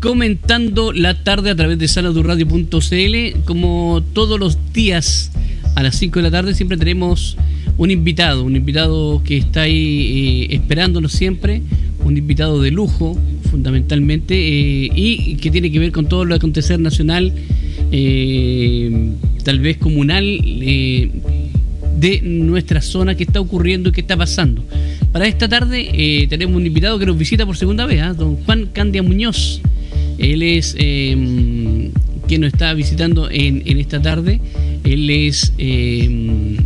comentando 0.00 0.92
la 0.92 1.22
tarde 1.22 1.50
a 1.50 1.54
través 1.54 1.78
de 1.78 1.86
saladurradio.cl. 1.86 3.44
Como 3.44 4.02
todos 4.14 4.40
los 4.40 4.72
días 4.72 5.30
a 5.76 5.82
las 5.82 5.96
5 5.96 6.18
de 6.18 6.22
la 6.22 6.30
tarde 6.30 6.54
siempre 6.54 6.76
tenemos 6.76 7.36
un 7.76 7.90
invitado, 7.90 8.44
un 8.44 8.56
invitado 8.56 9.22
que 9.24 9.36
está 9.36 9.62
ahí 9.62 10.46
eh, 10.50 10.56
esperándonos 10.56 11.12
siempre, 11.12 11.62
un 12.04 12.16
invitado 12.16 12.60
de 12.60 12.70
lujo 12.70 13.16
fundamentalmente 13.50 14.34
eh, 14.34 14.90
y 14.94 15.36
que 15.36 15.50
tiene 15.50 15.70
que 15.70 15.78
ver 15.78 15.92
con 15.92 16.06
todo 16.06 16.24
lo 16.24 16.34
acontecer 16.34 16.80
nacional, 16.80 17.32
eh, 17.92 19.12
tal 19.44 19.60
vez 19.60 19.76
comunal 19.78 20.24
de 21.96 22.20
nuestra 22.22 22.80
zona 22.80 23.14
que 23.14 23.24
está 23.24 23.40
ocurriendo 23.40 23.90
y 23.90 23.92
que 23.92 24.00
está 24.00 24.16
pasando. 24.16 24.64
Para 25.12 25.26
esta 25.26 25.48
tarde 25.48 26.26
tenemos 26.28 26.56
un 26.56 26.66
invitado 26.66 26.98
que 26.98 27.06
nos 27.06 27.18
visita 27.18 27.44
por 27.44 27.56
segunda 27.56 27.86
vez, 27.86 28.02
¿ah? 28.02 28.14
don 28.14 28.36
Juan 28.44 28.68
Candia 28.72 29.02
Muñoz. 29.02 29.60
Él 30.20 30.42
es 30.42 30.76
em, 30.78 31.90
quien 32.28 32.42
nos 32.42 32.52
está 32.52 32.72
visitando 32.74 33.28
en, 33.30 33.62
esta 33.78 34.00
tarde. 34.00 34.40
Él 34.84 35.10
es 35.10 35.52
em, 35.58 36.56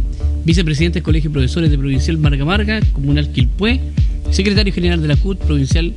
vicepresidente 0.45 0.99
del 0.99 1.05
Colegio 1.05 1.31
de 1.31 1.35
Profesores 1.35 1.71
de 1.71 1.79
Provincial 1.79 2.19
Marga 2.19 2.45
Marga, 2.45 2.81
Comunal 2.93 3.31
Quilpué, 3.31 3.81
secretario 4.31 4.75
general 4.75 5.01
de 5.01 5.09
la 5.09 5.17
CUT 5.17 5.39
Provincial 5.39 5.95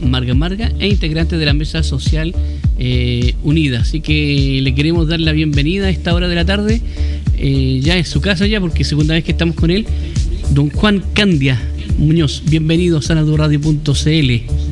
Marga 0.00 0.34
Marga 0.34 0.70
e 0.78 0.88
integrante 0.88 1.36
de 1.38 1.46
la 1.46 1.54
Mesa 1.54 1.82
Social 1.82 2.34
eh, 2.78 3.34
Unida. 3.42 3.80
Así 3.80 4.00
que 4.00 4.60
le 4.62 4.74
queremos 4.74 5.08
dar 5.08 5.20
la 5.20 5.32
bienvenida 5.32 5.86
a 5.86 5.90
esta 5.90 6.14
hora 6.14 6.28
de 6.28 6.34
la 6.34 6.44
tarde. 6.44 6.82
Eh, 7.38 7.80
ya 7.82 7.96
es 7.96 8.08
su 8.08 8.20
casa 8.20 8.46
ya, 8.46 8.60
porque 8.60 8.84
segunda 8.84 9.14
vez 9.14 9.24
que 9.24 9.32
estamos 9.32 9.56
con 9.56 9.70
él. 9.70 9.86
Don 10.52 10.68
Juan 10.68 11.02
Candia 11.14 11.58
Muñoz, 11.98 12.42
bienvenido 12.48 12.98
a 12.98 13.02
sanadurradio.cl. 13.02 14.69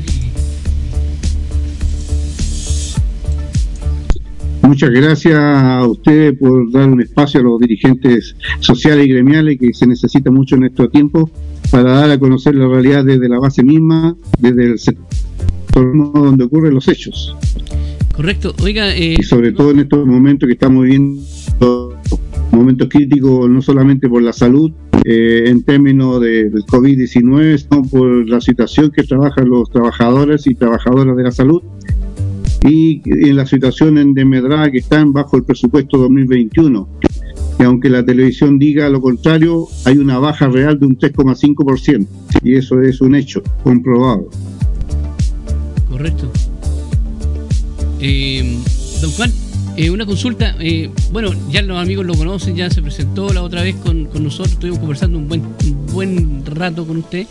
Muchas 4.69 4.91
gracias 4.91 5.35
a 5.35 5.83
ustedes 5.87 6.37
por 6.37 6.71
dar 6.71 6.87
un 6.87 7.01
espacio 7.01 7.39
a 7.39 7.43
los 7.43 7.59
dirigentes 7.59 8.35
sociales 8.59 9.07
y 9.07 9.09
gremiales 9.09 9.57
que 9.57 9.73
se 9.73 9.87
necesita 9.87 10.29
mucho 10.29 10.57
en 10.57 10.65
estos 10.65 10.91
tiempos 10.91 11.31
para 11.71 11.91
dar 11.91 12.11
a 12.11 12.19
conocer 12.19 12.53
la 12.53 12.67
realidad 12.67 13.03
desde 13.03 13.27
la 13.27 13.39
base 13.39 13.63
misma, 13.63 14.15
desde 14.37 14.65
el 14.65 14.77
sector 14.77 15.03
donde 16.13 16.43
ocurren 16.43 16.75
los 16.75 16.87
hechos. 16.87 17.35
Correcto, 18.15 18.53
oiga. 18.61 18.95
Eh, 18.95 19.15
y 19.17 19.23
sobre 19.23 19.53
todo 19.53 19.71
en 19.71 19.79
estos 19.79 20.05
momentos 20.05 20.45
que 20.45 20.53
estamos 20.53 20.83
viviendo, 20.83 21.95
momentos 22.51 22.89
críticos 22.91 23.49
no 23.49 23.63
solamente 23.63 24.07
por 24.07 24.21
la 24.21 24.33
salud, 24.33 24.71
eh, 25.03 25.45
en 25.47 25.63
términos 25.63 26.21
de, 26.21 26.51
del 26.51 26.63
COVID-19, 26.65 27.57
sino 27.57 27.81
por 27.89 28.29
la 28.29 28.39
situación 28.39 28.91
que 28.91 29.01
trabajan 29.01 29.49
los 29.49 29.67
trabajadores 29.71 30.45
y 30.45 30.53
trabajadoras 30.53 31.17
de 31.17 31.23
la 31.23 31.31
salud 31.31 31.63
y 32.67 33.01
en 33.05 33.35
la 33.35 33.45
situación 33.45 33.97
en 33.97 34.13
Demedrada 34.13 34.71
que 34.71 34.79
están 34.79 35.13
bajo 35.13 35.37
el 35.37 35.43
presupuesto 35.43 35.97
2021. 35.97 36.87
Y 37.59 37.63
aunque 37.63 37.89
la 37.89 38.05
televisión 38.05 38.57
diga 38.57 38.87
lo 38.89 39.01
contrario, 39.01 39.67
hay 39.85 39.97
una 39.97 40.17
baja 40.17 40.47
real 40.47 40.79
de 40.79 40.85
un 40.85 40.97
3,5%. 40.97 42.07
Y 42.43 42.55
eso 42.55 42.81
es 42.81 43.01
un 43.01 43.15
hecho 43.15 43.43
comprobado. 43.63 44.29
Correcto. 45.89 46.31
Eh, 47.99 48.57
don 49.01 49.11
Juan, 49.11 49.31
eh, 49.75 49.89
una 49.89 50.05
consulta. 50.05 50.55
Eh, 50.59 50.89
bueno, 51.11 51.31
ya 51.51 51.61
los 51.61 51.77
amigos 51.77 52.05
lo 52.05 52.13
conocen, 52.15 52.55
ya 52.55 52.69
se 52.69 52.81
presentó 52.81 53.33
la 53.33 53.43
otra 53.43 53.61
vez 53.61 53.75
con, 53.75 54.05
con 54.05 54.23
nosotros. 54.23 54.53
Estuvimos 54.53 54.79
conversando 54.79 55.17
un 55.17 55.27
buen, 55.27 55.41
un 55.41 55.85
buen 55.93 56.45
rato 56.45 56.87
con 56.87 56.97
usted 56.97 57.27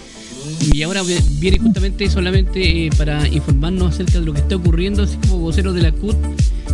y 0.60 0.82
ahora 0.82 1.02
viene 1.38 1.58
justamente 1.58 2.08
solamente 2.10 2.86
eh, 2.86 2.90
para 2.96 3.26
informarnos 3.28 3.94
acerca 3.94 4.20
de 4.20 4.26
lo 4.26 4.32
que 4.32 4.40
está 4.40 4.56
ocurriendo, 4.56 5.02
así 5.02 5.16
como 5.16 5.38
vocero 5.38 5.72
de 5.72 5.82
la 5.82 5.92
CUT 5.92 6.16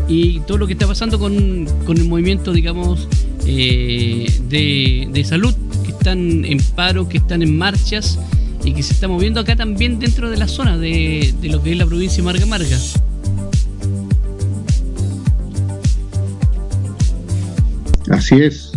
y 0.09 0.41
todo 0.41 0.59
lo 0.59 0.67
que 0.67 0.75
está 0.75 0.87
pasando 0.87 1.19
con, 1.19 1.33
el 1.33 2.05
movimiento, 2.05 2.53
digamos, 2.53 3.09
eh, 3.47 4.27
de, 4.49 5.25
salud, 5.25 5.55
que 5.85 5.91
están 5.91 6.45
en 6.45 6.59
paro, 6.75 7.09
que 7.09 7.19
están 7.19 7.43
en 7.43 7.57
marchas 7.57 8.19
y 8.65 8.73
que 8.73 8.83
se 8.83 8.95
está 8.95 9.09
moviendo 9.09 9.41
acá 9.41 9.57
también 9.57 9.99
dentro 9.99 10.31
de 10.31 10.37
la 10.37 10.49
zona 10.49 10.79
de, 10.79 11.35
de 11.41 11.49
lo 11.49 11.63
que 11.63 11.73
es 11.73 11.79
la 11.79 11.87
provincia 11.87 12.19
de 12.19 12.23
Marga 12.23 12.47
Marga. 12.47 12.79
Así 18.11 18.35
es, 18.37 18.73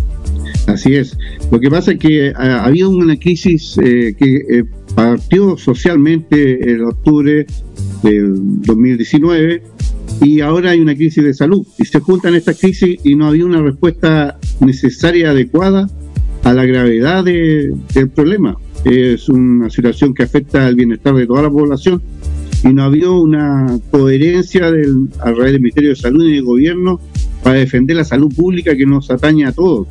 así 0.68 0.96
es. 0.96 1.18
Lo 1.52 1.60
que 1.60 1.70
pasa 1.70 1.92
es 1.92 2.00
que 2.00 2.34
ha, 2.36 2.64
habido 2.64 2.90
una 2.90 3.18
crisis 3.18 3.78
eh, 3.84 4.16
que 4.18 4.66
partió 4.98 5.60
socialmente 5.60 6.72
en 6.72 6.84
octubre 6.86 7.46
del 8.02 8.62
2019 8.64 9.62
y 10.22 10.42
ahora 10.42 10.72
hay 10.72 10.80
una 10.80 10.96
crisis 10.96 11.24
de 11.24 11.36
salud 11.36 11.68
y 11.78 11.86
se 11.86 12.00
juntan 12.00 12.34
estas 12.34 12.60
crisis 12.60 13.00
y 13.04 13.14
no 13.14 13.28
había 13.28 13.46
una 13.46 13.62
respuesta 13.62 14.40
necesaria, 14.60 15.30
adecuada 15.30 15.88
a 16.44 16.52
la 16.52 16.66
gravedad 16.66 17.24
del 17.24 18.10
problema. 18.10 18.58
Es 18.86 19.30
una 19.30 19.70
situación 19.70 20.16
que 20.16 20.24
afecta 20.24 20.66
al 20.66 20.74
bienestar 20.74 21.14
de 21.14 21.28
toda 21.28 21.44
la 21.44 21.52
población 21.52 22.02
y 22.64 22.70
no 22.70 22.82
había 22.82 23.12
una 23.12 23.80
coherencia 23.92 24.72
del, 24.72 25.10
a 25.20 25.32
través 25.32 25.52
del 25.52 25.62
Ministerio 25.62 25.92
de 25.92 25.96
Salud 25.96 26.26
y 26.26 26.38
del 26.38 26.44
gobierno 26.44 27.00
para 27.44 27.60
defender 27.60 27.98
la 27.98 28.04
salud 28.04 28.34
pública 28.36 28.76
que 28.76 28.88
nos 28.88 29.12
atañe 29.12 29.46
a 29.46 29.52
todos. 29.52 29.88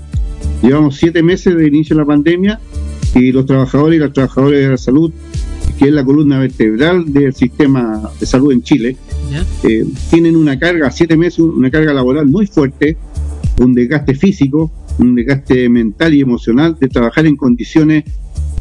Llevamos 0.64 0.96
siete 0.96 1.22
meses 1.22 1.56
de 1.56 1.68
inicio 1.68 1.94
de 1.94 2.02
la 2.02 2.06
pandemia 2.06 2.60
y 3.16 3.32
los 3.32 3.46
trabajadores 3.46 3.96
y 3.96 4.00
las 4.00 4.12
trabajadoras 4.12 4.60
de 4.60 4.68
la 4.68 4.76
salud, 4.76 5.12
que 5.78 5.86
es 5.86 5.92
la 5.92 6.04
columna 6.04 6.38
vertebral 6.38 7.12
del 7.12 7.34
sistema 7.34 8.10
de 8.20 8.26
salud 8.26 8.52
en 8.52 8.62
Chile, 8.62 8.96
eh, 9.64 9.84
tienen 10.10 10.36
una 10.36 10.58
carga, 10.58 10.90
siete 10.90 11.16
meses, 11.16 11.38
una 11.38 11.70
carga 11.70 11.94
laboral 11.94 12.26
muy 12.26 12.46
fuerte, 12.46 12.96
un 13.58 13.74
desgaste 13.74 14.14
físico, 14.14 14.70
un 14.98 15.14
desgaste 15.14 15.68
mental 15.68 16.14
y 16.14 16.20
emocional 16.20 16.76
de 16.78 16.88
trabajar 16.88 17.26
en 17.26 17.36
condiciones 17.36 18.04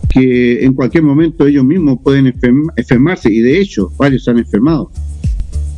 que 0.10 0.64
en 0.64 0.74
cualquier 0.74 1.04
momento 1.04 1.46
ellos 1.46 1.66
mismos 1.66 2.00
pueden 2.02 2.34
enfermarse 2.78 3.30
y 3.32 3.40
de 3.42 3.60
hecho 3.60 3.92
varios 3.98 4.24
se 4.24 4.32
han 4.32 4.38
enfermado. 4.38 4.90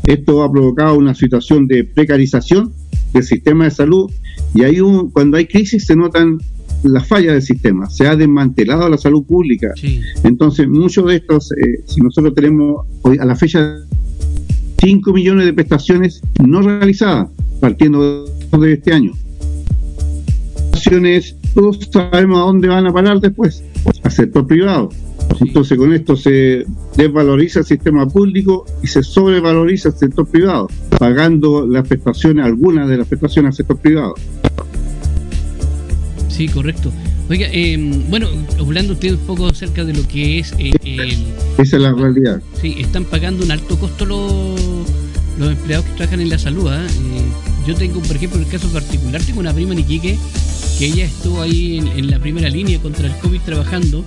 Esto 0.04 0.44
ha 0.44 0.52
provocado 0.52 0.96
una 0.96 1.16
situación 1.16 1.68
de 1.68 1.84
precarización 1.84 2.72
del 3.14 3.24
sistema 3.24 3.66
de 3.66 3.72
salud 3.72 4.12
y 4.54 4.64
ahí 4.64 4.80
cuando 5.12 5.38
hay 5.38 5.48
crisis 5.48 5.86
se 5.86 5.96
notan 5.96 6.38
la 6.84 7.04
falla 7.04 7.34
del 7.34 7.42
sistema, 7.42 7.90
se 7.90 8.08
ha 8.08 8.16
desmantelado 8.16 8.90
la 8.90 8.98
salud 8.98 9.24
pública. 9.24 9.74
Entonces, 10.24 10.68
muchos 10.68 11.06
de 11.08 11.16
estos, 11.16 11.52
eh, 11.52 11.84
si 11.86 12.02
nosotros 12.02 12.34
tenemos 12.34 12.86
hoy 13.02 13.18
a 13.20 13.26
la 13.26 13.36
fecha 13.36 13.78
5 14.80 15.12
millones 15.12 15.46
de 15.46 15.54
prestaciones 15.54 16.22
no 16.44 16.62
realizadas, 16.62 17.30
partiendo 17.60 18.26
de 18.26 18.74
este 18.74 18.94
año. 18.94 19.14
Todos 21.54 21.80
sabemos 21.92 22.38
a 22.38 22.42
dónde 22.42 22.68
van 22.68 22.86
a 22.86 22.94
parar 22.94 23.20
después, 23.20 23.64
al 24.04 24.12
sector 24.12 24.46
privado. 24.46 24.90
Entonces 25.42 25.78
con 25.78 25.92
esto 25.92 26.16
se 26.16 26.66
desvaloriza 26.96 27.60
el 27.60 27.66
sistema 27.66 28.08
público 28.08 28.66
y 28.84 28.88
se 28.88 29.04
sobrevaloriza 29.04 29.90
el 29.90 29.96
sector 29.96 30.28
privado, 30.28 30.68
pagando 31.00 31.68
las 31.68 31.88
prestaciones, 31.88 32.46
algunas 32.46 32.88
de 32.88 32.98
las 32.98 33.08
prestaciones 33.08 33.50
al 33.50 33.56
sector 33.56 33.78
privado. 33.78 34.14
Sí, 36.30 36.48
correcto. 36.48 36.92
Oiga, 37.30 37.48
eh, 37.52 37.78
bueno, 38.10 38.28
hablando 38.60 38.94
usted 38.94 39.12
un 39.12 39.20
poco 39.20 39.48
acerca 39.48 39.84
de 39.84 39.94
lo 39.94 40.08
que 40.08 40.40
es 40.40 40.54
eh, 40.58 40.72
Esa 41.58 41.76
es 41.76 41.82
la 41.82 41.94
realidad. 41.94 42.42
Sí, 42.62 42.76
están 42.80 43.06
pagando 43.06 43.44
un 43.44 43.52
alto 43.52 43.78
costo 43.78 44.06
los, 44.06 44.60
los 45.38 45.52
empleados 45.52 45.86
que 45.86 45.92
trabajan 45.94 46.22
en 46.22 46.30
la 46.30 46.40
salud. 46.40 46.68
¿ah? 46.68 46.86
Eh, 46.86 47.68
yo 47.68 47.76
tengo, 47.76 48.00
por 48.02 48.16
ejemplo, 48.16 48.40
el 48.40 48.48
caso 48.48 48.70
particular, 48.70 49.22
tengo 49.22 49.40
una 49.40 49.54
prima 49.54 49.74
en 49.74 49.80
Iquique 49.80 50.18
que 50.80 50.86
ella 50.86 51.06
estuvo 51.06 51.42
ahí 51.42 51.80
en, 51.80 52.12
la 52.12 52.20
primera 52.20 52.50
línea 52.50 52.80
contra 52.80 53.08
el 53.08 53.16
COVID 53.18 53.42
trabajando 53.42 54.06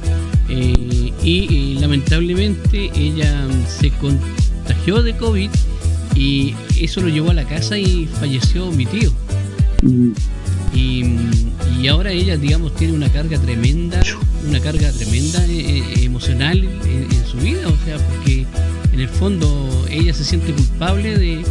eh, 0.48 1.12
y 1.22 1.74
lamentablemente 1.80 2.90
ella 2.94 3.44
se 3.66 3.90
contagió 3.90 5.02
de 5.02 5.16
COVID 5.16 5.50
y 6.14 6.54
eso 6.78 7.00
lo 7.00 7.08
llevó 7.08 7.30
a 7.30 7.34
la 7.34 7.44
casa 7.44 7.78
y 7.78 8.06
falleció 8.06 8.70
mi 8.72 8.86
tío. 8.86 9.12
Mm. 9.82 10.12
Y, 10.74 11.04
ahora 11.88 12.12
ella, 12.12 12.36
digamos, 12.36 12.74
tiene 12.74 12.92
una 12.92 13.10
carga 13.10 13.38
tremenda, 13.38 14.02
una 14.46 14.60
carga 14.60 14.92
tremenda 14.92 15.44
eh, 15.46 15.78
eh, 15.78 16.04
emocional 16.04 16.62
en, 16.62 17.26
su 17.26 17.38
vida, 17.38 17.68
o 17.68 17.84
sea, 17.84 17.96
porque 17.96 18.44
en 18.92 19.00
el 19.00 19.08
fondo 19.08 19.86
ella 19.88 20.12
se 20.12 20.24
siente 20.24 20.52
culpable 20.52 21.16
de, 21.16 21.42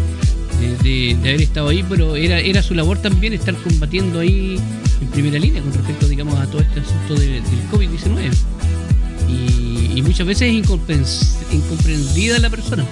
haber 1.22 1.42
estado 1.42 1.70
ahí, 1.70 1.84
pero 1.88 2.16
era, 2.16 2.40
era 2.40 2.62
su 2.62 2.76
labor 2.76 3.00
también 3.00 3.34
estar 3.34 3.56
combatiendo 3.56 4.20
ahí 4.20 4.60
en 5.02 5.08
primera 5.08 5.40
línea 5.40 5.62
con 5.62 5.74
respecto, 5.74 6.08
digamos, 6.08 6.38
a 6.38 6.46
todo 6.48 6.62
este 6.62 6.82
asunto 6.82 7.16
del 7.16 7.44
COVID-19. 7.72 8.32
Y, 9.30 10.02
muchas 10.02 10.26
veces 10.26 10.48
es 10.48 10.56
incomprendida 11.52 12.40
la 12.40 12.50
persona, 12.50 12.86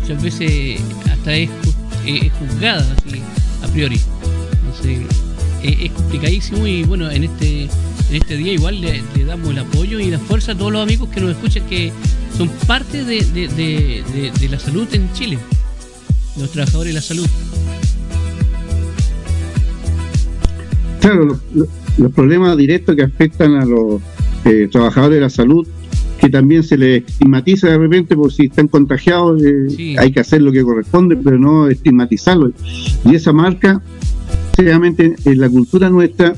muchas 0.00 0.22
veces 0.22 0.80
hasta 1.10 1.34
es, 1.34 1.50
es 2.06 2.32
juzgada 2.34 2.86
así, 2.98 3.22
a 3.62 3.68
priori. 3.68 3.98
Entonces, 4.62 5.25
es 5.68 5.92
complicadísimo 5.92 6.66
y 6.66 6.84
bueno, 6.84 7.10
en 7.10 7.24
este, 7.24 7.62
en 7.64 8.16
este 8.16 8.36
día 8.36 8.52
igual 8.52 8.80
le, 8.80 9.02
damos 9.24 9.50
el 9.50 9.58
apoyo 9.58 9.98
y 9.98 10.10
la 10.10 10.18
fuerza 10.18 10.52
a 10.52 10.54
todos 10.54 10.72
los 10.72 10.82
amigos 10.82 11.08
que 11.08 11.20
nos 11.20 11.30
escuchan 11.30 11.66
que 11.68 11.92
son 12.36 12.48
parte 12.66 13.04
de, 13.04 14.48
la 14.50 14.58
salud 14.58 14.86
en 14.92 15.12
Chile. 15.12 15.38
los 16.38 16.50
trabajadores 16.50 16.92
de 16.92 16.94
la 16.94 17.02
salud. 17.02 17.26
Claro, 21.00 21.38
los, 21.98 22.12
problemas 22.12 22.56
directos 22.56 22.96
que 22.96 23.02
afectan 23.02 23.54
a 23.54 23.64
los 23.64 24.00
eh, 24.44 24.68
trabajadores 24.70 25.16
de 25.16 25.20
la 25.20 25.30
salud, 25.30 25.66
que 26.18 26.28
también 26.28 26.62
se 26.62 26.76
les 26.76 27.04
estigmatiza 27.06 27.68
de 27.68 27.78
repente 27.78 28.16
por 28.16 28.32
si 28.32 28.46
están 28.46 28.68
contagiados, 28.68 29.42
eh, 29.44 29.96
hay 29.98 30.10
que 30.10 30.20
hacer 30.20 30.42
lo 30.42 30.52
que 30.52 30.62
corresponde, 30.62 31.16
pero 31.16 31.38
no 31.38 31.68
estigmatizarlos. 31.68 32.52
Y 33.04 33.14
esa 33.14 33.32
marca, 33.32 33.82
sinceramente, 34.56 35.14
en 35.24 35.40
la 35.40 35.48
cultura 35.48 35.90
nuestra, 35.90 36.34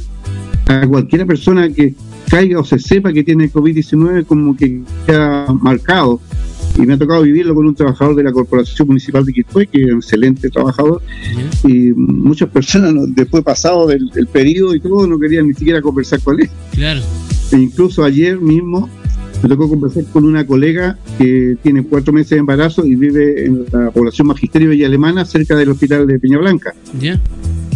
a 0.67 0.87
cualquiera 0.87 1.25
persona 1.25 1.73
que 1.73 1.95
caiga 2.29 2.61
o 2.61 2.65
se 2.65 2.79
sepa 2.79 3.13
que 3.13 3.25
tiene 3.25 3.51
COVID-19 3.51 4.27
como 4.27 4.57
que 4.57 4.83
queda 5.07 5.47
marcado. 5.63 6.21
Y 6.77 6.83
me 6.83 6.95
ha 6.95 6.99
tocado 6.99 7.23
vivirlo 7.23 7.55
con 7.55 7.67
un 7.67 7.75
trabajador 7.75 8.15
de 8.15 8.23
la 8.23 8.33
Corporación 8.33 8.87
Municipal 8.87 9.25
de 9.25 9.33
Quilpué, 9.33 9.67
que 9.67 9.83
es 9.83 9.91
un 9.91 9.97
excelente 9.97 10.49
trabajador, 10.49 11.03
y 11.65 11.93
muchas 11.93 12.49
personas 12.51 12.93
después 13.09 13.43
pasado 13.43 13.87
del, 13.89 14.11
periodo 14.31 14.75
y 14.75 14.81
todo 14.81 15.07
no 15.07 15.19
querían 15.19 15.49
ni 15.49 15.55
siquiera 15.55 15.81
conversar 15.81 16.21
con 16.21 16.41
él. 16.41 16.49
Claro. 16.73 17.01
E 17.51 17.57
incluso 17.57 18.05
ayer 18.05 18.39
mismo 18.39 18.89
me 19.43 19.49
tocó 19.49 19.69
conversar 19.69 20.05
con 20.13 20.25
una 20.25 20.47
colega 20.47 20.99
que 21.17 21.57
tiene 21.63 21.83
cuatro 21.83 22.13
meses 22.13 22.31
de 22.31 22.39
embarazo 22.39 22.85
y 22.85 22.95
vive 22.95 23.47
en 23.47 23.65
la 23.73 23.91
población 23.91 24.29
Magisterio 24.29 24.71
Villa 24.71 24.87
Alemana, 24.87 25.25
cerca 25.25 25.57
del 25.57 25.71
hospital 25.71 26.07
de 26.07 26.21
Peña 26.21 26.39
Blanca. 26.39 26.75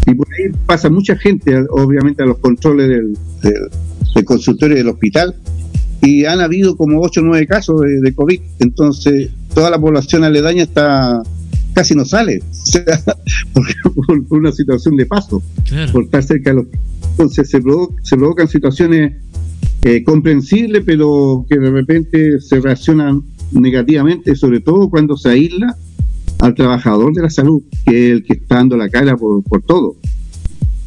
Y 0.07 0.15
por 0.15 0.27
ahí 0.33 0.53
pasa 0.67 0.91
mucha 0.91 1.17
gente, 1.17 1.65
obviamente, 1.71 2.23
a 2.23 2.27
los 2.27 2.39
controles 2.39 2.89
del, 2.89 3.17
del 4.15 4.25
consultorio 4.25 4.77
del 4.77 4.89
hospital 4.89 5.35
y 6.03 6.25
han 6.25 6.41
habido 6.41 6.77
como 6.77 7.01
8 7.01 7.21
o 7.21 7.25
9 7.25 7.47
casos 7.47 7.81
de, 7.81 8.15
COVID. 8.15 8.41
Entonces, 8.59 9.31
toda 9.55 9.71
la 9.71 9.79
población 9.79 10.25
aledaña 10.25 10.65
está 10.65 11.23
casi 11.75 11.95
no 11.95 12.05
sale, 12.05 12.43
por, 13.55 13.65
una 14.31 14.53
situación 14.53 14.97
de 14.97 15.07
paso, 15.07 15.43
por 15.93 16.05
estar 16.05 16.23
cerca 16.23 16.51
de 16.51 16.57
los. 16.57 16.67
Entonces, 17.13 17.49
se, 17.49 17.63
se 18.03 18.17
provocan 18.17 18.49
situaciones 18.49 19.15
eh, 19.83 20.03
comprensibles, 20.03 20.83
pero 20.85 21.47
que 21.49 21.59
de 21.59 21.71
repente 21.71 22.41
se 22.41 22.61
reaccionan 22.61 23.23
negativamente, 23.53 24.35
sobre 24.35 24.61
todo 24.61 24.91
cuando 24.91 25.17
se 25.17 25.31
aísla 25.31 25.77
al 26.43 26.55
trabajador 26.55 27.15
de 27.15 27.23
la 27.23 27.31
salud, 27.31 27.63
que 27.87 28.07
es 28.07 28.13
el 28.13 28.25
que 28.25 28.35
está 28.35 28.57
dando 28.57 28.77
la 28.77 28.89
cara 28.89 29.17
por, 29.17 29.43
por 29.45 29.63
todo. 29.63 29.97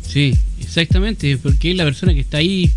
Sí, 0.02 0.34
exactamente, 0.62 1.38
porque 1.38 1.72
es 1.72 1.78
la 1.78 1.86
persona 1.86 2.14
que 2.14 2.22
está 2.22 2.38
ahí 2.38 2.72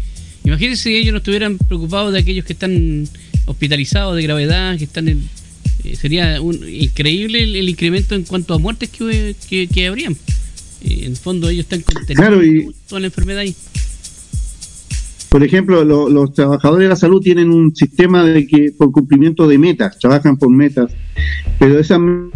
Imagínense 0.49 0.85
si 0.85 0.97
ellos 0.97 1.13
no 1.13 1.19
estuvieran 1.19 1.59
preocupados 1.59 2.11
de 2.11 2.21
aquellos 2.21 2.43
que 2.43 2.55
están 2.55 3.07
hospitalizados 3.45 4.17
de 4.17 4.23
gravedad, 4.23 4.79
que 4.79 4.85
están 4.85 5.07
en, 5.09 5.23
eh, 5.85 5.95
sería 5.95 6.41
un, 6.41 6.67
increíble 6.67 7.43
el, 7.43 7.69
incremento 7.69 8.15
en 8.15 8.23
cuanto 8.23 8.55
a 8.55 8.59
muertes 8.59 8.89
que, 8.89 9.37
que, 9.47 9.87
habrían. 9.87 10.15
Eh, 10.83 11.01
en 11.03 11.11
el 11.11 11.17
fondo 11.17 11.51
ellos 11.51 11.67
están 11.71 11.83
conteniendo 11.83 12.73
toda 12.89 13.01
la 13.01 13.09
enfermedad 13.09 13.41
ahí. 13.41 13.55
Por 15.29 15.45
ejemplo, 15.45 15.85
los 15.85 16.33
trabajadores 16.33 16.87
de 16.87 16.89
la 16.89 16.97
salud 16.97 17.21
tienen 17.21 17.51
un 17.51 17.77
sistema 17.77 18.25
de 18.25 18.47
que 18.47 18.73
por 18.77 18.91
cumplimiento 18.91 19.47
de 19.47 19.59
metas, 19.59 19.99
trabajan 19.99 20.39
por 20.39 20.51
metas, 20.51 20.91
pero 21.59 21.79
esa 21.79 21.97
eh, 21.97 22.31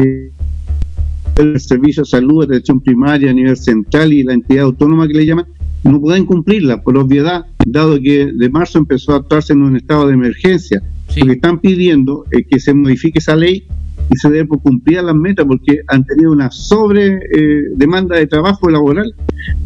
el 0.00 1.60
servicio 1.60 2.02
de 2.02 2.08
salud, 2.08 2.44
atención 2.44 2.80
primaria 2.80 3.30
a 3.30 3.34
nivel 3.34 3.56
central 3.56 4.12
y 4.12 4.22
la 4.22 4.34
entidad 4.34 4.64
autónoma 4.64 5.08
que 5.08 5.14
le 5.14 5.26
llaman, 5.26 5.46
no 5.84 6.00
pueden 6.00 6.26
cumplirla 6.26 6.82
por 6.82 6.98
obviedad, 6.98 7.46
dado 7.66 7.98
que 8.00 8.30
de 8.32 8.50
marzo 8.50 8.78
empezó 8.78 9.12
a 9.12 9.16
actuarse 9.16 9.52
en 9.52 9.62
un 9.62 9.76
estado 9.76 10.06
de 10.06 10.14
emergencia. 10.14 10.82
Lo 11.16 11.26
que 11.26 11.32
están 11.32 11.58
pidiendo 11.58 12.24
es 12.30 12.46
que 12.48 12.60
se 12.60 12.74
modifique 12.74 13.18
esa 13.18 13.34
ley 13.34 13.66
y 14.10 14.16
se 14.16 14.30
debe 14.30 14.48
cumplir 14.48 15.02
las 15.02 15.14
metas 15.14 15.46
porque 15.46 15.80
han 15.88 16.04
tenido 16.04 16.32
una 16.32 16.50
sobre 16.50 17.16
eh, 17.16 17.62
demanda 17.76 18.16
de 18.16 18.26
trabajo 18.26 18.68
laboral 18.68 19.14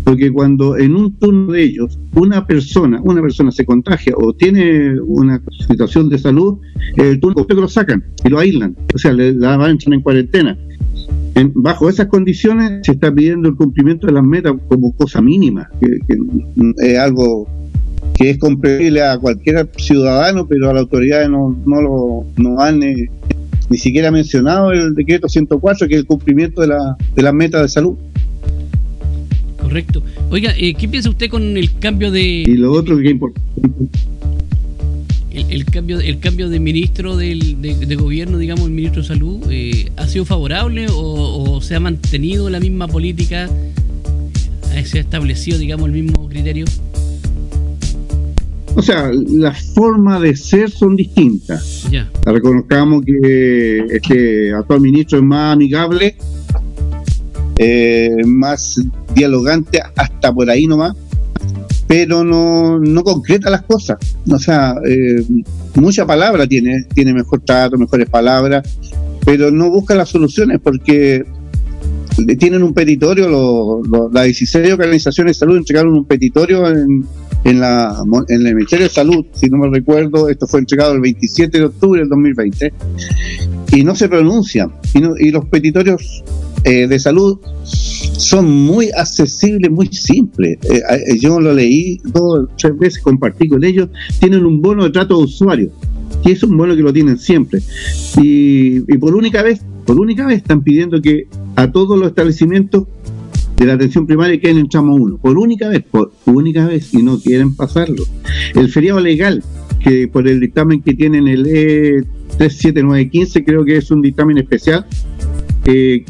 porque 0.05 0.31
cuando 0.31 0.77
en 0.77 0.95
un 0.95 1.15
turno 1.19 1.53
de 1.53 1.63
ellos 1.63 1.99
una 2.15 2.47
persona 2.47 3.01
una 3.03 3.23
persona 3.23 3.51
se 3.51 3.65
contagia 3.65 4.15
o 4.17 4.33
tiene 4.35 5.01
una 5.01 5.43
situación 5.67 6.09
de 6.09 6.19
salud 6.19 6.59
el 6.97 7.21
turno 7.21 7.47
lo 7.49 7.69
sacan 7.69 8.05
y 8.25 8.29
lo 8.29 8.39
aíslan 8.39 8.77
o 8.95 8.99
sea 8.99 9.13
le 9.13 9.33
la 9.33 9.57
van 9.57 9.79
en 9.93 10.01
cuarentena. 10.01 10.57
Bajo 11.55 11.89
esas 11.89 12.07
condiciones 12.07 12.81
se 12.85 12.93
está 12.93 13.13
pidiendo 13.13 13.49
el 13.49 13.57
cumplimiento 13.57 14.07
de 14.07 14.13
las 14.13 14.23
metas 14.23 14.55
como 14.69 14.95
cosa 14.95 15.21
mínima, 15.21 15.69
que, 15.81 15.99
es 16.79 16.99
algo 16.99 17.49
que 18.15 18.31
es 18.31 18.39
comprensible 18.39 19.03
a 19.03 19.19
cualquier 19.19 19.69
ciudadano, 19.77 20.47
pero 20.47 20.71
a 20.71 20.75
las 20.75 20.83
autoridades 20.83 21.29
no, 21.29 21.57
no 21.67 21.83
lo 21.83 22.27
no 22.37 22.61
han 22.61 22.83
eh, 22.85 23.11
ni 23.71 23.79
siquiera 23.79 24.11
mencionado 24.11 24.73
el 24.73 24.95
decreto 24.95 25.29
104, 25.29 25.89
que 25.89 25.95
es 25.95 26.01
el 26.01 26.07
cumplimiento 26.07 26.61
de, 26.61 26.69
la, 26.69 26.97
de 27.15 27.23
las 27.23 27.35
metas 27.35 27.63
de 27.63 27.69
salud. 27.69 27.97
Correcto. 29.61 30.03
Oiga, 30.31 30.53
eh, 30.57 30.75
¿qué 30.75 30.89
piensa 30.89 31.09
usted 31.09 31.31
con 31.31 31.57
el 31.57 31.79
cambio 31.79 32.11
de... 32.11 32.23
Y 32.23 32.55
lo 32.57 32.73
otro 32.73 32.97
que 32.99 33.05
es 33.05 33.11
importante 33.13 33.41
el, 35.35 35.65
cambio 35.65 36.01
el 36.01 36.19
cambio 36.21 36.49
de 36.49 36.61
ministro 36.61 37.17
del, 37.17 37.61
de, 37.61 37.97
gobierno, 37.97 38.39
digamos, 38.39 38.67
el 38.67 38.73
ministro 38.73 39.03
de 39.03 39.09
Salud, 39.09 39.41
eh, 39.51 39.91
¿ha 39.97 40.07
sido 40.07 40.25
favorable 40.25 40.87
o, 40.91 41.61
se 41.61 41.75
ha 41.75 41.81
mantenido 41.81 42.51
la 42.51 42.61
misma 42.61 42.89
política? 42.89 43.51
¿Se 44.85 44.99
ha 44.99 45.01
establecido, 45.01 45.59
digamos, 45.59 45.87
el 45.87 45.93
mismo 45.93 46.29
criterio? 46.29 46.67
O 48.77 48.83
sea, 48.83 49.11
las 49.13 49.73
formas 49.73 50.21
de 50.21 50.35
ser 50.37 50.71
son 50.71 50.97
distintas. 50.97 51.87
Ya. 51.91 52.11
Reconozcamos 52.25 53.05
que 53.05 53.79
este 53.91 54.53
actual 54.53 54.81
ministro 54.81 55.19
es 55.19 55.25
más 55.25 55.55
amigable, 55.55 56.17
eh, 57.59 58.11
más 58.27 58.81
dialogante, 59.15 59.81
hasta 59.97 60.33
por 60.33 60.51
ahí 60.51 60.67
nomás 60.67 60.95
pero 61.87 62.25
no, 62.25 62.79
no 62.79 63.05
concreta 63.05 63.51
las 63.51 63.63
cosas. 63.63 63.99
O 64.31 64.39
sea, 64.39 64.75
eh, 64.87 65.25
mucha 65.75 66.07
palabra 66.07 66.47
tiene, 66.47 66.85
tiene 66.95 67.13
mejor 67.13 67.41
trato, 67.41 67.77
mejores 67.77 68.09
palabras, 68.09 68.63
pero 69.25 69.51
no 69.51 69.71
busca 69.71 69.95
las 69.95 70.09
soluciones 70.09 70.61
porque 70.63 71.25
tienen 72.39 72.63
un 72.63 72.73
petitorio, 72.73 73.81
las 74.13 74.25
16 74.25 74.73
organizaciones 74.73 75.37
de 75.37 75.41
salud 75.41 75.57
entregaron 75.57 75.95
un 75.95 76.05
petitorio 76.05 76.69
en, 76.69 77.05
en, 77.45 77.61
la, 77.61 78.03
en 78.29 78.47
el 78.47 78.55
Ministerio 78.55 78.87
de 78.87 78.93
Salud, 78.93 79.27
si 79.35 79.49
no 79.49 79.59
me 79.59 79.69
recuerdo, 79.69 80.29
esto 80.29 80.47
fue 80.47 80.61
entregado 80.61 80.93
el 80.95 81.01
27 81.01 81.59
de 81.59 81.65
octubre 81.65 82.01
del 82.01 82.09
2020, 82.09 82.73
y 83.73 83.85
no 83.85 83.95
se 83.95 84.09
pronuncian. 84.09 84.73
Y, 84.95 85.29
y 85.29 85.31
los 85.31 85.45
petitorios 85.47 86.25
eh, 86.65 86.87
de 86.87 86.99
salud 86.99 87.39
son 87.65 88.51
muy 88.51 88.91
accesibles, 88.91 89.71
muy 89.71 89.89
simples. 89.89 90.59
Eh, 90.63 90.81
eh, 90.91 91.19
yo 91.21 91.39
lo 91.39 91.53
leí 91.53 92.01
dos 92.05 92.49
tres 92.57 92.79
veces, 92.79 93.03
compartí 93.03 93.49
con 93.49 93.63
ellos. 93.65 93.91
Tienen 94.19 94.47
un 94.47 94.63
bono 94.63 94.85
de 94.85 94.91
trato 94.91 95.19
de 95.19 95.25
usuario, 95.25 95.71
y 96.25 96.33
es 96.33 96.43
un 96.43 96.57
bono 96.57 96.75
que 96.75 96.81
lo 96.81 96.93
tienen 96.93 97.19
siempre. 97.19 97.61
Y, 98.17 98.81
por 98.97 99.15
única 99.15 99.43
vez, 99.43 99.61
por 99.85 100.01
única 100.01 100.27
vez 100.27 100.39
están 100.39 100.63
pidiendo 100.63 101.03
que 101.03 101.25
a 101.55 101.71
todos 101.71 101.99
los 101.99 102.09
establecimientos 102.09 102.85
de 103.57 103.67
la 103.67 103.75
atención 103.75 104.07
primaria 104.07 104.41
queden 104.41 104.59
en 104.59 104.69
tramo 104.69 104.95
1, 104.95 105.19
por 105.19 105.39
única 105.39 105.69
vez, 105.69 105.85
por 105.91 106.13
única 106.27 106.67
vez, 106.67 106.93
y 106.93 107.03
no 107.03 107.19
quieren 107.19 107.55
pasarlo. 107.55 108.05
El 108.55 108.69
feriado 108.69 109.01
legal, 109.01 109.43
que 109.81 110.09
por 110.09 110.27
el 110.27 110.41
dictamen 110.41 110.83
que 110.83 110.95
tienen 110.95 111.29
el 111.29 111.47
E37915, 111.47 113.45
creo 113.45 113.65
que 113.65 113.77
es 113.77 113.91
un 113.91 114.03
dictamen 114.03 114.39
especial, 114.39 114.87
eh, 115.67 116.05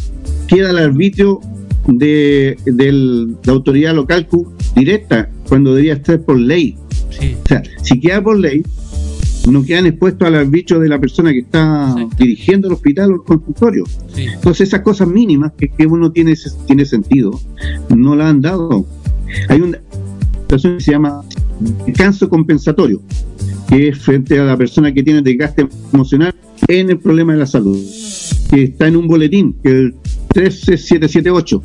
queda 0.49 0.71
al 0.71 0.79
arbitrio 0.79 1.41
de, 1.87 2.57
la 3.45 3.53
autoridad 3.53 3.95
local 3.95 4.27
directa, 4.75 5.29
cuando 5.49 5.71
debería 5.71 5.95
estar 5.95 6.21
por 6.23 6.39
ley. 6.39 6.77
O 7.45 7.49
sea, 7.49 7.63
si 7.83 8.01
queda 8.01 8.23
por 8.23 8.39
ley, 8.39 8.63
no 9.51 9.65
quedan 9.65 9.87
expuestos 9.87 10.27
al 10.27 10.35
arbitrio 10.37 10.81
de 10.81 10.89
la 10.89 10.99
persona 10.99 11.33
que 11.33 11.41
está 11.41 11.95
dirigiendo 12.19 12.69
el 12.69 12.75
hospital 12.75 13.13
o 13.13 13.15
el 13.17 13.23
consultorio. 13.23 13.85
Entonces 14.17 14.69
esas 14.69 14.81
cosas 14.81 15.09
mínimas 15.09 15.53
que, 15.53 15.87
uno 15.87 16.11
tiene, 16.13 16.35
tiene 16.67 16.85
sentido, 16.85 17.39
no 17.95 18.17
la 18.17 18.29
han 18.29 18.41
dado. 18.41 18.87
Hay 19.49 19.61
una 19.61 19.79
situación 20.43 20.79
que 20.79 20.85
se 20.85 20.93
llama 20.93 21.23
descanso 21.87 22.29
compensatorio, 22.29 23.03
que 23.69 23.89
es 23.89 23.99
frente 23.99 24.39
a 24.39 24.45
la 24.45 24.57
persona 24.57 24.93
que 24.93 25.03
tiene 25.03 25.23
desgaste 25.23 25.67
emocional 25.93 26.35
en 26.69 26.91
el 26.91 26.99
problema 26.99 27.35
de 27.35 27.41
la 27.41 27.47
salud, 27.47 27.79
que 28.51 28.63
está 28.65 28.89
en 28.89 28.97
un 28.97 29.07
boletín, 29.07 29.57
que 29.63 29.71
el 29.71 29.95
13778 30.33 31.63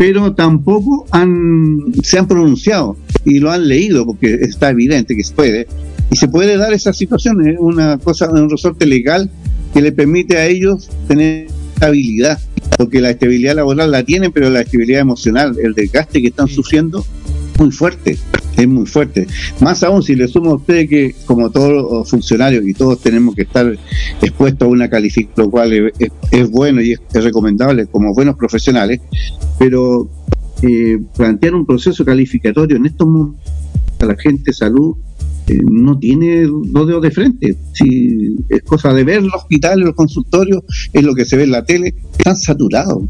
pero 0.00 0.32
tampoco 0.32 1.04
han, 1.10 1.92
se 2.02 2.18
han 2.18 2.26
pronunciado 2.26 2.96
y 3.26 3.38
lo 3.38 3.50
han 3.50 3.68
leído 3.68 4.06
porque 4.06 4.32
está 4.32 4.70
evidente 4.70 5.14
que 5.14 5.22
se 5.22 5.34
puede 5.34 5.66
y 6.10 6.16
se 6.16 6.28
puede 6.28 6.56
dar 6.56 6.72
esa 6.72 6.92
situación, 6.92 7.46
es 7.46 7.56
una 7.58 7.98
cosa, 7.98 8.28
un 8.30 8.50
resorte 8.50 8.86
legal 8.86 9.30
que 9.72 9.80
le 9.80 9.92
permite 9.92 10.36
a 10.38 10.46
ellos 10.46 10.90
tener 11.06 11.46
estabilidad, 11.74 12.38
porque 12.76 13.00
la 13.00 13.10
estabilidad 13.10 13.54
laboral 13.54 13.90
la 13.90 14.02
tienen, 14.02 14.32
pero 14.32 14.50
la 14.50 14.62
estabilidad 14.62 15.00
emocional, 15.00 15.56
el 15.62 15.74
desgaste 15.74 16.20
que 16.20 16.28
están 16.28 16.48
sufriendo, 16.48 17.04
muy 17.58 17.70
fuerte. 17.70 18.18
es 18.56 18.68
muy 18.68 18.86
fuerte. 18.86 19.26
Más 19.60 19.82
aún 19.82 20.02
si 20.02 20.16
le 20.16 20.26
sumo 20.26 20.50
a 20.50 20.54
usted 20.56 20.88
que 20.88 21.14
como 21.26 21.50
todos 21.50 21.70
los 21.70 22.10
funcionarios 22.10 22.66
y 22.66 22.74
todos 22.74 23.00
tenemos 23.00 23.34
que 23.34 23.42
estar 23.42 23.78
expuestos 24.20 24.66
a 24.66 24.70
una 24.70 24.88
calificación, 24.90 25.46
lo 25.46 25.50
cual 25.50 25.72
es, 25.72 26.50
bueno 26.50 26.82
y 26.82 26.92
es, 26.92 27.00
recomendable 27.12 27.86
como 27.86 28.12
buenos 28.14 28.36
profesionales, 28.36 29.00
pero 29.58 30.10
eh, 30.62 30.98
plantear 31.16 31.54
un 31.54 31.64
proceso 31.64 32.04
calificatorio 32.04 32.76
en 32.76 32.86
estos 32.86 33.06
momentos 33.06 33.52
a 34.00 34.06
la 34.06 34.16
gente 34.16 34.44
de 34.46 34.52
salud 34.54 34.96
no 35.70 35.98
tiene 35.98 36.42
dos 36.42 36.86
dedos 36.86 37.02
de 37.02 37.10
frente. 37.10 37.56
Si 37.72 38.36
es 38.48 38.62
cosa 38.62 38.92
de 38.92 39.04
ver 39.04 39.22
los 39.22 39.34
hospitales, 39.34 39.84
los 39.84 39.94
consultorios, 39.94 40.62
es 40.92 41.02
lo 41.02 41.14
que 41.14 41.24
se 41.24 41.36
ve 41.36 41.44
en 41.44 41.52
la 41.52 41.64
tele, 41.64 41.94
están 42.18 42.36
saturados. 42.36 43.04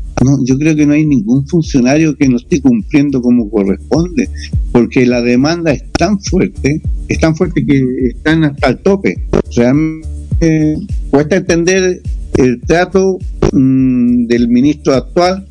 Yo 0.45 0.59
creo 0.59 0.77
que 0.77 0.87
no 0.87 0.95
hay 0.95 1.07
ningún 1.07 1.47
funcionario 1.47 2.17
que 2.17 2.29
no 2.29 2.37
esté 2.37 2.61
cumpliendo 2.61 3.21
como 3.21 3.51
corresponde, 3.51 4.29
porque 4.73 5.07
la 5.07 5.21
demanda 5.23 5.73
es 5.73 5.85
tan 5.93 6.21
fuerte, 6.21 6.83
es 7.09 7.19
tan 7.19 7.35
fuerte 7.35 7.65
que 7.65 7.83
están 8.09 8.45
hasta 8.45 8.69
el 8.69 8.79
tope. 8.79 9.17
Realmente 9.57 10.09
eh, 10.41 10.75
cuesta 11.11 11.37
entender 11.37 12.01
el 12.37 12.61
trato 12.63 13.19
mm, 13.53 14.27
del 14.27 14.49
ministro 14.49 14.95
actual, 14.95 15.47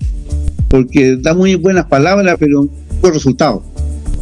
porque 0.68 1.18
da 1.18 1.34
muy 1.34 1.56
buenas 1.56 1.86
palabras, 1.86 2.38
pero 2.40 2.68
no 3.04 3.10
resultados. 3.12 3.64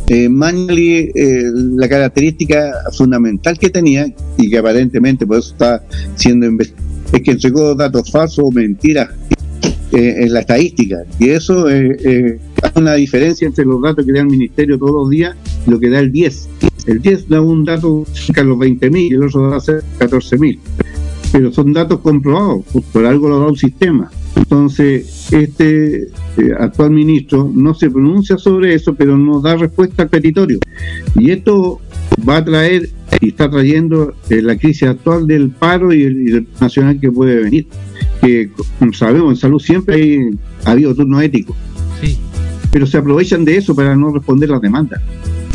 Eh, 0.08 0.30
Magnoli, 0.30 1.12
eh, 1.14 1.44
la 1.76 1.90
característica 1.90 2.74
fundamental 2.94 3.58
que 3.60 3.70
tenía, 3.70 4.08
y 4.38 4.50
que 4.50 4.58
aparentemente 4.58 5.26
por 5.28 5.40
eso 5.40 5.52
está 5.52 5.84
siendo 6.16 6.46
investigado, 6.46 6.88
es 7.14 7.22
que 7.22 7.32
entregó 7.32 7.76
datos 7.76 8.10
falsos 8.12 8.46
o 8.46 8.52
mentiras 8.52 9.10
eh, 9.92 10.24
en 10.24 10.34
la 10.34 10.42
estadística. 10.42 10.98
Y 11.18 11.30
eso 11.30 11.70
es 11.70 12.06
eh, 12.06 12.40
una 12.76 12.96
diferencia 12.96 13.48
entre 13.48 13.64
los 13.64 13.82
datos 13.82 14.06
que 14.06 14.12
da 14.12 14.20
el 14.20 14.28
Ministerio 14.28 14.78
todos 14.78 14.94
los 14.94 15.10
días 15.10 15.36
y 15.66 15.72
lo 15.72 15.80
que 15.80 15.90
da 15.90 16.00
el 16.00 16.12
10. 16.12 16.50
El 16.88 17.02
10 17.02 17.30
da 17.30 17.42
un 17.42 17.64
dato 17.64 18.06
cerca 18.12 18.42
de 18.42 18.48
los 18.48 18.58
20.000 18.58 19.10
y 19.10 19.14
el 19.14 19.24
otro 19.24 19.50
da 19.50 19.58
14.000. 19.58 20.60
Pero 21.32 21.54
son 21.54 21.72
datos 21.72 22.00
comprobados, 22.00 22.66
por 22.92 23.06
algo 23.06 23.30
lo 23.30 23.40
da 23.40 23.48
un 23.48 23.58
sistema. 23.58 24.12
Entonces, 24.36 25.17
este 25.32 26.04
eh, 26.04 26.10
actual 26.60 26.92
ministro 26.92 27.52
no 27.54 27.74
se 27.74 27.90
pronuncia 27.90 28.38
sobre 28.38 28.74
eso, 28.74 28.96
pero 28.96 29.18
no 29.18 29.42
da 29.42 29.56
respuesta 29.56 30.04
al 30.04 30.10
petitorio. 30.10 30.60
Y 31.16 31.32
esto 31.32 31.82
va 32.28 32.38
a 32.38 32.46
traer 32.46 32.90
y 33.20 33.30
está 33.30 33.50
trayendo 33.50 34.16
eh, 34.30 34.42
la 34.42 34.58
crisis 34.58 34.84
actual 34.84 35.28
del 35.28 35.50
paro 35.50 35.94
y 35.94 36.04
el, 36.04 36.48
nacional 36.60 37.00
que 37.00 37.12
puede 37.12 37.44
venir. 37.44 37.68
Que 38.22 38.50
como 38.80 38.94
sabemos, 38.94 39.32
en 39.32 39.38
salud 39.38 39.60
siempre 39.60 39.96
hay, 39.96 40.30
ha 40.66 40.72
habido 40.72 40.96
turno 40.96 41.20
ético. 41.22 41.56
Sí. 42.02 42.18
Pero 42.72 42.86
se 42.86 42.98
aprovechan 42.98 43.46
de 43.46 43.58
eso 43.58 43.76
para 43.76 43.96
no 43.96 44.14
responder 44.14 44.50
las 44.50 44.62
demandas, 44.62 45.02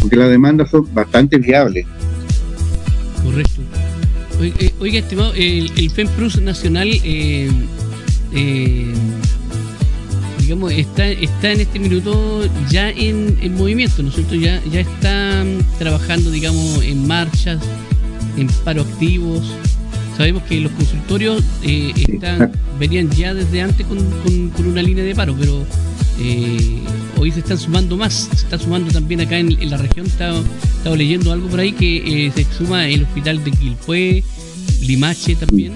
porque 0.00 0.16
las 0.16 0.30
demandas 0.30 0.70
son 0.70 0.86
bastante 0.92 1.38
viables. 1.38 1.86
Correcto. 3.22 3.62
Oiga, 4.80 4.98
estimado, 4.98 5.32
el, 5.34 5.70
el 5.76 5.90
FEMPRUS 5.90 6.40
nacional 6.40 6.88
eh, 7.04 7.48
eh, 8.34 8.92
digamos, 10.42 10.72
está, 10.72 11.06
está 11.06 11.52
en 11.52 11.60
este 11.60 11.78
minuto 11.78 12.42
ya 12.68 12.90
en, 12.90 13.54
movimiento, 13.54 14.02
¿no 14.02 14.08
es 14.08 14.16
cierto? 14.16 14.34
Ya, 14.34 14.60
ya 14.70 14.80
están 14.80 15.64
trabajando, 15.78 16.30
digamos, 16.30 16.82
en 16.82 17.06
marchas, 17.06 17.60
en 18.36 18.48
paro 18.64 18.82
activos. 18.82 19.42
Sabemos 20.16 20.42
que 20.42 20.60
los 20.60 20.72
consultorios 20.72 21.42
eh, 21.62 21.92
están, 21.96 22.52
venían 22.78 23.08
ya 23.10 23.32
desde 23.32 23.62
antes 23.62 23.86
con, 23.86 23.98
con, 24.50 24.66
una 24.66 24.82
línea 24.82 25.04
de 25.04 25.14
paro, 25.14 25.34
pero 25.38 25.64
eh, 26.20 26.80
hoy 27.16 27.30
se 27.30 27.40
están 27.40 27.58
sumando 27.58 27.96
más. 27.96 28.28
Se 28.34 28.44
está 28.44 28.58
sumando 28.58 28.92
también 28.92 29.20
acá 29.20 29.38
en, 29.38 29.70
la 29.70 29.76
región. 29.76 30.06
Estaba, 30.06 30.42
estaba, 30.76 30.96
leyendo 30.96 31.32
algo 31.32 31.48
por 31.48 31.60
ahí 31.60 31.72
que 31.72 32.26
eh, 32.26 32.32
se 32.34 32.44
suma 32.44 32.88
el 32.88 33.04
hospital 33.04 33.42
de 33.42 33.52
Quilpué, 33.52 34.24
Limache 34.80 35.36
también. 35.36 35.72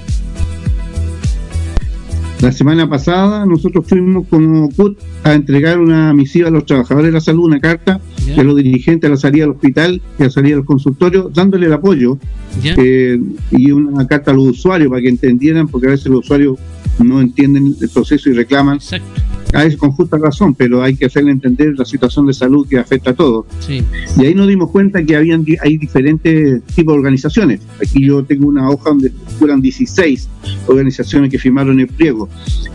La 2.47 2.53
semana 2.53 2.89
pasada 2.89 3.45
nosotros 3.45 3.87
fuimos 3.89 4.29
como 4.29 4.69
CUT 4.71 4.97
a 5.25 5.35
entregar 5.35 5.81
una 5.81 6.13
misiva 6.13 6.47
a 6.47 6.53
los 6.53 6.65
trabajadores 6.65 7.09
de 7.09 7.13
la 7.15 7.21
salud, 7.21 7.47
una 7.47 7.59
carta 7.59 8.01
de 8.25 8.45
los 8.45 8.55
dirigentes 8.55 9.09
a 9.09 9.11
la 9.11 9.17
salida 9.17 9.47
del 9.47 9.55
hospital 9.57 10.01
y 10.17 10.23
a 10.23 10.27
la 10.27 10.31
salida 10.31 10.55
del 10.55 10.65
consultorio, 10.65 11.29
dándole 11.35 11.67
el 11.67 11.73
apoyo 11.73 12.19
eh, 12.63 13.21
y 13.51 13.73
una 13.73 14.07
carta 14.07 14.31
a 14.31 14.35
los 14.35 14.47
usuarios 14.47 14.91
para 14.91 15.03
que 15.03 15.09
entendieran, 15.09 15.67
porque 15.67 15.89
a 15.89 15.91
veces 15.91 16.07
los 16.07 16.21
usuarios 16.21 16.57
no 17.01 17.21
entienden 17.21 17.75
el 17.81 17.89
proceso 17.89 18.31
y 18.31 18.35
reclaman. 18.35 18.77
Exacto 18.77 19.36
a 19.53 19.65
veces 19.65 19.79
con 19.79 19.93
justa 19.93 20.19
razón, 20.19 20.55
pero 20.55 20.83
hay 20.83 20.97
que 20.97 21.07
hacerle 21.07 21.31
entender 21.31 21.75
la 21.77 21.85
situación 21.85 22.27
de 22.27 22.35
salud 22.35 22.67
que 22.69 22.79
afecta 22.79 23.11
a 23.11 23.15
todos. 23.15 23.47
Y 23.69 24.25
ahí 24.25 24.35
nos 24.35 24.49
dimos 24.49 24.71
cuenta 24.71 25.05
que 25.05 25.17
habían 25.17 25.45
hay 25.63 25.79
diferentes 25.79 26.63
tipos 26.75 26.95
de 26.95 26.99
organizaciones. 26.99 27.61
Aquí 27.81 28.05
yo 28.05 28.25
tengo 28.25 28.49
una 28.49 28.69
hoja 28.69 28.91
donde 28.91 29.13
fueron 29.39 29.61
16 29.61 30.29
organizaciones 30.67 31.31
que 31.31 31.39
firmaron 31.39 31.79
el 31.81 31.89
pliego. 31.89 32.29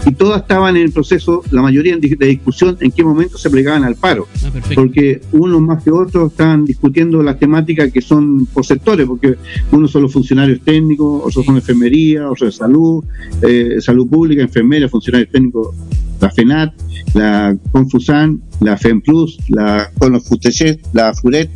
Y 0.06 0.14
todas 0.14 0.42
estaban 0.42 0.76
en 0.78 0.84
el 0.84 0.92
proceso, 0.92 1.44
la 1.52 1.62
mayoría 1.62 1.98
de 1.98 2.26
discusión, 2.26 2.78
en 2.80 2.92
qué 2.92 3.04
momento 3.04 3.38
se 3.38 3.50
plegaban 3.50 3.84
al 3.84 3.96
paro. 3.96 4.28
Ah, 4.44 4.50
porque 4.76 5.22
unos 5.32 5.62
más 5.62 5.84
que 5.84 5.92
otros 5.92 6.32
están 6.32 6.66
discutiendo 6.66 7.22
las 7.22 7.38
temáticas 7.38 7.92
que 7.92 8.02
son 8.02 8.46
por 8.48 8.66
sectores, 8.66 9.06
porque 9.06 9.36
unos 9.72 9.92
son 9.92 10.04
los 10.04 10.14
funcionarios 10.14 10.62
técnicos, 10.62 11.24
otros 11.26 11.46
son 11.46 11.56
enfermería, 11.56 12.30
otros 12.30 12.54
de 12.54 12.58
salud, 12.58 13.04
eh, 13.42 13.78
salud 13.80 14.08
pública, 14.08 14.42
enfermería, 14.42 14.90
funcionarios 14.90 15.32
técnicos 15.32 15.76
la 16.22 16.30
FENAT, 16.30 16.74
la 17.16 17.58
Confusan, 17.72 18.42
la 18.60 18.78
FEMPLUS, 18.78 19.40
la 19.50 19.90
CONOFUTECHET, 19.98 20.80
la 20.94 21.14
FURET, 21.14 21.50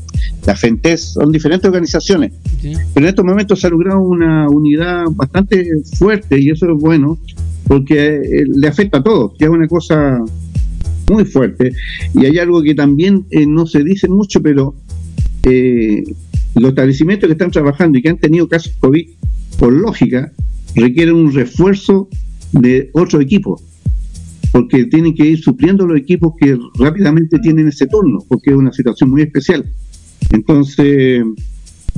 la 0.45 0.55
FENTES, 0.55 1.13
son 1.13 1.31
diferentes 1.31 1.67
organizaciones. 1.67 2.33
Pero 2.61 2.79
en 2.95 3.05
estos 3.05 3.23
momentos 3.23 3.61
se 3.61 3.67
ha 3.67 3.69
logrado 3.69 4.01
una 4.01 4.49
unidad 4.49 5.05
bastante 5.11 5.67
fuerte 5.97 6.39
y 6.41 6.49
eso 6.49 6.65
es 6.65 6.77
bueno 6.81 7.19
porque 7.67 8.15
eh, 8.15 8.45
le 8.47 8.67
afecta 8.67 8.99
a 8.99 9.03
todos, 9.03 9.33
que 9.37 9.45
es 9.45 9.51
una 9.51 9.67
cosa 9.67 10.19
muy 11.11 11.25
fuerte. 11.25 11.71
Y 12.15 12.25
hay 12.25 12.39
algo 12.39 12.61
que 12.63 12.73
también 12.73 13.25
eh, 13.29 13.45
no 13.45 13.67
se 13.67 13.83
dice 13.83 14.07
mucho, 14.07 14.41
pero 14.41 14.75
eh, 15.43 16.03
los 16.55 16.69
establecimientos 16.69 17.27
que 17.27 17.33
están 17.33 17.51
trabajando 17.51 17.97
y 17.97 18.01
que 18.01 18.09
han 18.09 18.17
tenido 18.17 18.47
casos 18.47 18.73
COVID, 18.79 19.07
por 19.59 19.73
lógica, 19.73 20.31
requieren 20.75 21.15
un 21.15 21.33
refuerzo 21.33 22.09
de 22.51 22.89
otro 22.93 23.21
equipo 23.21 23.61
porque 24.51 24.85
tienen 24.85 25.13
que 25.13 25.25
ir 25.25 25.41
supliendo 25.41 25.85
los 25.85 25.97
equipos 25.97 26.33
que 26.39 26.57
rápidamente 26.79 27.39
tienen 27.39 27.67
ese 27.67 27.87
turno, 27.87 28.19
porque 28.27 28.51
es 28.51 28.55
una 28.55 28.71
situación 28.71 29.09
muy 29.09 29.21
especial. 29.23 29.65
Entonces, 30.31 31.23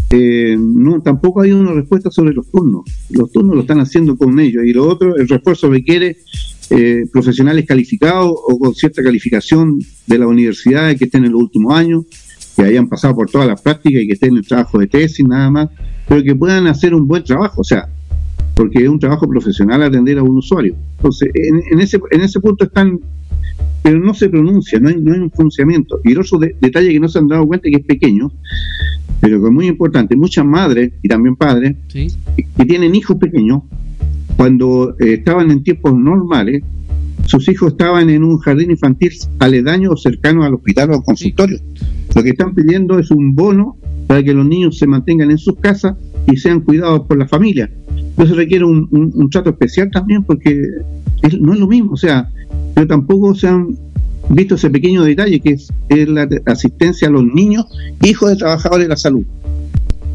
eh, 0.10 0.56
no 0.58 1.02
tampoco 1.02 1.42
hay 1.42 1.52
una 1.52 1.74
respuesta 1.74 2.10
sobre 2.10 2.34
los 2.34 2.50
turnos. 2.50 2.84
Los 3.10 3.32
turnos 3.32 3.56
lo 3.56 3.62
están 3.62 3.80
haciendo 3.80 4.16
con 4.16 4.40
ellos. 4.40 4.64
Y 4.66 4.74
lo 4.74 4.88
otro, 4.88 5.16
el 5.16 5.28
refuerzo 5.28 5.70
requiere 5.70 6.18
eh, 6.70 7.06
profesionales 7.12 7.66
calificados 7.66 8.32
o 8.32 8.58
con 8.60 8.74
cierta 8.74 9.04
calificación 9.04 9.80
de 10.06 10.18
la 10.18 10.28
universidad 10.28 10.96
que 10.96 11.06
estén 11.06 11.26
en 11.26 11.34
los 11.34 11.42
últimos 11.42 11.74
años, 11.74 12.06
que 12.56 12.64
hayan 12.64 12.88
pasado 12.88 13.16
por 13.16 13.30
todas 13.30 13.48
las 13.48 13.62
prácticas 13.62 14.02
y 14.02 14.08
que 14.08 14.14
estén 14.14 14.32
en 14.32 14.38
el 14.38 14.48
trabajo 14.48 14.80
de 14.80 14.88
tesis 14.88 15.26
nada 15.28 15.50
más, 15.50 15.70
pero 16.08 16.24
que 16.24 16.36
puedan 16.36 16.68
hacer 16.68 16.94
un 16.94 17.08
buen 17.08 17.24
trabajo. 17.24 17.62
O 17.62 17.64
sea, 17.64 17.90
porque 18.58 18.84
es 18.84 18.90
un 18.90 19.00
trabajo 19.00 19.30
profesional 19.30 19.84
atender 19.84 20.18
a 20.18 20.24
un 20.24 20.36
usuario. 20.36 20.76
Entonces, 20.98 21.30
en, 21.72 21.80
ese, 21.80 22.00
en 22.10 22.22
ese 22.22 22.40
punto 22.40 22.66
están, 22.66 23.00
pero 23.84 24.00
no 24.00 24.16
se 24.16 24.30
pronuncia, 24.30 24.80
no 24.80 24.90
hay, 24.90 25.00
no 25.00 25.14
hay 25.14 25.20
un 25.20 25.30
pronunciamiento. 25.30 26.02
Y 26.04 26.14
el 26.14 26.20
otro 26.20 26.40
detalle 26.40 26.92
que 26.92 27.00
no 27.00 27.08
se 27.08 27.20
han 27.20 27.28
dado 27.28 27.46
cuenta 27.46 27.70
que 27.70 27.78
es 27.78 27.86
pequeño, 27.86 28.32
pero 29.22 29.40
que 29.40 29.46
es 29.46 29.54
muy 29.54 29.68
importante, 29.68 30.16
muchas 30.16 30.44
madres 30.44 30.92
y 31.04 31.08
también 31.08 31.36
padres 31.36 31.76
que, 31.88 32.08
tienen 32.66 32.96
hijos 32.96 33.18
pequeños, 33.18 33.62
cuando 34.36 34.96
eh, 35.00 35.14
estaban 35.14 35.52
en 35.52 35.64
tiempos 35.64 35.94
normales, 35.94 36.64
sus 37.26 37.48
hijos 37.50 37.74
estaban 37.74 38.10
en 38.10 38.24
un 38.24 38.40
jardín 38.40 38.72
infantil 38.72 39.12
aledaño 39.38 39.92
o 39.92 39.98
cercano 39.98 40.44
al 40.44 40.56
hospital 40.56 40.90
o 40.92 40.94
al 40.96 41.04
consultorio. 41.04 41.60
Lo 42.16 42.24
que 42.24 42.30
están 42.30 42.56
pidiendo 42.56 42.98
es 42.98 43.12
un 43.12 43.36
bono 43.36 43.78
para 44.08 44.24
que 44.24 44.34
los 44.34 44.46
niños 44.46 44.78
se 44.78 44.88
mantengan 44.88 45.30
en 45.30 45.38
sus 45.38 45.58
casas 45.58 45.96
y 46.32 46.38
sean 46.38 46.62
cuidados 46.62 47.02
por 47.02 47.18
la 47.18 47.28
familia. 47.28 47.70
Entonces 47.96 48.36
requiere 48.36 48.66
un, 48.66 49.30
trato 49.30 49.52
especial 49.52 49.92
también 49.92 50.24
porque 50.24 50.60
no 51.40 51.54
es 51.54 51.60
lo 51.60 51.68
mismo, 51.68 51.94
o 51.94 51.98
sea, 51.98 52.30
pero 52.74 52.88
tampoco 52.88 53.36
se 53.36 53.48
han 53.48 53.78
visto 54.30 54.56
ese 54.56 54.70
pequeño 54.70 55.04
detalle 55.04 55.40
que 55.40 55.52
es, 55.52 55.70
la 55.90 56.28
asistencia 56.46 57.08
a 57.08 57.12
los 57.12 57.24
niños, 57.26 57.66
hijos 58.04 58.30
de 58.32 58.38
trabajadores 58.38 58.86
de 58.86 58.90
la 58.90 58.98
salud, 58.98 59.24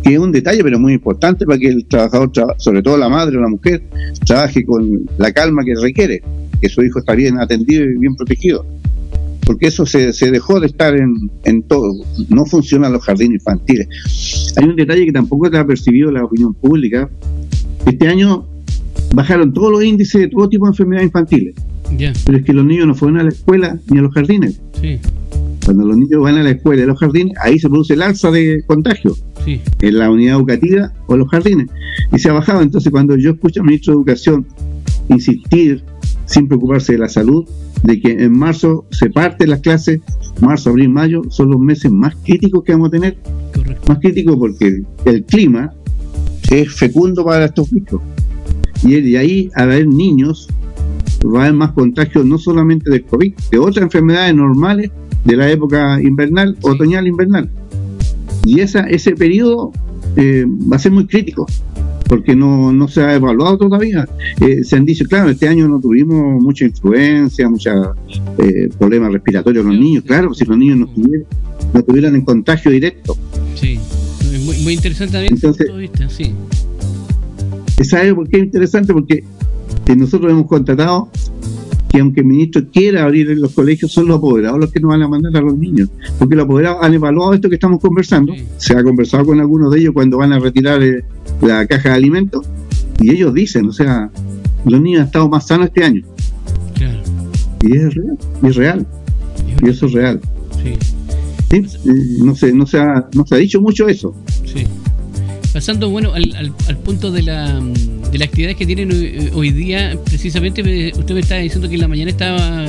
que 0.03 0.15
es 0.15 0.19
un 0.19 0.33
detalle 0.33 0.63
pero 0.65 0.79
muy 0.79 0.95
importante 0.95 1.45
para 1.45 1.59
que 1.59 1.69
el 1.69 1.87
trabajador, 1.87 2.31
sobre 2.59 2.83
todo 2.83 2.97
la 2.97 3.09
madre 3.09 3.37
o 3.37 3.41
la 3.41 3.49
mujer, 3.49 3.83
trabaje 4.27 4.65
con 4.65 5.03
la 5.19 5.33
calma 5.33 5.63
que 5.65 5.75
requiere, 5.81 6.23
que 6.61 6.69
su 6.69 6.83
hijo 6.83 6.99
está 6.99 7.15
bien 7.15 7.39
atendido 7.39 7.85
y 7.85 7.99
bien 7.99 8.17
protegido 8.17 8.65
porque 9.45 9.67
eso 9.67 9.87
se, 9.87 10.13
se 10.13 10.31
dejó 10.31 10.61
de 10.61 10.67
estar 10.67 10.95
en, 10.95 11.31
en, 11.45 11.63
todo, 11.63 11.93
no 12.29 12.45
funcionan 12.45 12.93
los 12.93 13.05
jardines 13.05 13.41
infantiles. 13.41 13.89
Hay 14.57 14.69
un 14.69 14.77
detalle 14.77 15.05
que 15.07 15.13
tampoco 15.13 15.51
se 15.51 15.59
ha 15.59 15.67
percibido 15.67 16.11
la 16.11 16.25
opinión 16.25 16.55
pública. 16.55 17.11
Este 17.87 18.09
año 18.09 18.47
bajaron 19.15 19.53
todos 19.53 19.73
los 19.73 19.85
índices 19.85 20.23
de 20.23 20.29
todo 20.29 20.49
tipo 20.49 20.67
de 20.67 20.71
enfermedades 20.71 21.09
infantiles. 21.09 21.55
Pero 22.25 22.39
es 22.39 22.45
que 22.45 22.53
los 22.53 22.65
niños 22.65 22.87
no 22.87 22.95
fueron 22.95 23.19
a 23.19 23.25
la 23.25 23.29
escuela 23.29 23.79
ni 23.91 23.99
a 23.99 24.03
los 24.03 24.15
jardines. 24.15 24.61
Cuando 25.65 25.87
los 25.87 25.97
niños 25.97 26.23
van 26.23 26.37
a 26.37 26.43
la 26.43 26.51
escuela 26.51 26.83
y 26.83 26.87
los 26.87 26.99
jardines, 26.99 27.35
ahí 27.41 27.59
se 27.59 27.69
produce 27.69 27.95
el 27.95 28.03
alza 28.03 28.31
de 28.31 28.63
contagio. 28.67 29.17
En 29.47 29.99
la 29.99 30.11
unidad 30.11 30.37
educativa 30.37 30.93
o 31.07 31.17
los 31.17 31.29
jardines. 31.29 31.69
Y 32.13 32.19
se 32.19 32.31
ha 32.31 32.33
bajado. 32.33 32.63
Entonces, 32.63 32.91
cuando 32.91 33.17
yo 33.17 33.33
escucho 33.33 33.61
al 33.61 33.67
ministro 33.67 33.93
de 33.93 33.99
Educación 33.99 34.47
insistir, 35.09 35.83
sin 36.27 36.49
preocuparse 36.49 36.93
de 36.93 36.99
la 36.99 37.09
salud, 37.09 37.45
de 37.83 38.01
que 38.01 38.13
en 38.13 38.37
marzo 38.37 38.87
se 38.91 39.11
parten 39.11 39.51
las 39.51 39.61
clases, 39.61 40.01
marzo, 40.41 40.71
abril, 40.71 40.89
mayo, 40.89 41.23
son 41.29 41.51
los 41.51 41.61
meses 41.61 41.91
más 41.91 42.15
críticos 42.25 42.63
que 42.65 42.73
vamos 42.73 42.89
a 42.89 42.93
tener. 42.93 43.19
Más 43.89 43.99
críticos 43.99 44.37
porque 44.37 44.83
el 45.05 45.25
clima 45.25 45.73
es 46.51 46.73
fecundo 46.73 47.25
para 47.25 47.47
estos 47.47 47.71
bichos. 47.71 48.01
Y 48.85 49.01
de 49.01 49.19
ahí 49.19 49.51
a 49.55 49.63
haber 49.63 49.87
niños, 49.87 50.49
va 51.25 51.41
a 51.41 51.43
haber 51.45 51.55
más 51.55 51.73
contagios 51.73 52.25
no 52.25 52.39
solamente 52.39 52.91
del 52.91 53.05
COVID, 53.05 53.35
de 53.51 53.59
otras 53.59 53.85
enfermedades 53.85 54.35
normales 54.35 54.91
de 55.25 55.37
la 55.37 55.51
época 55.51 56.01
invernal, 56.01 56.57
otoñal 56.63 57.07
invernal. 57.07 57.51
Y 58.45 58.61
esa, 58.61 58.81
ese 58.89 59.13
periodo 59.13 59.73
eh, 60.17 60.45
va 60.71 60.77
a 60.77 60.79
ser 60.79 60.93
muy 60.93 61.07
crítico 61.07 61.47
porque 62.13 62.37
no, 62.37 62.75
no 62.75 62.89
se 62.89 63.01
ha 63.01 63.15
evaluado 63.15 63.57
todavía. 63.57 64.07
Eh, 64.39 64.63
se 64.65 64.77
han 64.77 64.85
dicho, 64.85 65.07
claro, 65.07 65.31
este 65.31 65.49
año 65.49 65.67
no 65.67 65.81
tuvimos 65.81 66.43
mucha 66.43 66.67
influencia, 66.67 67.49
muchos 67.49 67.75
eh, 68.37 68.69
problemas 68.79 69.15
respiratorios 69.15 69.65
los 69.65 69.75
niños, 69.75 70.05
claro, 70.07 70.35
si 70.35 70.45
los 70.45 70.59
niños 70.59 70.77
no 70.77 70.87
tuvieran, 70.89 71.27
no 71.73 71.83
tuvieran 71.83 72.15
en 72.15 72.21
contagio 72.21 72.71
directo. 72.71 73.17
Sí, 73.55 73.79
muy, 74.45 74.59
muy 74.59 74.73
interesante 74.75 75.13
también 75.13 75.33
Entonces, 75.33 75.75
vista, 75.75 76.07
sí. 76.11 76.35
¿Sabe 77.83 78.15
por 78.15 78.29
qué 78.29 78.37
es 78.37 78.43
interesante? 78.45 78.93
Porque 78.93 79.25
eh, 79.87 79.97
nosotros 79.97 80.31
hemos 80.31 80.47
contratado 80.47 81.09
que 81.93 82.01
aunque 82.01 82.21
el 82.21 82.27
ministro 82.27 82.63
quiera 82.73 83.05
abrir 83.05 83.29
los 83.39 83.53
colegios, 83.53 83.93
son 83.93 84.09
los 84.09 84.17
apoderados 84.17 84.59
los 84.59 84.73
que 84.73 84.81
nos 84.81 84.89
van 84.89 85.03
a 85.03 85.09
mandar 85.09 85.37
a 85.37 85.43
los 85.43 85.57
niños, 85.59 85.91
porque 86.19 86.35
los 86.35 86.47
apoderados 86.47 86.83
han 86.83 86.95
evaluado 86.95 87.35
esto 87.35 87.51
que 87.51 87.57
estamos 87.57 87.81
conversando, 87.81 88.33
se 88.57 88.73
ha 88.73 88.83
conversado 88.83 89.27
con 89.27 89.39
algunos 89.41 89.71
de 89.73 89.81
ellos 89.81 89.93
cuando 89.93 90.17
van 90.17 90.33
a 90.33 90.39
retirar 90.39 90.83
eh, 90.83 91.05
la 91.43 91.67
caja 91.67 91.91
de 91.91 91.95
alimentos, 91.97 92.47
y 92.99 93.11
ellos 93.11 93.35
dicen, 93.35 93.67
o 93.67 93.73
sea, 93.73 94.11
los 94.65 94.81
niños 94.81 95.03
han 95.03 95.07
estado 95.09 95.29
más 95.29 95.47
sanos 95.47 95.67
este 95.67 95.85
año. 95.85 96.03
Claro. 96.75 97.03
Y 97.63 97.77
es 97.77 97.95
real, 97.95 98.19
y 98.43 98.47
es 98.47 98.57
real, 98.57 98.87
y 99.63 99.69
eso 99.69 99.87
es 99.87 99.93
real. 99.93 100.21
Sí. 100.63 101.63
No, 102.25 102.35
se, 102.35 102.55
no, 102.55 102.67
se 102.67 102.79
ha, 102.79 103.07
no 103.15 103.27
se 103.27 103.35
ha 103.35 103.39
dicho 103.39 103.61
mucho 103.61 103.87
eso. 103.87 104.15
Sí. 104.47 104.65
Pasando, 105.53 105.91
bueno, 105.91 106.15
al, 106.15 106.55
al, 106.67 106.79
punto 106.79 107.11
de 107.11 107.23
la, 107.23 107.61
de 108.11 108.19
las 108.19 108.29
actividades 108.29 108.57
que 108.57 108.65
tienen 108.65 108.91
hoy, 109.35 109.51
día, 109.51 109.99
precisamente 110.05 110.93
usted 110.97 111.15
me 111.15 111.21
estaba 111.21 111.41
diciendo 111.41 111.69
que 111.69 111.75
en 111.75 111.81
la 111.83 111.89
mañana 111.89 112.11
estaba 112.11 112.67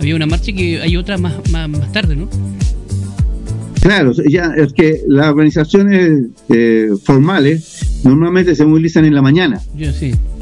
había 0.00 0.14
una 0.14 0.26
marcha 0.26 0.50
y 0.50 0.54
que 0.54 0.80
hay 0.80 0.96
otra 0.96 1.18
más, 1.18 1.34
más, 1.50 1.68
más 1.68 1.92
tarde, 1.92 2.16
¿no? 2.16 2.28
Claro, 3.80 4.12
ya 4.28 4.52
es 4.56 4.72
que 4.72 5.02
las 5.06 5.28
organizaciones 5.28 6.30
eh, 6.48 6.90
formales 7.04 7.77
normalmente 8.04 8.54
se 8.54 8.64
movilizan 8.64 9.04
en 9.04 9.14
la 9.14 9.22
mañana. 9.22 9.60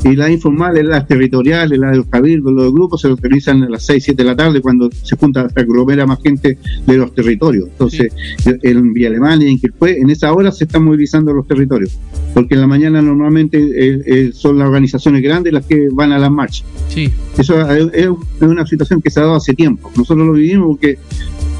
Y 0.04 0.14
las 0.14 0.30
informales, 0.30 0.84
las 0.84 1.06
territoriales, 1.06 1.78
las 1.78 1.92
de 1.92 1.96
los 1.98 2.06
cabildos, 2.06 2.52
los 2.52 2.72
grupos 2.72 3.00
se 3.00 3.08
organizan 3.08 3.62
a 3.64 3.68
las 3.68 3.84
6, 3.86 4.04
7 4.04 4.22
de 4.22 4.28
la 4.28 4.36
tarde 4.36 4.60
cuando 4.60 4.90
se 4.90 5.16
junta, 5.16 5.48
se 5.48 5.60
aglomera 5.60 6.06
más 6.06 6.20
gente 6.22 6.58
de 6.86 6.96
los 6.96 7.14
territorios. 7.14 7.68
Entonces, 7.68 8.12
en 8.44 8.92
Villa 8.92 9.08
Alemania, 9.08 9.48
en 9.48 9.58
fue 9.78 9.98
en 9.98 10.10
esa 10.10 10.32
hora 10.32 10.52
se 10.52 10.64
están 10.64 10.84
movilizando 10.84 11.32
los 11.32 11.46
territorios. 11.46 11.98
Porque 12.34 12.54
en 12.54 12.60
la 12.60 12.66
mañana 12.66 13.00
normalmente 13.02 13.58
eh, 13.58 14.02
eh, 14.06 14.30
son 14.32 14.58
las 14.58 14.68
organizaciones 14.68 15.22
grandes 15.22 15.52
las 15.52 15.64
que 15.64 15.88
van 15.90 16.12
a 16.12 16.18
las 16.18 16.30
marchas. 16.30 16.64
Sí. 16.88 17.10
Eso 17.38 17.68
es 17.70 18.08
una 18.40 18.66
situación 18.66 19.00
que 19.00 19.10
se 19.10 19.20
ha 19.20 19.24
dado 19.24 19.36
hace 19.36 19.54
tiempo. 19.54 19.90
Nosotros 19.96 20.26
lo 20.26 20.34
vivimos 20.34 20.68
porque 20.68 20.98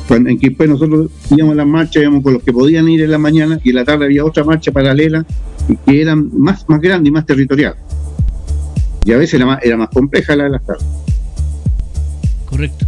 cuando, 0.07 0.31
en 0.31 0.39
Quilpue 0.39 0.69
nosotros 0.69 1.11
íbamos 1.31 1.55
a 1.55 1.57
las 1.57 1.67
marchas, 1.67 2.03
íbamos 2.03 2.23
con 2.23 2.35
los 2.35 2.43
que 2.43 2.53
podían 2.53 2.89
ir 2.89 3.03
en 3.03 3.11
la 3.11 3.19
mañana 3.19 3.59
y 3.65 3.71
en 3.71 3.77
la 3.77 3.85
tarde 3.85 4.05
había 4.05 4.25
otra 4.25 4.45
marcha 4.45 4.71
paralela 4.71 5.27
que 5.87 6.01
eran 6.01 6.31
más, 6.39 6.69
más 6.69 6.81
grande 6.81 7.09
y 7.09 7.13
más 7.13 7.27
territorial. 7.27 7.75
Y 9.05 9.13
a 9.13 9.17
veces 9.17 9.35
era 9.35 9.47
más, 9.47 9.63
era 9.63 9.77
más 9.77 9.89
compleja 9.91 10.35
la 10.37 10.45
de 10.45 10.51
las 10.51 10.65
tardes. 10.65 10.85
Correcto. 12.45 12.87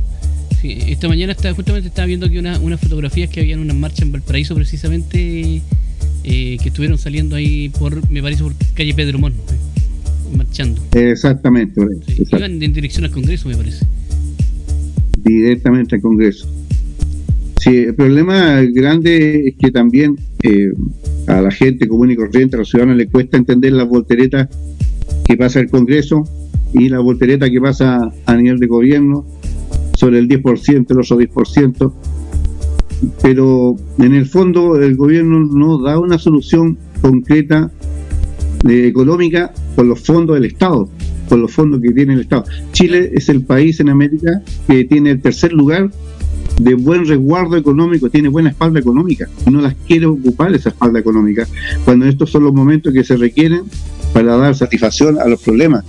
esta 0.63 1.09
mañana 1.09 1.33
estaba, 1.33 1.55
justamente 1.55 1.89
estaba 1.89 2.07
viendo 2.07 2.27
aquí 2.27 2.39
unas 2.39 2.59
una 2.61 2.79
fotografías 2.79 3.31
que 3.31 3.41
habían 3.41 3.61
una 3.61 3.75
marcha 3.75 4.05
en 4.05 4.13
Valparaíso 4.13 4.55
precisamente 4.55 5.63
eh, 6.25 6.59
que 6.63 6.69
estuvieron 6.69 6.99
saliendo 6.99 7.37
ahí 7.37 7.69
por, 7.69 8.11
me 8.11 8.23
parece, 8.23 8.43
por 8.43 8.53
calle 8.75 8.95
Pedro 8.95 9.19
Mon, 9.19 9.33
eh, 9.33 10.37
marchando. 10.37 10.83
Exactamente. 10.93 11.81
iban 12.33 12.63
en 12.63 12.73
dirección 12.73 13.05
al 13.05 13.11
Congreso, 13.11 13.49
me 13.49 13.57
parece. 13.57 13.87
Directamente 15.25 15.97
al 15.97 16.03
Congreso. 16.03 16.49
Sí, 17.61 17.77
el 17.77 17.95
problema 17.95 18.61
grande 18.63 19.49
es 19.49 19.55
que 19.57 19.71
también 19.71 20.19
eh, 20.43 20.71
a 21.29 21.41
la 21.43 21.51
gente 21.51 21.87
común 21.87 22.11
y 22.11 22.17
corriente, 22.17 22.57
a 22.57 22.61
los 22.61 22.71
ciudadanos, 22.71 22.97
le 22.97 23.07
cuesta 23.07 23.37
entender 23.37 23.73
las 23.73 23.87
volteretas 23.87 24.49
que 25.25 25.37
pasa 25.37 25.61
el 25.61 25.69
Congreso 25.69 26.25
y 26.73 26.89
la 26.89 27.01
voltereta 27.01 27.51
que 27.51 27.61
pasa 27.61 28.11
a 28.27 28.37
nivel 28.37 28.59
de 28.59 28.67
gobierno 28.67 29.27
sobre 29.95 30.19
el 30.19 30.29
10%, 30.29 30.91
el 30.91 30.99
otro 30.99 31.19
10%. 31.19 31.93
Pero 33.23 33.77
en 33.99 34.15
el 34.15 34.27
fondo 34.27 34.77
el 34.77 34.97
gobierno 34.97 35.41
no 35.41 35.83
da 35.83 35.99
una 35.99 36.19
solución 36.19 36.79
concreta 37.01 37.71
eh, 38.69 38.87
económica 38.87 39.53
con 39.77 39.89
los 39.89 40.01
fondos 40.01 40.35
del 40.35 40.47
Estado, 40.47 40.89
con 41.29 41.43
los 41.43 41.53
fondos 41.53 41.81
que 41.81 41.93
tiene 41.93 42.15
el 42.15 42.21
Estado. 42.21 42.45
Chile 42.73 43.11
es 43.15 43.29
el 43.29 43.43
país 43.43 43.79
en 43.81 43.91
América 43.91 44.43
que 44.67 44.85
tiene 44.85 45.11
el 45.13 45.21
tercer 45.21 45.53
lugar 45.53 45.91
de 46.59 46.75
buen 46.75 47.07
resguardo 47.07 47.57
económico, 47.57 48.11
tiene 48.11 48.29
buena 48.29 48.51
espalda 48.51 48.81
económica 48.81 49.29
y 49.47 49.51
no 49.51 49.61
las 49.61 49.75
quiere 49.87 50.07
ocupar 50.07 50.55
esa 50.55 50.71
espalda 50.71 50.99
económica, 50.99 51.47
cuando 51.85 52.07
estos 52.07 52.31
son 52.31 52.45
los 52.45 52.53
momentos 52.53 52.93
que 52.93 53.05
se 53.05 53.17
requieren 53.17 53.63
para 54.13 54.37
dar 54.37 54.55
satisfacción 54.55 55.19
a 55.19 55.27
los 55.27 55.41
problemas. 55.43 55.85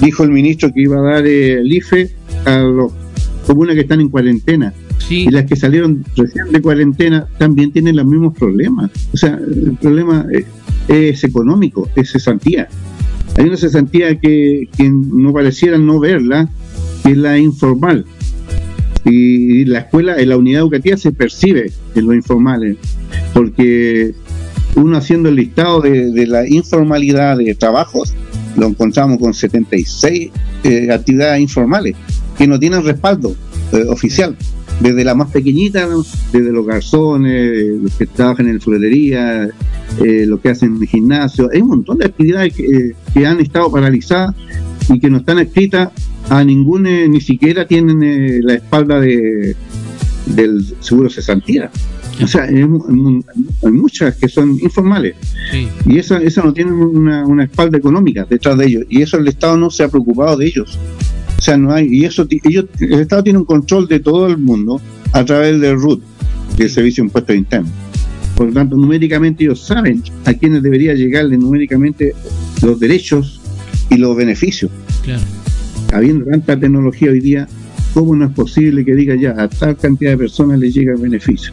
Dijo 0.00 0.22
el 0.22 0.30
ministro 0.30 0.72
que 0.72 0.82
iba 0.82 0.98
a 0.98 1.02
dar 1.02 1.26
eh, 1.26 1.54
el 1.54 1.72
IFE 1.72 2.10
a 2.46 2.58
los 2.58 2.92
comunas 3.46 3.74
que 3.74 3.82
están 3.82 4.00
en 4.00 4.08
cuarentena. 4.08 4.72
Y 5.10 5.30
las 5.30 5.44
que 5.44 5.56
salieron 5.56 6.02
recién 6.16 6.50
de 6.50 6.62
cuarentena 6.62 7.26
también 7.36 7.72
tienen 7.72 7.96
los 7.96 8.06
mismos 8.06 8.34
problemas. 8.38 8.90
O 9.12 9.16
sea, 9.16 9.38
el 9.38 9.76
problema 9.78 10.26
es, 10.32 10.46
es 10.88 11.24
económico, 11.24 11.90
es 11.94 12.12
cesantía. 12.12 12.68
Hay 13.36 13.44
una 13.44 13.56
cesantía 13.56 14.18
que, 14.18 14.68
que 14.74 14.88
no 14.88 15.32
pareciera 15.32 15.76
no 15.76 16.00
verla, 16.00 16.48
que 17.02 17.10
es 17.10 17.18
la 17.18 17.38
informal 17.38 18.06
y 19.04 19.64
la 19.66 19.80
escuela, 19.80 20.16
en 20.16 20.30
la 20.30 20.36
unidad 20.36 20.62
educativa 20.62 20.96
se 20.96 21.12
percibe 21.12 21.70
en 21.94 22.06
los 22.06 22.14
informales, 22.14 22.76
porque 23.34 24.14
uno 24.76 24.96
haciendo 24.96 25.28
el 25.28 25.36
listado 25.36 25.80
de, 25.80 26.26
la 26.26 26.48
informalidad 26.48 27.36
de 27.36 27.54
trabajos, 27.54 28.14
lo 28.56 28.66
encontramos 28.66 29.18
con 29.18 29.34
76 29.34 30.30
eh, 30.64 30.90
actividades 30.90 31.40
informales 31.40 31.96
que 32.38 32.46
no 32.46 32.58
tienen 32.58 32.84
respaldo 32.84 33.36
eh, 33.72 33.84
oficial, 33.88 34.36
desde 34.80 35.04
la 35.04 35.14
más 35.14 35.30
pequeñita, 35.30 35.86
desde 36.32 36.50
los 36.50 36.66
garzones, 36.66 37.80
los 37.82 37.92
que 37.94 38.06
trabajan 38.06 38.48
en 38.48 38.60
florería, 38.60 39.48
eh, 40.04 40.24
los 40.26 40.40
que 40.40 40.48
hacen 40.48 40.80
gimnasio, 40.80 41.48
hay 41.52 41.60
un 41.60 41.68
montón 41.68 41.98
de 41.98 42.06
actividades 42.06 42.54
que 42.54 43.26
han 43.26 43.40
estado 43.40 43.70
paralizadas 43.70 44.34
y 44.88 44.98
que 44.98 45.10
no 45.10 45.18
están 45.18 45.38
escritas 45.38 45.90
a 46.28 46.44
ningún, 46.44 46.86
eh, 46.86 47.08
ni 47.08 47.20
siquiera 47.20 47.66
tienen 47.66 48.02
eh, 48.02 48.40
la 48.42 48.54
espalda 48.54 49.00
de, 49.00 49.56
del 50.26 50.64
seguro 50.80 51.10
cesantía. 51.10 51.70
O 52.22 52.28
sea, 52.28 52.44
hay, 52.44 52.64
muchas 53.72 54.16
que 54.16 54.28
son 54.28 54.56
informales 54.60 55.16
y 55.84 55.98
esas 55.98 56.22
esa 56.22 56.44
no 56.44 56.52
tienen 56.52 56.74
una, 56.74 57.26
una, 57.26 57.44
espalda 57.44 57.76
económica 57.76 58.24
detrás 58.28 58.56
de 58.56 58.66
ellos 58.66 58.84
y 58.88 59.02
eso 59.02 59.16
el 59.16 59.26
Estado 59.26 59.56
no 59.56 59.68
se 59.68 59.82
ha 59.82 59.88
preocupado 59.88 60.36
de 60.36 60.46
ellos. 60.46 60.78
O 61.36 61.42
sea, 61.42 61.56
no 61.56 61.72
hay, 61.72 61.88
y 61.90 62.04
eso 62.04 62.26
ellos, 62.30 62.66
el 62.78 63.00
Estado 63.00 63.24
tiene 63.24 63.40
un 63.40 63.44
control 63.44 63.88
de 63.88 63.98
todo 63.98 64.28
el 64.28 64.38
mundo 64.38 64.80
a 65.12 65.24
través 65.24 65.60
del 65.60 65.76
RUT, 65.76 66.02
del 66.56 66.70
Servicio 66.70 67.02
de 67.02 67.08
Impuestos 67.08 67.36
Internos. 67.36 67.72
Por 68.36 68.46
lo 68.46 68.52
tanto, 68.52 68.76
numéricamente 68.76 69.42
ellos 69.42 69.60
saben 69.60 70.02
a 70.24 70.34
quienes 70.34 70.62
debería 70.62 70.94
llegarle 70.94 71.36
numéricamente 71.36 72.14
los 72.62 72.78
derechos 72.78 73.40
y 73.90 73.96
los 73.96 74.16
beneficios. 74.16 74.70
Claro 75.02 75.22
habiendo 75.94 76.26
tanta 76.26 76.58
tecnología 76.58 77.10
hoy 77.10 77.20
día, 77.20 77.48
¿cómo 77.92 78.16
no 78.16 78.26
es 78.26 78.32
posible 78.32 78.84
que 78.84 78.94
diga 78.94 79.14
ya 79.14 79.30
a 79.40 79.48
tal 79.48 79.76
cantidad 79.76 80.10
de 80.12 80.18
personas 80.18 80.58
les 80.58 80.74
llega 80.74 80.92
el 80.92 81.00
beneficio? 81.00 81.52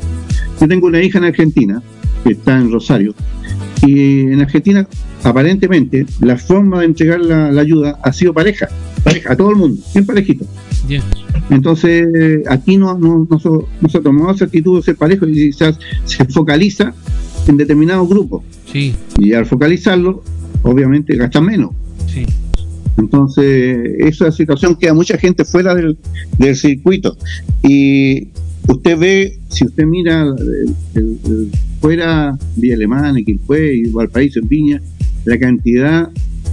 Yo 0.60 0.68
tengo 0.68 0.88
una 0.88 1.02
hija 1.02 1.20
en 1.20 1.26
Argentina, 1.26 1.82
que 2.24 2.34
está 2.34 2.58
en 2.58 2.72
Rosario, 2.72 3.14
y 3.86 4.22
en 4.22 4.42
Argentina, 4.42 4.88
aparentemente, 5.24 6.06
la 6.20 6.38
forma 6.38 6.80
de 6.80 6.86
entregar 6.86 7.20
la, 7.20 7.48
ayuda 7.60 8.00
ha 8.04 8.14
sido 8.14 8.34
pareja, 8.34 8.68
pareja, 9.04 9.34
a 9.34 9.36
todo 9.36 9.52
el 9.52 9.58
mundo, 9.58 9.82
bien 9.94 10.06
parejito. 10.06 10.46
Entonces, 11.50 12.08
aquí 12.48 12.78
no, 12.78 12.98
no, 12.98 13.28
no, 13.30 13.40
se, 13.40 13.98
ha 13.98 14.02
tomado 14.02 14.32
esa 14.32 14.46
actitud 14.46 14.80
de 14.80 14.84
ser 14.84 14.96
parejo 14.96 15.28
y 15.28 15.52
se, 15.52 15.74
se 16.06 16.26
focaliza 16.26 16.94
en 17.48 17.58
determinados 17.58 18.08
grupos. 18.08 18.44
Sí. 18.72 18.96
Y 19.18 19.34
al 19.34 19.46
focalizarlo, 19.46 20.24
obviamente 20.64 21.16
gastan 21.16 21.46
menos. 21.46 21.72
Sí. 22.08 22.26
Entonces, 22.98 23.96
esa 24.00 24.32
situación 24.32 24.76
queda 24.76 24.94
mucha 24.94 25.18
gente 25.18 25.46
fuera 25.46 25.76
del, 25.76 25.98
circuito. 26.56 27.18
Y 27.64 28.30
usted 28.68 28.98
ve, 28.98 29.40
si 29.50 29.66
usted 29.66 29.86
mira 29.86 30.26
fuera 31.80 32.38
Villa 32.56 32.76
Alemana, 32.76 33.22
Quilpue 33.24 33.76
y 33.76 33.90
Valparaíso 33.90 34.40
en 34.40 34.48
Viña, 34.48 34.82
la 35.26 35.38
cantidad 35.40 36.10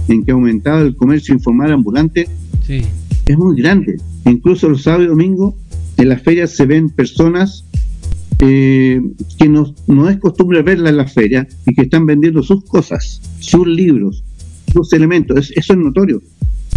en 0.07 0.23
que 0.23 0.31
ha 0.31 0.33
aumentado 0.33 0.85
el 0.85 0.95
comercio 0.95 1.33
informal 1.33 1.71
ambulante 1.71 2.27
es 2.67 3.37
muy 3.37 3.61
grande. 3.61 3.97
Incluso 4.25 4.69
los 4.69 4.83
sábados 4.83 5.05
y 5.05 5.09
domingos 5.09 5.55
en 5.97 6.09
las 6.09 6.21
ferias 6.21 6.51
se 6.51 6.65
ven 6.65 6.89
personas 6.89 7.65
eh, 8.39 9.01
que 9.37 9.49
no, 9.49 9.73
no 9.87 10.09
es 10.09 10.17
costumbre 10.17 10.61
verlas 10.61 10.91
en 10.91 10.97
las 10.97 11.13
ferias 11.13 11.47
y 11.65 11.75
que 11.75 11.81
están 11.83 12.05
vendiendo 12.05 12.41
sus 12.41 12.63
cosas, 12.65 13.21
sus 13.39 13.67
libros, 13.67 14.23
sus 14.71 14.93
elementos. 14.93 15.51
eso 15.55 15.73
es 15.73 15.79
notorio. 15.79 16.21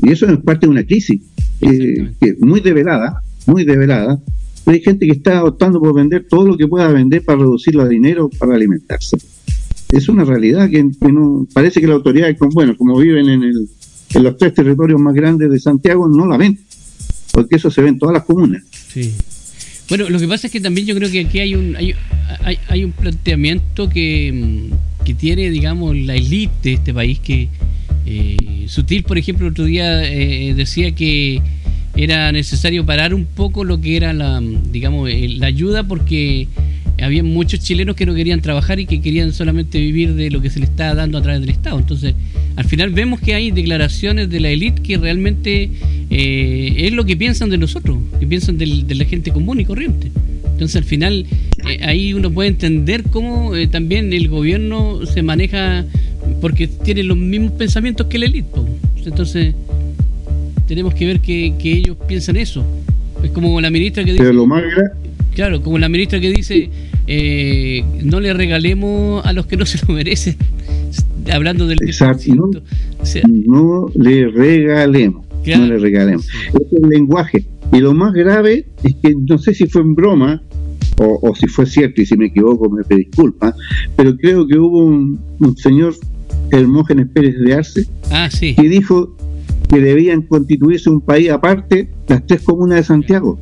Y 0.02 0.10
eso 0.10 0.26
es 0.26 0.38
parte 0.38 0.66
de 0.66 0.70
una 0.70 0.84
crisis 0.84 1.20
eh, 1.60 2.12
muy 2.40 2.60
develada, 2.60 3.22
muy 3.46 3.64
develada. 3.64 4.20
hay 4.66 4.80
gente 4.80 5.06
que 5.06 5.12
está 5.12 5.44
optando 5.44 5.80
por 5.80 5.94
vender 5.94 6.26
todo 6.28 6.46
lo 6.46 6.56
que 6.56 6.66
pueda 6.66 6.88
vender 6.88 7.24
para 7.24 7.38
reducir 7.38 7.76
el 7.78 7.88
dinero 7.88 8.28
para 8.38 8.54
alimentarse. 8.54 9.16
Es 9.90 10.08
una 10.08 10.24
realidad 10.24 10.70
que, 10.70 10.82
no, 10.82 11.46
parece 11.52 11.80
que 11.80 11.86
la 11.86 11.94
autoridad, 11.94 12.34
bueno, 12.52 12.76
como 12.76 12.98
viven 12.98 13.28
en, 13.28 13.42
el, 13.42 13.68
en 14.14 14.22
los 14.22 14.36
tres 14.38 14.54
territorios 14.54 15.00
más 15.00 15.14
grandes 15.14 15.50
de 15.50 15.60
Santiago, 15.60 16.08
no 16.08 16.26
la 16.26 16.38
ven, 16.38 16.58
porque 17.32 17.56
eso 17.56 17.70
se 17.70 17.82
ve 17.82 17.88
en 17.88 17.98
todas 17.98 18.14
las 18.14 18.24
comunas. 18.24 18.62
Sí. 18.88 19.12
Bueno, 19.88 20.08
lo 20.08 20.18
que 20.18 20.26
pasa 20.26 20.46
es 20.46 20.52
que 20.52 20.60
también 20.60 20.86
yo 20.86 20.94
creo 20.94 21.10
que 21.10 21.20
aquí 21.20 21.40
hay 21.40 21.54
un 21.54 21.76
hay, 21.76 21.94
hay, 22.68 22.84
un 22.84 22.92
planteamiento 22.92 23.90
que, 23.90 24.32
mm, 24.32 25.04
que, 25.04 25.14
tiene, 25.14 25.50
digamos, 25.50 25.94
la 25.94 26.14
élite 26.14 26.70
de 26.70 26.72
este 26.72 26.94
país 26.94 27.18
que 27.20 27.50
eh, 28.06 28.64
Sutil, 28.66 29.02
por 29.02 29.18
ejemplo, 29.18 29.48
otro 29.48 29.64
día 29.64 30.04
eh, 30.04 30.54
decía 30.54 30.92
que 30.92 31.42
era 31.96 32.32
necesario 32.32 32.86
parar 32.86 33.14
un 33.14 33.26
poco 33.26 33.64
lo 33.64 33.80
que 33.80 33.96
era 33.96 34.12
la, 34.12 34.40
digamos, 34.40 35.10
la 35.12 35.46
ayuda 35.46 35.84
porque 35.84 36.48
había 37.00 37.22
muchos 37.22 37.60
chilenos 37.60 37.96
que 37.96 38.06
no 38.06 38.14
querían 38.14 38.40
trabajar 38.40 38.78
y 38.80 38.86
que 38.86 39.00
querían 39.00 39.32
solamente 39.32 39.78
vivir 39.80 40.14
de 40.14 40.30
lo 40.30 40.40
que 40.40 40.50
se 40.50 40.60
les 40.60 40.70
estaba 40.70 40.94
dando 40.94 41.18
a 41.18 41.22
través 41.22 41.40
del 41.40 41.50
Estado. 41.50 41.78
Entonces, 41.78 42.14
al 42.56 42.64
final 42.64 42.90
vemos 42.90 43.20
que 43.20 43.34
hay 43.34 43.50
declaraciones 43.50 44.30
de 44.30 44.40
la 44.40 44.50
élite 44.50 44.82
que 44.82 44.98
realmente 44.98 45.70
eh, 46.10 46.74
es 46.76 46.92
lo 46.92 47.04
que 47.04 47.16
piensan 47.16 47.50
de 47.50 47.58
nosotros, 47.58 47.98
que 48.20 48.26
piensan 48.26 48.56
de 48.58 48.94
la 48.94 49.04
gente 49.04 49.32
común 49.32 49.60
y 49.60 49.64
corriente. 49.64 50.12
Entonces, 50.52 50.76
al 50.76 50.84
final, 50.84 51.26
eh, 51.68 51.78
ahí 51.82 52.14
uno 52.14 52.30
puede 52.30 52.50
entender 52.50 53.02
cómo 53.10 53.56
eh, 53.56 53.66
también 53.66 54.12
el 54.12 54.28
gobierno 54.28 55.04
se 55.06 55.22
maneja 55.22 55.84
porque 56.40 56.66
tiene 56.66 57.02
los 57.02 57.16
mismos 57.16 57.52
pensamientos 57.52 58.06
que 58.06 58.18
la 58.18 58.26
élite. 58.26 58.48
Entonces, 59.04 59.54
tenemos 60.66 60.94
que 60.94 61.06
ver 61.06 61.20
que, 61.20 61.54
que 61.58 61.72
ellos 61.72 61.96
piensan 62.06 62.36
eso. 62.36 62.64
Es 63.22 63.30
como 63.30 63.60
la 63.60 63.70
ministra 63.70 64.04
que 64.04 64.12
dice... 64.12 64.32
lo 64.32 64.46
más 64.46 64.62
Claro, 65.34 65.62
como 65.62 65.78
la 65.78 65.88
ministra 65.88 66.20
que 66.20 66.30
dice, 66.30 66.68
eh, 67.06 67.82
no 68.04 68.20
le 68.20 68.34
regalemos 68.34 69.24
a 69.24 69.32
los 69.32 69.46
que 69.46 69.56
no 69.56 69.64
se 69.64 69.84
lo 69.86 69.94
merecen, 69.94 70.36
hablando 71.32 71.66
del... 71.66 71.78
Exacto, 71.82 72.24
no, 73.46 73.90
le 73.94 74.28
regalemos, 74.28 75.24
no 75.46 75.66
le 75.66 75.78
regalemos. 75.78 76.26
es 76.26 76.82
el 76.82 76.88
lenguaje. 76.88 77.46
Y 77.72 77.78
lo 77.78 77.94
más 77.94 78.12
grave 78.12 78.66
es 78.84 78.94
que 79.02 79.14
no 79.14 79.38
sé 79.38 79.54
si 79.54 79.66
fue 79.66 79.80
en 79.80 79.94
broma, 79.94 80.42
o, 80.98 81.34
si 81.34 81.46
fue 81.46 81.64
cierto, 81.64 82.02
y 82.02 82.06
si 82.06 82.16
me 82.16 82.26
equivoco 82.26 82.68
me 82.68 82.82
disculpa, 82.96 83.54
pero 83.96 84.16
creo 84.16 84.46
que 84.46 84.58
hubo 84.58 84.84
un, 84.84 85.18
señor, 85.56 85.94
Hermógenes 86.52 87.08
Pérez 87.12 87.38
de 87.38 87.54
Arce, 87.54 87.86
ah, 88.10 88.28
que 88.38 88.68
dijo 88.68 89.16
que 89.68 89.80
debían 89.80 90.22
constituirse 90.22 90.90
un 90.90 91.00
país 91.00 91.30
aparte 91.30 91.90
las 92.06 92.26
tres 92.26 92.42
comunas 92.42 92.78
de 92.78 92.84
Santiago 92.84 93.38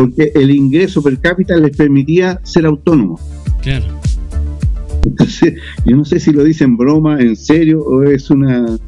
porque 0.00 0.32
el 0.34 0.50
ingreso 0.50 1.02
per 1.02 1.18
cápita 1.18 1.56
les 1.56 1.76
permitía 1.76 2.40
ser 2.42 2.64
autónomos. 2.64 3.20
Claro. 3.62 3.84
Entonces, 5.04 5.54
yo 5.84 5.96
no 5.96 6.04
sé 6.04 6.20
si 6.20 6.32
lo 6.32 6.44
dicen 6.44 6.76
broma, 6.76 7.20
en 7.20 7.36
serio, 7.36 7.80
o 7.80 8.02
es 8.04 8.30
una, 8.30 8.78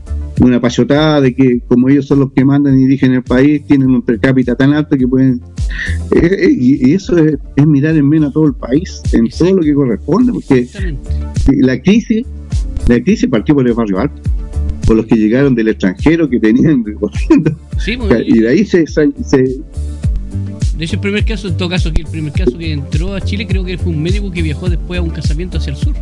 una 0.40 0.60
payotada 0.60 1.20
de 1.20 1.34
que 1.34 1.60
como 1.68 1.88
ellos 1.88 2.06
son 2.06 2.20
los 2.20 2.32
que 2.32 2.44
mandan 2.44 2.78
y 2.78 2.84
dirigen 2.84 3.12
el 3.12 3.22
país, 3.22 3.62
tienen 3.66 3.90
un 3.90 4.02
per 4.02 4.20
cápita 4.20 4.54
tan 4.54 4.72
alto 4.72 4.96
que 4.96 5.06
pueden... 5.06 5.40
Eh, 6.12 6.20
eh, 6.22 6.50
y, 6.50 6.92
eso 6.92 7.16
es, 7.18 7.38
mirar 7.66 7.96
en 7.96 8.08
menos 8.08 8.30
a 8.30 8.32
todo 8.32 8.46
el 8.46 8.54
país, 8.54 9.02
en 9.12 9.28
todo 9.28 9.56
lo 9.56 9.62
que 9.62 9.74
corresponde, 9.74 10.32
porque 10.32 10.68
la 11.60 11.80
crisis, 11.80 12.26
la 12.88 13.02
crisis 13.02 13.28
partió 13.28 13.54
por 13.54 13.66
el 13.66 13.74
barrio 13.74 14.00
alto, 14.00 14.20
por 14.86 14.96
los 14.96 15.06
que 15.06 15.16
llegaron 15.16 15.54
del 15.54 15.68
extranjero 15.68 16.28
que 16.28 16.38
tenían 16.38 16.84
recorriendo. 16.84 17.56
Sí, 17.78 17.96
pues, 17.96 18.24
y 18.26 18.40
de 18.40 18.48
ahí 18.48 18.64
se, 18.64 18.86
se, 18.86 19.06
de 20.76 20.86
hecho, 20.86 20.96
el 20.96 21.00
primer 21.00 21.24
caso, 21.24 21.48
en 21.48 21.56
todo 21.56 21.68
caso, 21.68 21.92
que 21.92 22.02
el 22.02 22.08
primer 22.08 22.32
caso 22.32 22.56
que 22.58 22.72
entró 22.72 23.14
a 23.14 23.20
Chile 23.20 23.46
creo 23.46 23.64
que 23.64 23.76
fue 23.78 23.92
un 23.92 24.02
médico 24.02 24.30
que 24.32 24.42
viajó 24.42 24.68
después 24.68 24.98
a 24.98 25.02
un 25.02 25.10
casamiento 25.10 25.58
hacia 25.58 25.70
el 25.70 25.76
sur. 25.76 25.94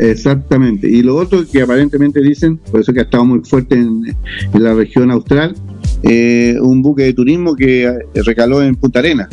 Exactamente. 0.00 0.86
Y 0.86 1.02
lo 1.02 1.16
otro 1.16 1.46
que 1.46 1.62
aparentemente 1.62 2.20
dicen, 2.20 2.58
por 2.58 2.80
eso 2.80 2.92
que 2.92 3.00
ha 3.00 3.04
estado 3.04 3.24
muy 3.24 3.40
fuerte 3.40 3.76
en, 3.76 4.02
la 4.52 4.74
región 4.74 5.10
austral, 5.10 5.54
eh, 6.02 6.56
un 6.60 6.82
buque 6.82 7.04
de 7.04 7.14
turismo 7.14 7.54
que 7.54 7.84
eh, 7.84 7.94
recaló 8.26 8.62
en 8.62 8.74
Punta 8.74 8.98
Arena. 8.98 9.28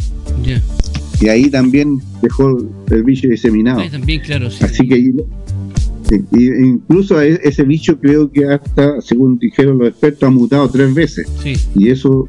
Y 1.19 1.27
ahí 1.27 1.49
también 1.49 1.99
dejó 2.21 2.57
el 2.91 3.03
bicho 3.03 3.27
diseminado. 3.27 3.81
también, 3.89 4.21
claro. 4.21 4.47
Así 4.47 4.88
que 4.88 5.13
incluso 6.32 7.22
e, 7.22 7.39
ese 7.43 7.63
bicho 7.63 8.00
creo 8.00 8.32
que 8.32 8.45
hasta, 8.45 9.02
según 9.02 9.38
dijeron 9.38 9.78
los 9.78 9.89
expertos, 9.89 10.24
ha 10.24 10.32
mutado 10.32 10.69
tres 10.69 10.93
veces. 10.93 11.28
Y 11.76 11.89
eso 11.89 12.28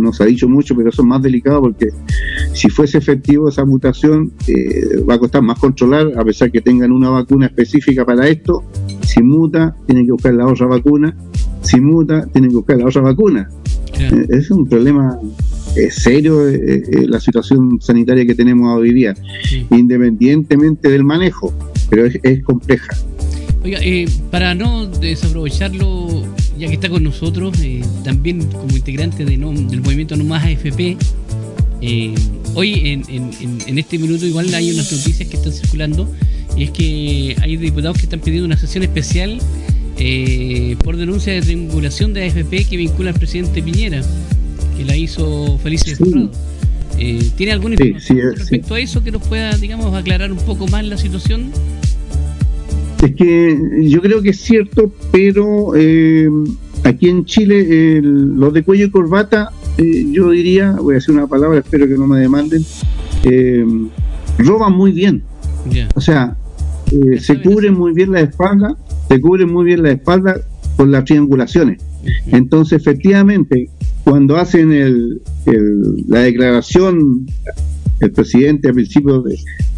no 0.00 0.12
se 0.12 0.22
ha 0.22 0.26
dicho 0.26 0.48
mucho, 0.48 0.74
pero 0.76 0.90
eso 0.90 1.02
es 1.02 1.08
más 1.08 1.22
delicado 1.22 1.60
porque 1.62 1.88
si 2.52 2.68
fuese 2.68 2.98
efectivo 2.98 3.48
esa 3.48 3.64
mutación 3.64 4.32
eh, 4.46 5.02
va 5.08 5.14
a 5.14 5.18
costar 5.18 5.42
más 5.42 5.58
controlar, 5.58 6.12
a 6.16 6.24
pesar 6.24 6.50
que 6.50 6.60
tengan 6.60 6.92
una 6.92 7.10
vacuna 7.10 7.46
específica 7.46 8.04
para 8.04 8.28
esto. 8.28 8.62
Si 9.02 9.22
muta, 9.22 9.74
tienen 9.86 10.06
que 10.06 10.12
buscar 10.12 10.34
la 10.34 10.46
otra 10.46 10.66
vacuna. 10.66 11.16
Si 11.62 11.80
muta, 11.80 12.26
tienen 12.26 12.50
que 12.50 12.56
buscar 12.56 12.76
la 12.76 12.86
otra 12.86 13.02
vacuna. 13.02 13.48
Eh, 13.98 14.26
es 14.30 14.50
un 14.50 14.68
problema 14.68 15.18
eh, 15.74 15.90
serio 15.90 16.42
la 17.08 17.20
situación 17.20 17.80
sanitaria 17.80 18.26
que 18.26 18.34
tenemos 18.34 18.78
hoy 18.78 18.92
día, 18.92 19.14
independientemente 19.70 20.90
del 20.90 21.04
manejo, 21.04 21.52
pero 21.88 22.06
es, 22.06 22.42
compleja. 22.44 22.96
Oiga, 23.62 23.80
para 24.30 24.54
no 24.54 24.86
desaprovecharlo 24.86 26.24
ya 26.58 26.68
que 26.68 26.74
está 26.74 26.88
con 26.88 27.02
nosotros, 27.02 27.58
eh, 27.60 27.82
también 28.04 28.44
como 28.46 28.74
integrante 28.76 29.24
de 29.24 29.36
del 29.36 29.80
movimiento 29.80 30.16
No 30.16 30.24
Más 30.24 30.44
AFP. 30.44 30.96
Eh, 31.82 32.14
hoy, 32.54 32.80
en, 32.84 33.02
en, 33.66 33.78
este 33.78 33.98
minuto, 33.98 34.24
igual 34.24 34.52
hay 34.54 34.70
unas 34.72 34.90
noticias 34.90 35.28
que 35.28 35.36
están 35.36 35.52
circulando, 35.52 36.10
y 36.56 36.64
es 36.64 36.70
que 36.70 37.36
hay 37.42 37.56
diputados 37.56 37.98
que 37.98 38.04
están 38.04 38.20
pidiendo 38.20 38.46
una 38.46 38.56
sesión 38.56 38.82
especial 38.82 39.38
eh, 39.98 40.76
por 40.82 40.96
denuncia 40.96 41.34
de 41.34 41.42
triangulación 41.42 42.14
de 42.14 42.26
AFP 42.26 42.64
que 42.64 42.76
vincula 42.76 43.10
al 43.10 43.18
presidente 43.18 43.62
Piñera, 43.62 44.02
que 44.76 44.84
la 44.84 44.96
hizo 44.96 45.58
Felice 45.58 45.96
sí. 45.96 46.30
¿Tiene 47.36 47.52
alguna 47.52 47.74
información 47.74 48.36
respecto 48.36 48.74
a 48.74 48.80
eso 48.80 49.04
que 49.04 49.10
nos 49.10 49.22
pueda, 49.22 49.54
digamos, 49.58 49.94
aclarar 49.94 50.32
un 50.32 50.38
poco 50.38 50.66
más 50.66 50.82
la 50.86 50.96
situación? 50.96 51.52
Es 53.02 53.14
que 53.14 53.58
yo 53.82 54.00
creo 54.00 54.22
que 54.22 54.30
es 54.30 54.40
cierto, 54.40 54.92
pero 55.12 55.74
eh, 55.76 56.28
aquí 56.84 57.08
en 57.08 57.24
Chile 57.24 58.00
los 58.02 58.52
de 58.52 58.62
cuello 58.62 58.86
y 58.86 58.90
corbata, 58.90 59.50
eh, 59.78 60.06
yo 60.10 60.30
diría, 60.30 60.72
voy 60.72 60.94
a 60.94 60.96
decir 60.96 61.14
una 61.14 61.26
palabra, 61.26 61.58
espero 61.58 61.86
que 61.86 61.94
no 61.94 62.06
me 62.06 62.20
demanden, 62.20 62.64
eh, 63.24 63.64
roban 64.38 64.72
muy 64.72 64.92
bien. 64.92 65.22
O 65.94 66.00
sea, 66.00 66.36
se 67.20 67.42
cubren 67.42 67.74
muy 67.74 67.92
bien 67.92 68.12
la 68.12 68.20
espalda, 68.20 68.76
se 69.08 69.20
cubren 69.20 69.52
muy 69.52 69.64
bien 69.64 69.82
la 69.82 69.90
espalda 69.90 70.40
con 70.76 70.90
las 70.90 71.04
triangulaciones. 71.04 71.82
Entonces, 72.28 72.80
efectivamente, 72.80 73.68
cuando 74.04 74.36
hacen 74.36 74.72
el, 74.72 75.20
la 76.08 76.20
declaración, 76.20 77.26
el 78.00 78.12
presidente 78.12 78.68
al 78.68 78.74
principio 78.74 79.24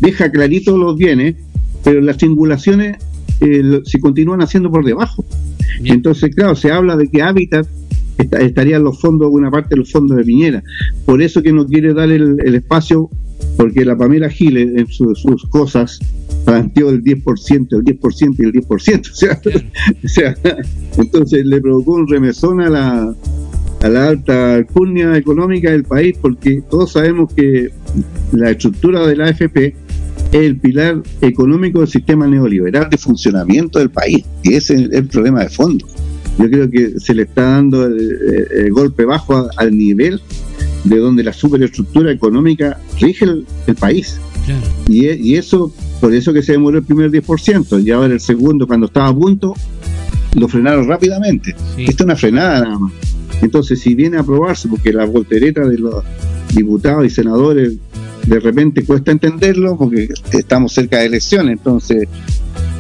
deja 0.01 0.31
clarito 0.31 0.77
los 0.77 0.97
bienes, 0.97 1.37
pero 1.85 2.01
las 2.01 2.17
triangulaciones 2.17 2.97
eh, 3.41 3.81
se 3.85 4.01
continúan 4.01 4.43
haciendo 4.43 4.71
por 4.71 4.85
debajo. 4.85 5.25
Entonces, 5.85 6.35
claro, 6.35 6.57
se 6.57 6.73
habla 6.73 6.97
de 6.97 7.09
que 7.09 7.23
Hábitat 7.23 7.67
estaría 8.19 8.77
en 8.77 8.85
los 8.85 9.01
fondos, 9.01 9.29
una 9.31 9.51
parte 9.51 9.71
de 9.71 9.77
los 9.77 9.93
fondos 9.93 10.17
de 10.17 10.25
Piñera. 10.25 10.63
Por 11.05 11.23
eso 11.23 11.43
que 11.43 11.53
no 11.53 11.67
quiere 11.67 11.95
dar 11.95 12.11
el, 12.11 12.39
espacio, 12.55 13.11
porque 13.57 13.85
la 13.85 13.97
Pamela 13.97 14.29
Giles 14.29 14.71
en 14.77 14.89
sus 14.89 15.47
cosas 15.51 16.01
planteó 16.45 16.91
el 16.91 17.03
10%, 17.03 17.69
el 17.71 17.85
10% 17.85 18.37
y 18.39 18.45
el 18.45 18.53
10%. 18.53 19.65
O 20.05 20.09
sea, 20.09 20.35
entonces 20.97 21.45
le 21.45 21.61
provocó 21.61 21.93
un 21.93 22.09
remesón 22.09 22.61
a 22.61 22.69
la, 22.69 23.15
a 23.83 23.89
la 23.89 24.09
alta 24.09 24.55
alcurnia 24.55 25.17
económica 25.17 25.71
del 25.71 25.85
país, 25.85 26.17
porque 26.21 26.63
todos 26.69 26.93
sabemos 26.93 27.33
que 27.35 27.69
la 28.33 28.51
estructura 28.51 29.07
de 29.07 29.17
la 29.17 29.27
AFP 29.27 29.75
el 30.33 30.57
pilar 30.59 31.03
económico 31.21 31.81
del 31.81 31.89
sistema 31.89 32.27
neoliberal 32.27 32.91
de 32.91 32.99
funcionamiento 32.99 33.79
del 33.79 33.91
país. 33.91 34.25
Y 34.43 34.55
ese 34.55 34.75
es 34.75 34.91
el 34.93 35.07
problema 35.07 35.43
de 35.43 35.49
fondo. 35.49 35.87
Yo 36.39 36.49
creo 36.49 36.71
que 36.71 37.01
se 37.01 37.15
le 37.15 37.23
está 37.23 37.43
dando 37.43 37.85
el, 37.85 38.71
golpe 38.71 39.05
bajo 39.05 39.49
al 39.57 39.77
nivel 39.77 40.21
de 40.85 40.99
donde 40.99 41.25
la 41.25 41.33
superestructura 41.33 42.13
económica 42.13 42.79
rige 43.01 43.25
el, 43.25 43.75
país. 43.75 44.21
Y, 44.89 45.09
y, 45.09 45.35
eso, 45.35 45.73
por 46.01 46.15
eso 46.15 46.33
que 46.33 46.43
se 46.43 46.53
demoró 46.53 46.79
el 46.79 46.85
primer 46.85 47.11
10%, 47.11 47.85
y 47.85 47.91
ahora 47.91 48.15
el 48.15 48.21
segundo, 48.21 48.67
cuando 48.67 48.87
estaba 48.87 49.09
a 49.09 49.15
punto, 49.15 49.55
lo 50.35 50.49
frenaron 50.49 50.87
rápidamente. 50.87 51.55
Esto 51.77 51.91
es 51.91 52.01
una 52.01 52.17
frenada 52.17 52.61
nada 52.61 52.79
más. 52.79 52.93
Entonces, 53.43 53.81
si 53.81 53.95
viene 53.95 54.17
a 54.17 54.21
aprobarse, 54.21 54.69
porque 54.69 54.93
la 54.93 55.05
voltereta 55.07 55.67
de 55.67 55.79
los 55.79 56.05
diputados 56.55 57.05
y 57.05 57.11
senadores 57.11 57.77
de 58.29 58.41
repente 58.41 58.85
cuesta 58.85 59.11
entenderlo, 59.11 59.77
porque 59.77 60.09
estamos 60.33 60.73
cerca 60.73 60.99
de 60.99 61.07
elecciones, 61.07 61.59
entonces 61.59 62.09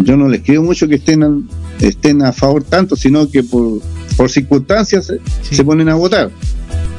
yo 0.01 0.17
no 0.17 0.29
les 0.29 0.43
creo 0.43 0.63
mucho 0.63 0.87
que 0.87 0.97
estén, 0.97 1.49
estén 1.81 2.23
a 2.23 2.33
favor 2.33 2.63
tanto, 2.65 2.97
sino 2.97 3.31
que 3.31 3.43
por, 3.43 3.81
por 4.17 4.31
circunstancias 4.31 5.13
se 5.43 5.65
ponen 5.65 5.89
a 5.89 5.95
votar. 5.95 6.31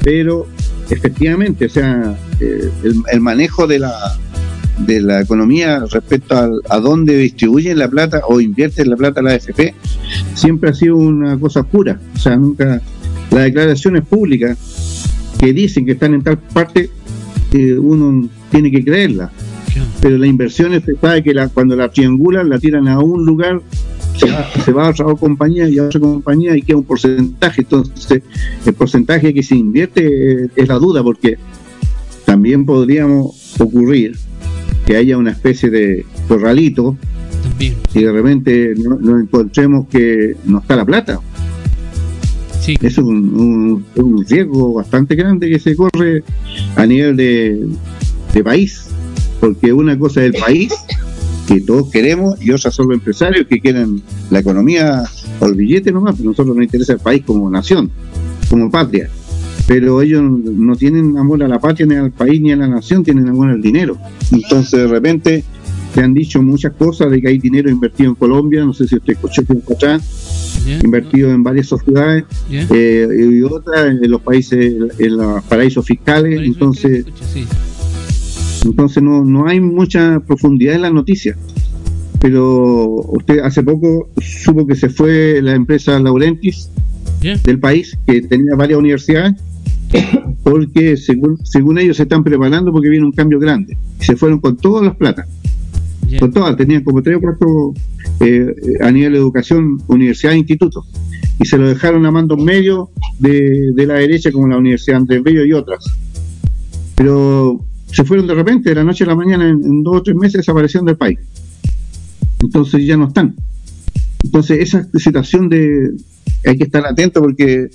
Pero 0.04 0.48
efectivamente, 0.90 1.66
o 1.66 1.70
sea, 1.70 2.18
eh, 2.40 2.72
el, 3.12 3.22
manejo 3.22 3.68
de 3.68 3.80
la, 3.80 3.94
de 4.80 5.02
la 5.02 5.22
economía 5.22 5.84
respecto 5.92 6.36
a, 6.36 6.50
a 6.70 6.80
dónde 6.80 7.18
distribuyen 7.18 7.78
la 7.78 7.88
plata 7.88 8.22
o 8.28 8.42
invierten 8.42 8.90
la 8.90 8.96
plata 8.96 9.22
la 9.22 9.34
AFP 9.34 9.76
siempre 10.34 10.72
ha 10.72 10.74
sido 10.74 10.96
una 10.96 11.38
cosa 11.38 11.64
pura. 11.64 12.00
O 12.16 12.20
sea, 12.20 12.36
nunca. 12.36 12.82
Las 13.30 13.44
declaraciones 13.44 14.04
públicas 14.08 14.58
que 15.40 15.54
dicen 15.54 15.86
que 15.86 15.92
están 15.92 16.16
en 16.16 16.24
tal 16.24 16.40
parte, 16.40 16.90
eh, 17.54 17.78
uno 17.78 18.30
tiene 18.52 18.72
que 18.72 18.84
creerla. 18.84 19.32
Pero 20.02 20.18
la 20.18 20.28
inversión 20.28 20.74
es 20.74 20.84
que 20.84 21.34
la, 21.34 21.50
cuando 21.50 21.76
la 21.76 21.90
triangulan, 21.90 22.50
la 22.50 22.60
tiran 22.60 22.88
a 22.88 23.00
un 23.00 23.26
lugar 23.26 23.62
se 24.66 24.72
va, 24.72 24.88
a 24.88 24.90
otra 24.90 25.06
compañía 25.16 25.70
y 25.70 25.78
a 25.78 25.86
otra 25.86 26.00
compañía 26.00 26.56
y 26.56 26.62
queda 26.62 26.78
un 26.78 26.84
porcentaje. 26.84 27.62
Entonces, 27.62 28.22
el 28.66 28.74
porcentaje 28.74 29.34
que 29.34 29.44
se 29.44 29.56
invierte 29.56 30.50
es 30.56 30.68
la 30.68 30.76
duda, 30.76 31.04
porque 31.04 31.38
también 32.26 32.66
podríamos 32.66 33.60
ocurrir 33.60 34.18
que 34.86 34.96
haya 34.96 35.18
una 35.18 35.32
especie 35.32 35.70
de 35.70 36.06
corralito 36.28 36.98
y 37.60 38.04
de 38.04 38.12
repente 38.12 38.74
nos 38.76 39.22
encontremos 39.22 39.88
que 39.88 40.36
no 40.46 40.60
está 40.60 40.76
la 40.76 40.86
plata. 40.86 41.20
Sí. 42.60 42.78
Es 42.82 42.98
un, 42.98 43.84
un, 43.96 44.26
riesgo 44.28 44.74
bastante 44.74 45.16
grande 45.16 45.50
que 45.50 45.60
se 45.60 45.76
corre 45.76 46.24
a 46.76 46.86
nivel 46.86 47.16
de, 47.16 47.68
país, 48.44 48.86
porque 49.40 49.74
una 49.74 49.98
cosa 50.00 50.24
es 50.24 50.34
el 50.34 50.42
país 50.42 50.74
que 51.48 51.60
todos 51.62 51.90
queremos 51.90 52.42
y 52.42 52.52
otras 52.52 52.74
son 52.74 52.88
los 52.88 52.96
empresarios 52.96 53.48
que 53.48 53.60
quieren 53.60 54.02
la 54.30 54.40
economía 54.40 55.04
o 55.40 55.46
el 55.46 55.56
billete 55.56 55.92
nomás, 55.92 56.16
pero 56.16 56.30
nosotros 56.30 56.56
nos 56.56 56.64
interesa 56.64 56.94
el 56.94 57.00
país 57.00 57.24
como 57.26 57.50
nación, 57.50 57.92
como 58.50 58.70
patria. 58.70 59.10
Pero 59.68 60.02
ellos 60.02 60.24
no 60.24 60.76
tienen 60.76 61.18
amor 61.18 61.44
a 61.44 61.48
la 61.48 61.60
patria, 61.60 61.86
ni 61.86 61.96
al 61.96 62.12
país, 62.12 62.42
ni 62.42 62.52
a 62.52 62.56
la 62.56 62.68
nación, 62.68 63.04
tienen 63.04 63.28
amor 63.28 63.50
al 63.50 63.62
dinero. 63.62 63.98
Entonces, 64.32 64.80
de 64.80 64.88
repente, 64.88 65.44
se 65.94 66.02
han 66.02 66.14
dicho 66.14 66.42
muchas 66.42 66.74
cosas 66.74 67.12
de 67.12 67.22
que 67.22 67.30
hay 67.30 67.40
dinero 67.40 67.70
invertido 67.70 68.10
en 68.10 68.16
Colombia, 68.16 68.64
no 68.64 68.74
sé 68.74 68.88
si 68.88 68.96
usted 68.96 69.14
escuchó 69.14 69.44
tiempo 69.44 69.74
atrás, 69.74 70.62
invertido 70.84 71.32
en 71.32 71.44
varias 71.44 71.68
sociedades 71.68 72.26
eh, 72.50 73.08
y 73.34 73.42
otras 73.42 73.88
en 74.02 74.12
los 74.12 74.22
países, 74.22 74.76
en 75.00 75.18
los 75.18 75.44
paraísos 75.44 75.86
fiscales. 75.86 76.42
entonces, 76.42 77.06
entonces 78.64 79.02
no, 79.02 79.24
no 79.24 79.48
hay 79.48 79.60
mucha 79.60 80.20
profundidad 80.20 80.76
en 80.76 80.84
las 80.84 80.94
noticias. 80.94 81.38
Pero 82.22 83.02
usted 83.08 83.40
hace 83.40 83.64
poco 83.64 84.10
supo 84.22 84.68
que 84.68 84.76
se 84.76 84.90
fue 84.90 85.42
la 85.42 85.56
empresa 85.56 85.98
Laurentis 86.00 86.70
del 87.22 87.60
país, 87.60 87.98
que 88.06 88.22
tenía 88.22 88.56
varias 88.56 88.78
universidades, 88.78 89.36
porque 90.44 90.98
según, 90.98 91.38
según 91.46 91.80
ellos 91.80 91.98
se 91.98 92.04
están 92.04 92.24
preparando 92.24 92.72
porque 92.72 92.90
viene 92.90 93.06
un 93.06 93.12
cambio 93.12 93.40
grande. 93.40 93.78
Se 94.00 94.16
fueron 94.16 94.40
con 94.40 94.58
todas 94.58 94.84
las 94.84 94.96
plata. 96.18 96.42
Con 96.42 96.56
tenían 96.56 96.84
como 96.84 97.02
tres 97.02 97.18
o 97.18 97.22
cuatro 97.22 97.74
eh, 98.20 98.54
a 98.82 98.92
nivel 98.92 99.14
de 99.14 99.20
educación, 99.20 99.82
universidad 99.88 100.34
e 100.34 100.38
instituto. 100.38 100.86
Y 101.40 101.46
se 101.46 101.58
lo 101.58 101.68
dejaron 101.68 102.06
a 102.06 102.12
mandos 102.12 102.38
medios 102.38 102.90
de, 103.20 103.72
de 103.74 103.86
la 103.86 103.96
derecha, 103.96 104.32
como 104.32 104.48
la 104.48 104.58
Universidad 104.58 104.98
Andrés 104.98 105.24
Bello 105.24 105.46
y 105.46 105.54
otras. 105.54 105.86
Pero 106.96 107.64
se 107.92 108.04
fueron 108.04 108.28
de 108.28 108.36
repente, 108.36 108.70
de 108.70 108.76
la 108.76 108.84
noche 108.84 109.04
a 109.04 109.08
la 109.08 109.16
mañana, 109.16 109.50
en, 109.50 109.84
dos 109.84 109.98
o 109.98 110.04
tres 110.04 110.16
meses 110.16 110.40
desaparecieron 110.40 110.86
del 110.86 110.98
país. 110.98 111.20
Entonces 112.42 112.86
ya 112.86 112.98
no 112.98 113.08
están. 113.08 113.36
Entonces 114.24 114.60
esa 114.60 114.88
situación 114.96 115.50
de 115.50 115.92
hay 116.46 116.58
que 116.58 116.66
estar 116.66 116.86
atento 116.86 117.22
porque 117.22 117.70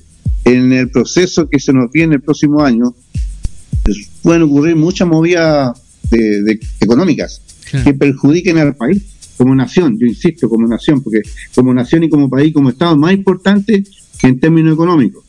en 0.45 0.73
el 0.73 0.91
proceso 0.91 1.49
que 1.49 1.59
se 1.59 1.73
nos 1.73 1.91
viene 1.91 2.17
el 2.17 2.23
próximo 2.23 2.61
año 2.63 2.95
pueden 4.23 4.43
ocurrir 4.43 4.77
muchas 4.77 5.09
movidas 5.09 5.81
de, 6.11 6.61
económicas 6.81 7.43
que 7.71 7.95
perjudiquen 7.95 8.59
al 8.59 8.75
país 8.77 9.03
como 9.37 9.55
nación, 9.55 9.99
yo 9.99 10.07
insisto, 10.07 10.49
como 10.49 10.67
nación, 10.67 11.03
porque 11.03 11.23
como 11.55 11.75
nación 11.75 12.05
y 12.05 12.09
como 12.09 12.31
país, 12.31 12.53
como 12.53 12.71
Estado, 12.71 12.97
más 12.97 13.13
importante 13.13 13.85
que 14.19 14.27
en 14.27 14.39
términos 14.39 14.75
económicos, 14.75 15.25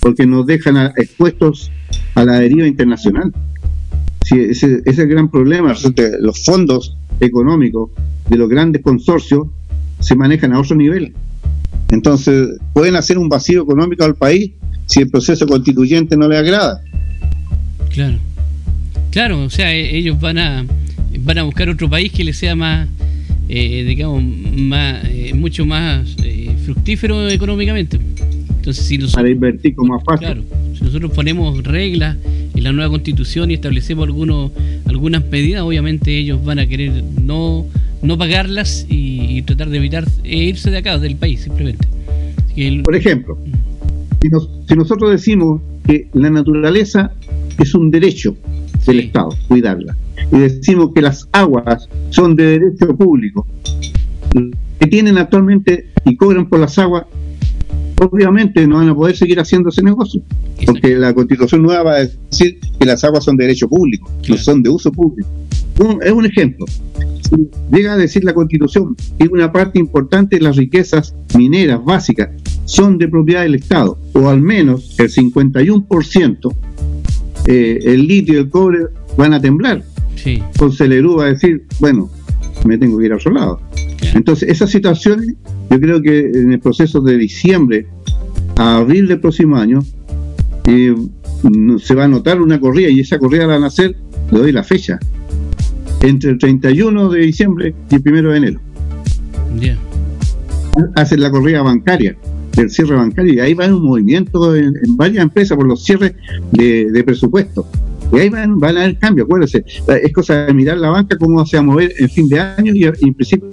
porque 0.00 0.26
nos 0.26 0.46
dejan 0.46 0.92
expuestos 0.96 1.70
a 2.14 2.24
la 2.24 2.38
deriva 2.38 2.66
internacional. 2.66 3.32
Sí, 4.24 4.36
ese, 4.38 4.82
es 4.84 4.98
el 4.98 5.08
gran 5.08 5.30
problema. 5.30 5.74
Los 6.20 6.44
fondos 6.44 6.96
económicos 7.20 7.90
de 8.28 8.36
los 8.36 8.48
grandes 8.48 8.82
consorcios 8.82 9.48
se 10.00 10.14
manejan 10.14 10.52
a 10.52 10.60
otro 10.60 10.76
nivel. 10.76 11.12
Entonces, 11.90 12.58
pueden 12.72 12.96
hacer 12.96 13.18
un 13.18 13.28
vacío 13.28 13.62
económico 13.62 14.04
al 14.04 14.14
país 14.14 14.52
si 14.86 15.00
el 15.00 15.10
proceso 15.10 15.46
constituyente 15.46 16.16
no 16.16 16.28
le 16.28 16.38
agrada. 16.38 16.82
Claro. 17.90 18.18
Claro, 19.10 19.44
o 19.44 19.50
sea, 19.50 19.72
e-, 19.72 19.96
ellos 19.96 20.20
van 20.20 20.38
a 20.38 20.66
van 21.24 21.38
a 21.38 21.42
buscar 21.42 21.68
otro 21.68 21.88
país 21.88 22.12
que 22.12 22.22
les 22.22 22.36
sea 22.36 22.54
más, 22.54 22.88
eh, 23.48 23.84
digamos, 23.84 24.22
más, 24.22 25.04
eh, 25.06 25.32
mucho 25.34 25.66
más 25.66 26.16
eh, 26.22 26.54
fructífero 26.64 27.28
económicamente. 27.28 27.98
Entonces, 28.56 28.84
si 28.84 28.96
nosotros, 28.96 29.16
Para 29.16 29.30
invertir 29.30 29.74
como 29.74 29.94
más 29.94 30.04
fácil. 30.04 30.26
Claro, 30.26 30.42
si 30.74 30.84
nosotros 30.84 31.12
ponemos 31.12 31.62
reglas 31.64 32.16
en 32.54 32.64
la 32.64 32.72
nueva 32.72 32.90
constitución 32.90 33.50
y 33.50 33.54
establecemos 33.54 34.06
algunos, 34.06 34.52
algunas 34.86 35.24
medidas, 35.28 35.62
obviamente 35.62 36.16
ellos 36.16 36.42
van 36.44 36.58
a 36.58 36.66
querer 36.66 37.04
no, 37.22 37.66
no 38.02 38.18
pagarlas 38.18 38.86
y, 38.88 39.42
tratar 39.42 39.68
de 39.68 39.76
evitar 39.76 40.04
e 40.22 40.44
irse 40.44 40.70
de 40.70 40.78
acá, 40.78 40.98
del 40.98 41.16
país, 41.16 41.40
simplemente. 41.40 41.86
Por 42.84 42.94
ejemplo, 42.94 43.36
si, 44.22 44.74
nosotros 44.76 45.10
decimos 45.10 45.60
que 45.86 46.08
la 46.14 46.30
naturaleza 46.30 47.12
es 47.58 47.74
un 47.74 47.90
derecho 47.90 48.36
del 48.86 49.00
Estado, 49.00 49.30
cuidarla, 49.48 49.94
y 50.32 50.38
decimos 50.38 50.90
que 50.94 51.02
las 51.02 51.28
aguas 51.32 51.88
son 52.10 52.36
de 52.36 52.58
derecho 52.58 52.96
público, 52.96 53.46
que 54.78 54.86
tienen 54.86 55.18
actualmente 55.18 55.90
y 56.04 56.16
cobran 56.16 56.48
por 56.48 56.60
las 56.60 56.78
aguas 56.78 57.04
obviamente 58.00 58.66
no 58.66 58.76
van 58.76 58.88
a 58.88 58.94
poder 58.94 59.16
seguir 59.16 59.38
haciendo 59.40 59.68
ese 59.68 59.82
negocio, 59.82 60.22
porque 60.66 60.96
la 60.96 61.14
constitución 61.14 61.62
nueva 61.62 61.82
va 61.82 61.94
a 61.94 62.06
decir 62.06 62.58
que 62.78 62.86
las 62.86 63.04
aguas 63.04 63.24
son 63.24 63.36
de 63.36 63.44
derecho 63.44 63.68
público, 63.68 64.10
no 64.28 64.36
son 64.36 64.62
de 64.62 64.70
uso 64.70 64.90
público. 64.90 65.28
es 66.02 66.12
un 66.12 66.26
ejemplo. 66.26 66.66
Si 67.22 67.48
llega 67.72 67.94
a 67.94 67.96
decir 67.96 68.24
la 68.24 68.34
constitución 68.34 68.96
que 69.18 69.26
una 69.28 69.50
parte 69.52 69.78
importante 69.78 70.36
de 70.36 70.42
las 70.42 70.56
riquezas 70.56 71.14
mineras 71.36 71.82
básicas 71.84 72.30
son 72.64 72.98
de 72.98 73.08
propiedad 73.08 73.42
del 73.42 73.54
Estado, 73.56 73.98
o 74.12 74.28
al 74.28 74.40
menos 74.40 74.98
el 74.98 75.10
51%, 75.10 76.54
eh, 77.46 77.78
el 77.82 78.06
litio 78.06 78.34
y 78.34 78.38
el 78.38 78.48
cobre 78.48 78.78
van 79.16 79.34
a 79.34 79.40
temblar. 79.40 79.84
Entonces 80.24 80.80
el 80.90 81.18
va 81.18 81.26
a 81.26 81.28
decir, 81.28 81.64
bueno, 81.80 82.10
me 82.64 82.78
tengo 82.78 82.98
que 82.98 83.06
ir 83.06 83.12
a 83.12 83.16
otro 83.16 83.32
lado. 83.32 83.60
Entonces, 84.14 84.48
esas 84.48 84.70
situaciones, 84.70 85.34
yo 85.70 85.80
creo 85.80 86.00
que 86.00 86.20
en 86.20 86.52
el 86.52 86.60
proceso 86.60 87.00
de 87.00 87.16
diciembre 87.16 87.86
a 88.56 88.76
abril 88.76 89.08
del 89.08 89.20
próximo 89.20 89.56
año, 89.56 89.80
eh, 90.66 90.94
se 91.82 91.94
va 91.94 92.04
a 92.04 92.08
notar 92.08 92.40
una 92.40 92.60
corrida 92.60 92.88
y 92.88 93.00
esa 93.00 93.18
corrida 93.18 93.46
va 93.46 93.56
a 93.56 93.58
nacer, 93.58 93.96
le 94.30 94.38
doy 94.38 94.52
la 94.52 94.62
fecha, 94.62 94.98
entre 96.00 96.30
el 96.30 96.38
31 96.38 97.08
de 97.10 97.20
diciembre 97.20 97.74
y 97.90 97.94
el 97.94 98.02
1 98.06 98.30
de 98.30 98.36
enero. 98.36 98.60
Hacen 100.96 101.20
la 101.20 101.30
corrida 101.30 101.62
bancaria, 101.62 102.16
del 102.56 102.70
cierre 102.70 102.96
bancario, 102.96 103.34
y 103.34 103.40
ahí 103.40 103.54
va 103.54 103.66
un 103.66 103.84
movimiento 103.84 104.54
en, 104.54 104.74
varias 104.96 105.22
empresas 105.22 105.56
por 105.56 105.66
los 105.66 105.84
cierres 105.84 106.14
de, 106.52 107.02
presupuesto. 107.04 107.66
Y 108.14 108.18
ahí 108.18 108.28
van, 108.28 108.58
van 108.60 108.76
a 108.76 108.84
haber 108.84 108.98
cambios, 108.98 109.26
acuérdense. 109.26 109.64
Es 110.02 110.12
cosa 110.12 110.46
de 110.46 110.54
mirar 110.54 110.78
la 110.78 110.90
banca, 110.90 111.18
cómo 111.18 111.44
se 111.44 111.56
va 111.56 111.62
a 111.62 111.66
mover 111.66 111.92
en 111.98 112.08
fin 112.08 112.28
de 112.28 112.38
año 112.38 112.72
y, 112.74 112.84
en 112.84 113.14
principio 113.14 113.50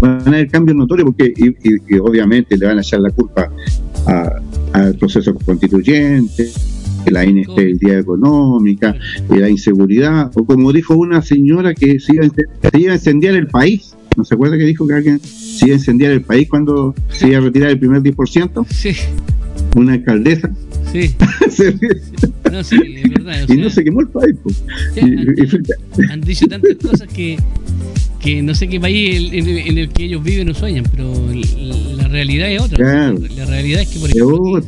van 0.00 0.20
a 0.26 0.28
haber 0.28 0.48
cambios 0.48 0.76
notorios 0.76 1.06
porque 1.06 1.32
y, 1.36 1.98
obviamente 1.98 2.56
le 2.56 2.66
van 2.66 2.78
a 2.78 2.82
echar 2.82 3.00
la 3.00 3.10
culpa 3.10 3.50
al 4.72 4.94
proceso 4.96 5.34
constituyente, 5.34 6.50
la 7.06 7.24
inestabilidad 7.24 7.98
económica, 7.98 8.94
la 9.28 9.48
inseguridad, 9.48 10.30
o 10.34 10.44
como 10.44 10.72
dijo 10.72 10.94
una 10.94 11.22
señora 11.22 11.74
que 11.74 11.98
se 11.98 12.14
iba, 12.14 12.24
a 12.24 12.94
incendiar 12.94 13.34
el 13.34 13.48
país. 13.48 13.94
¿No 14.16 14.24
se 14.24 14.34
acuerda 14.34 14.58
que 14.58 14.64
dijo 14.64 14.86
que 14.86 14.94
alguien 14.94 15.20
se 15.20 15.66
iba 15.66 15.74
a 15.74 15.78
incendiar 15.78 16.12
el 16.12 16.22
país 16.22 16.48
cuando 16.48 16.94
se 17.08 17.28
iba 17.28 17.38
a 17.38 17.40
retirar 17.40 17.70
el 17.70 17.78
primer 17.78 18.02
10%? 18.02 18.66
Sí. 18.68 18.94
Una 19.78 19.92
alcaldesa. 19.92 20.50
Sí. 20.90 21.14
no, 22.50 22.64
sí, 22.64 22.76
es 22.96 23.10
verdad. 23.10 23.48
y 23.48 23.56
no 23.58 23.70
se 23.70 23.84
quemó 23.84 24.00
el 24.00 24.08
país. 24.08 24.34
han, 26.10 26.20
dicho 26.22 26.48
tantas 26.48 26.74
cosas 26.82 27.06
que, 27.06 27.38
que 28.18 28.42
no 28.42 28.56
sé 28.56 28.66
qué 28.66 28.80
país 28.80 29.30
en, 29.32 29.78
el 29.78 29.88
que 29.90 30.06
ellos 30.06 30.24
viven 30.24 30.48
o 30.48 30.54
sueñan, 30.54 30.84
pero 30.90 31.14
la 31.96 32.08
realidad 32.08 32.50
es 32.50 32.60
otra. 32.60 33.12
La 33.12 33.46
realidad 33.46 33.82
es 33.82 33.88
que, 33.88 34.00
por 34.00 34.10
ejemplo, 34.10 34.62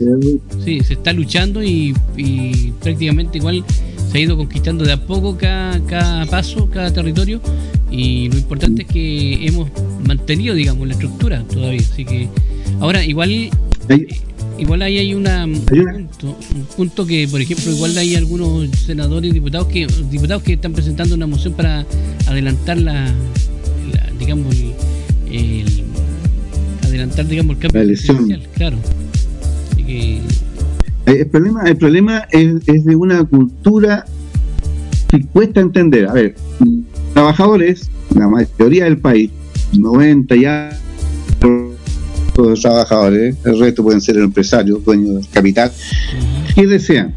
sí, 0.64 0.80
se 0.84 0.92
está 0.92 1.12
luchando 1.12 1.60
y, 1.60 1.92
y, 2.16 2.72
prácticamente 2.80 3.38
igual 3.38 3.64
se 4.12 4.18
ha 4.18 4.20
ido 4.20 4.36
conquistando 4.36 4.84
de 4.84 4.92
a 4.92 5.06
poco 5.06 5.36
cada, 5.36 5.80
cada 5.86 6.26
paso, 6.26 6.70
cada 6.70 6.92
territorio. 6.92 7.40
Y 7.90 8.28
lo 8.28 8.38
importante 8.38 8.82
es 8.82 8.88
que 8.88 9.44
hemos 9.44 9.68
mantenido, 10.06 10.54
digamos, 10.54 10.86
la 10.86 10.94
estructura 10.94 11.42
todavía. 11.52 11.80
Así 11.80 12.04
que 12.04 12.28
ahora 12.78 13.04
igual 13.04 13.50
igual 14.60 14.82
ahí 14.82 14.98
hay 14.98 15.14
una, 15.14 15.44
un, 15.46 16.08
punto, 16.76 17.06
que, 17.06 17.26
por 17.28 17.40
ejemplo, 17.40 17.72
igual 17.72 17.96
hay 17.96 18.14
algunos 18.14 18.68
senadores 18.70 19.30
y 19.30 19.34
diputados 19.34 19.66
que 19.68 19.86
diputados 20.10 20.42
que 20.42 20.52
están 20.52 20.72
presentando 20.72 21.14
una 21.14 21.26
moción 21.26 21.54
para 21.54 21.86
adelantar 22.26 22.78
la, 22.78 23.12
digamos, 24.18 24.54
el, 25.30 25.84
adelantar, 26.84 27.26
digamos, 27.26 27.56
el 27.56 27.70
cambio 27.70 27.96
social, 27.96 28.48
claro. 28.54 28.76
Eh, 29.78 30.20
el 31.06 31.26
problema, 31.26 31.64
el 31.64 31.76
problema 31.76 32.28
es, 32.30 32.68
es 32.68 32.84
de 32.84 32.94
una 32.94 33.24
cultura 33.24 34.04
que 35.08 35.24
cuesta 35.26 35.60
entender. 35.60 36.06
A 36.06 36.12
ver, 36.12 36.36
trabajadores, 37.14 37.90
la 38.14 38.28
mayoría 38.28 38.84
del 38.84 38.98
país, 38.98 39.30
90 39.72 40.36
ya 40.36 40.70
los 42.36 42.60
trabajadores, 42.60 43.36
el 43.44 43.58
resto 43.58 43.82
pueden 43.82 44.00
ser 44.00 44.16
empresarios, 44.16 44.84
dueños 44.84 45.14
del 45.14 45.28
capital, 45.28 45.72
y 46.56 46.66
desean 46.66 47.14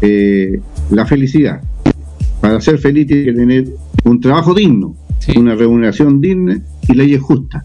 eh, 0.00 0.60
la 0.90 1.06
felicidad. 1.06 1.60
Para 2.40 2.60
ser 2.60 2.78
feliz 2.78 3.06
tiene 3.06 3.24
que 3.24 3.32
tener 3.32 3.68
un 4.04 4.20
trabajo 4.20 4.54
digno, 4.54 4.96
una 5.36 5.54
remuneración 5.54 6.20
digna 6.20 6.60
y 6.88 6.94
leyes 6.94 7.20
justas. 7.20 7.64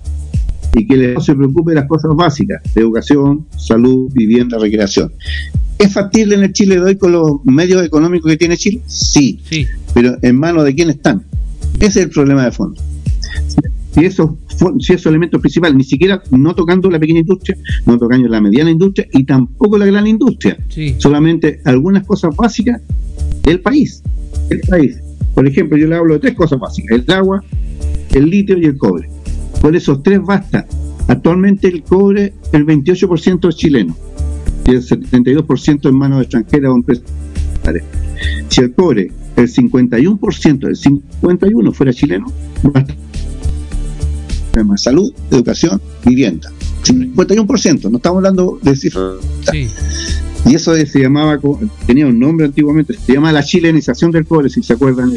Y 0.76 0.88
que 0.88 0.94
el 0.94 1.22
se 1.22 1.36
preocupe 1.36 1.72
de 1.72 1.76
las 1.76 1.88
cosas 1.88 2.12
básicas, 2.16 2.62
de 2.74 2.82
educación, 2.82 3.48
salud, 3.58 4.10
vivienda, 4.14 4.58
recreación. 4.60 5.12
¿Es 5.78 5.94
factible 5.94 6.36
en 6.36 6.44
el 6.44 6.54
Chile 6.54 6.76
de 6.76 6.82
hoy 6.82 6.96
con 6.98 7.12
los 7.12 7.44
medios 7.46 7.84
económicos 7.84 8.30
que 8.32 8.38
tiene 8.38 8.56
Chile? 8.56 8.82
Sí, 8.86 9.40
sí. 9.50 9.66
pero 9.94 10.18
en 10.22 10.38
manos 10.38 10.66
de 10.66 10.76
quién 10.76 10.90
están. 10.90 11.24
Ese 11.80 11.88
es 11.88 12.06
el 12.06 12.10
problema 12.10 12.46
de 12.46 12.52
fondo 12.52 12.82
si 13.92 14.06
esos, 14.06 14.32
si 14.80 14.94
esos 14.94 15.08
elementos 15.08 15.42
principales, 15.42 15.76
ni 15.76 15.84
siquiera 15.84 16.22
no 16.32 16.54
tocando 16.54 16.90
la 16.90 17.00
pequeña 17.00 17.20
industria, 17.20 17.58
no 17.86 17.98
tocando 17.98 18.28
la 18.28 18.40
mediana 18.40 18.70
industria 18.70 19.08
y 19.14 19.24
tampoco 19.24 19.78
la 19.78 19.86
gran 19.86 20.06
industria, 20.08 20.58
solamente 20.98 21.62
algunas 21.66 22.06
cosas 22.06 22.36
básicas 22.36 22.82
del 23.44 23.62
país, 23.62 24.04
el 24.50 24.62
país. 24.62 25.00
Por 25.34 25.48
ejemplo, 25.48 25.78
yo 25.78 25.88
le 25.88 25.96
hablo 25.96 26.14
de 26.16 26.20
tres 26.20 26.36
cosas 26.36 26.60
básicas, 26.60 27.00
el 27.00 27.14
agua, 27.14 27.44
el 28.14 28.30
litio 28.30 28.58
y 28.58 28.66
el 28.66 28.78
cobre. 28.78 29.10
Por 29.62 29.76
esos 29.76 30.04
tres 30.04 30.22
basta. 30.24 30.66
Actualmente 31.08 31.68
el 31.68 31.82
cobre, 31.82 32.34
el 32.54 32.66
28% 32.68 33.50
es 33.50 33.56
chileno 33.56 33.96
y 34.68 34.72
el 34.72 34.84
72% 34.84 35.90
en 35.90 35.96
manos 35.96 36.22
extranjeras 36.22 36.72
o 36.72 36.76
empresas. 36.76 37.06
Si 38.50 38.62
el 38.62 38.74
cobre, 38.74 39.12
el 39.36 39.48
51%, 39.48 40.68
el 40.68 40.78
51% 40.78 41.74
fuera 41.74 41.94
chileno, 41.94 42.32
basta 42.62 42.94
salud, 44.78 45.12
educación, 45.32 45.82
vivienda. 46.06 46.52
51%, 46.84 47.90
no 47.90 47.98
estamos 47.98 48.18
hablando 48.18 48.60
de 48.62 48.76
cifras. 48.76 49.16
Y 50.46 50.56
eso 50.56 50.74
se 50.74 51.00
llamaba, 51.00 51.40
tenía 51.86 52.08
un 52.08 52.20
nombre 52.20 52.46
antiguamente, 52.46 52.94
se 52.94 53.14
llama 53.14 53.32
la 53.32 53.44
chilenización 53.44 54.12
del 54.12 54.26
cobre, 54.26 54.50
si 54.50 54.64
se 54.64 54.74
acuerdan. 54.74 55.12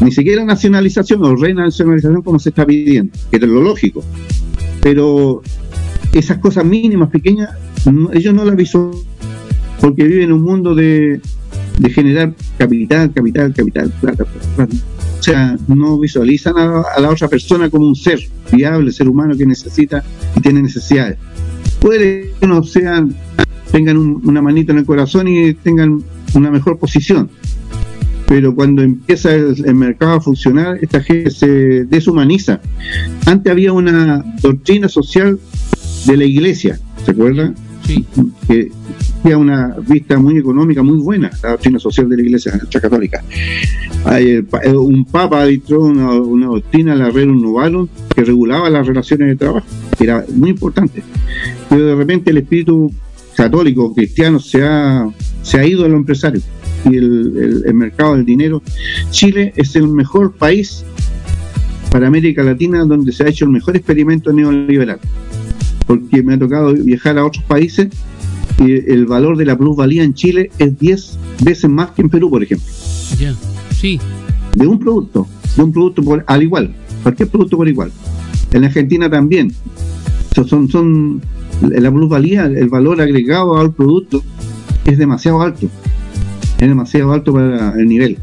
Ni 0.00 0.12
siquiera 0.12 0.44
nacionalización 0.44 1.24
o 1.24 1.36
renacionalización 1.36 2.22
como 2.22 2.38
se 2.38 2.50
está 2.50 2.64
pidiendo, 2.64 3.12
que 3.30 3.36
es 3.36 3.42
lo 3.42 3.62
lógico. 3.62 4.02
Pero 4.82 5.42
esas 6.12 6.38
cosas 6.38 6.64
mínimas, 6.64 7.10
pequeñas, 7.10 7.50
ellos 8.12 8.34
no 8.34 8.44
las 8.44 8.56
visualizan 8.56 9.10
porque 9.80 10.04
viven 10.04 10.24
en 10.24 10.32
un 10.32 10.42
mundo 10.42 10.74
de, 10.74 11.20
de 11.78 11.90
generar 11.90 12.34
capital, 12.58 13.12
capital, 13.12 13.54
capital, 13.54 13.90
plata, 14.00 14.24
plata. 14.56 14.76
O 15.20 15.22
sea, 15.22 15.54
no 15.68 15.98
visualizan 15.98 16.56
a, 16.56 16.98
la 16.98 17.10
otra 17.10 17.28
persona 17.28 17.68
como 17.68 17.86
un 17.86 17.94
ser 17.94 18.18
viable, 18.50 18.90
ser 18.90 19.06
humano 19.06 19.36
que 19.36 19.44
necesita 19.44 20.02
y 20.34 20.40
tiene 20.40 20.62
necesidades. 20.62 21.18
Puede 21.78 22.32
que 22.40 22.46
no 22.46 22.62
sean, 22.62 23.14
tengan 23.70 23.98
una 23.98 24.40
manita 24.40 24.72
en 24.72 24.78
el 24.78 24.86
corazón 24.86 25.28
y 25.28 25.52
tengan 25.52 26.02
una 26.32 26.50
mejor 26.50 26.78
posición, 26.78 27.28
pero 28.26 28.54
cuando 28.54 28.80
empieza 28.80 29.34
el, 29.34 29.74
mercado 29.74 30.12
a 30.12 30.20
funcionar, 30.22 30.78
esta 30.80 31.02
gente 31.02 31.30
se 31.30 31.84
deshumaniza. 31.84 32.62
Antes 33.26 33.52
había 33.52 33.74
una 33.74 34.24
doctrina 34.40 34.88
social 34.88 35.38
de 36.06 36.16
la 36.16 36.24
iglesia, 36.24 36.80
¿se 37.04 37.10
acuerdan? 37.10 37.54
Que 38.46 38.70
tenía 39.22 39.38
una 39.38 39.76
vista 39.86 40.18
muy 40.18 40.38
económica, 40.38 40.82
muy 40.82 40.98
buena, 40.98 41.30
la 41.42 41.50
doctrina 41.50 41.78
social 41.78 42.08
de 42.08 42.16
la 42.16 42.22
iglesia 42.22 42.52
católica. 42.80 43.22
Eh, 44.12 44.42
un 44.74 45.04
papa 45.04 45.44
dictó 45.44 45.80
una, 45.80 46.12
una 46.12 46.46
doctrina, 46.46 46.94
la 46.94 47.10
Rerum 47.10 47.40
Novarum, 47.40 47.88
que 48.14 48.24
regulaba 48.24 48.70
las 48.70 48.86
relaciones 48.86 49.28
de 49.28 49.36
trabajo, 49.36 49.66
que 49.96 50.04
era 50.04 50.24
muy 50.34 50.50
importante. 50.50 51.02
Pero 51.68 51.86
de 51.86 51.94
repente 51.94 52.30
el 52.30 52.38
espíritu 52.38 52.92
católico, 53.36 53.94
cristiano, 53.94 54.38
se 54.40 54.62
ha, 54.62 55.08
se 55.42 55.58
ha 55.58 55.66
ido 55.66 55.84
a 55.84 55.88
los 55.88 55.96
empresarios 55.96 56.44
y 56.84 56.96
el, 56.96 57.62
el, 57.66 57.74
mercado 57.74 58.16
del 58.16 58.24
dinero. 58.24 58.62
Chile 59.10 59.52
es 59.56 59.76
el 59.76 59.88
mejor 59.88 60.32
país 60.32 60.84
para 61.90 62.06
América 62.06 62.42
Latina 62.42 62.84
donde 62.84 63.12
se 63.12 63.24
ha 63.24 63.28
hecho 63.28 63.44
el 63.44 63.50
mejor 63.50 63.76
experimento 63.76 64.32
neoliberal. 64.32 65.00
Porque 65.90 66.22
me 66.22 66.34
ha 66.34 66.38
tocado 66.38 66.72
viajar 66.72 67.18
a 67.18 67.26
otros 67.26 67.42
países 67.46 67.88
y 68.60 68.92
el 68.92 69.06
valor 69.06 69.36
de 69.36 69.44
la 69.44 69.58
plusvalía 69.58 70.04
en 70.04 70.14
Chile 70.14 70.52
es 70.56 70.78
10 70.78 71.18
veces 71.42 71.68
más 71.68 71.90
que 71.90 72.02
en 72.02 72.10
Perú, 72.10 72.30
por 72.30 72.44
ejemplo. 72.44 72.68
Ya. 73.18 73.34
Sí. 73.74 73.98
De 74.54 74.68
un 74.68 74.78
producto, 74.78 75.26
de 75.56 75.64
un 75.64 75.72
producto 75.72 76.00
por, 76.04 76.22
al 76.28 76.44
igual, 76.44 76.72
cualquier 77.02 77.28
producto 77.28 77.56
por 77.56 77.68
igual. 77.68 77.90
En 78.52 78.62
Argentina 78.62 79.10
también. 79.10 79.52
Son, 80.46 80.68
son 80.68 81.20
la 81.60 81.90
plusvalía, 81.90 82.44
el 82.44 82.68
valor 82.68 83.00
agregado 83.00 83.58
al 83.58 83.72
producto 83.72 84.22
es 84.84 84.96
demasiado 84.96 85.42
alto. 85.42 85.66
Es 86.60 86.68
demasiado 86.68 87.12
alto 87.12 87.32
para 87.32 87.72
el 87.72 87.88
nivel. 87.88 88.16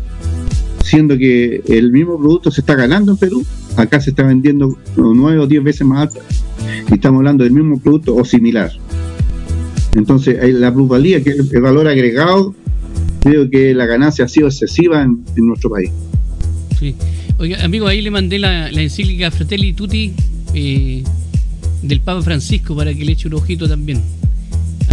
Siendo 0.86 1.17
que 1.17 1.63
el 1.67 1.91
mismo 1.91 2.17
producto 2.17 2.49
se 2.49 2.62
está 2.62 2.75
ganando 2.75 3.12
en 3.12 3.17
Perú, 3.17 3.45
acá 3.78 4.02
se 4.02 4.10
está 4.10 4.24
vendiendo 4.24 4.78
nueve 4.96 5.40
o 5.40 5.48
diez 5.48 5.63
veces 5.63 5.86
más 5.86 6.08
alto. 6.08 6.20
Y 6.90 6.96
estamos 6.96 7.20
hablando 7.20 7.44
del 7.44 7.54
mismo 7.54 7.80
producto 7.80 8.16
o 8.16 8.26
similar. 8.26 8.72
Entonces, 9.96 10.38
la 10.54 10.74
plusvalía, 10.74 11.24
que 11.24 11.32
es 11.32 11.52
el 11.52 11.62
valor 11.62 11.88
agregado, 11.88 12.54
creo 13.22 13.50
que 13.50 13.74
la 13.74 13.86
ganancia 13.86 14.26
ha 14.26 14.28
sido 14.28 14.48
excesiva 14.48 15.04
en, 15.04 15.24
nuestro 15.38 15.70
país. 15.70 15.92
Sí. 16.80 16.96
Oiga, 17.40 17.63
amigo, 17.63 17.88
ahí 17.88 18.02
le 18.02 18.12
mandé 18.12 18.40
la, 18.40 18.70
encíclica 18.70 19.30
Fratelli 19.32 19.74
Tutti 19.74 20.13
eh, 20.54 21.04
del 21.84 22.00
Papa 22.02 22.22
Francisco 22.22 22.76
para 22.76 22.94
que 22.94 23.06
le 23.06 23.12
eche 23.12 23.28
un 23.28 23.36
ojito 23.36 23.68
también. 23.68 24.02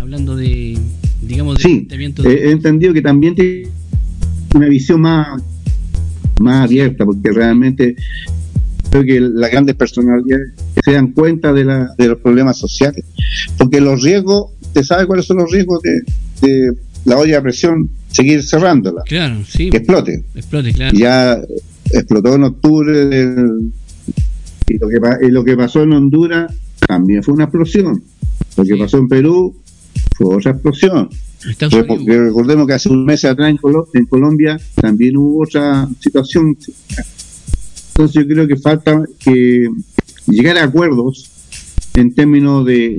Hablando 0.01 0.37
de, 0.37 0.79
digamos, 1.23 1.57
de 1.57 1.63
sí, 1.63 1.89
he 1.91 2.51
entendido 2.51 2.93
que 2.93 3.01
también 3.01 3.35
tiene 3.35 3.69
una 4.55 4.69
visión 4.69 5.01
más, 5.01 5.43
más 6.41 6.65
abierta, 6.65 7.05
porque 7.05 7.33
realmente 7.33 7.97
creo 8.95 9.05
que 9.05 9.21
las 9.21 9.51
grandes 9.51 9.75
personalidades 9.75 10.53
se 10.85 10.93
dan 10.93 11.13
cuenta 11.13 11.53
de, 11.53 11.65
la, 11.65 11.89
de 11.99 12.09
los 12.09 12.21
problemas 12.21 12.57
sociales, 12.59 13.05
porque 13.59 13.81
los 13.81 14.03
riesgos, 14.03 14.53
¿usted 14.63 14.83
sabe 14.85 15.07
cuáles 15.07 15.27
son 15.27 15.39
los 15.39 15.51
riesgos 15.51 15.81
de, 15.83 16.47
de 16.47 16.73
la 17.05 17.19
olla 17.19 17.37
de 17.37 17.43
presión 17.43 17.91
seguir 18.09 18.43
cerrándola. 18.45 19.03
Claro, 19.05 19.43
sí. 19.47 19.69
Que 19.71 19.79
explote. 19.79 20.25
Explote, 20.35 20.73
claro. 20.73 20.97
Ya 20.97 21.41
explotó 21.93 22.35
en 22.35 22.45
octubre 22.45 23.09
y, 24.69 24.79
lo 24.79 24.89
que, 24.89 25.27
y 25.27 25.31
lo 25.31 25.45
que 25.45 25.57
pasó 25.57 25.83
en 25.83 25.93
Honduras 25.93 26.55
también 26.87 27.23
fue 27.23 27.35
una 27.35 27.45
explosión. 27.45 28.01
Lo 28.57 28.65
que 28.65 28.77
pasó 28.77 28.99
en 28.99 29.09
Perú 29.09 29.57
fue 30.17 30.37
otra 30.37 30.53
explosión. 30.53 31.09
recordemos 31.61 32.67
que 32.69 32.75
hace 32.75 32.89
un 32.89 33.05
mes 33.05 33.25
atrás 33.25 33.51
en, 33.51 33.59
en 33.95 34.07
Colombia 34.07 34.59
también 34.81 35.17
hubo 35.17 35.43
otra 35.43 35.89
situación. 35.99 36.57
Entonces 37.97 38.23
yo 38.23 38.27
creo 38.27 38.49
que 38.49 38.57
falta 38.57 39.03
que 39.21 39.69
llegar 40.27 40.59
a 40.59 40.65
acuerdos 40.65 41.31
en 41.95 42.13
términos 42.13 42.65
de, 42.67 42.97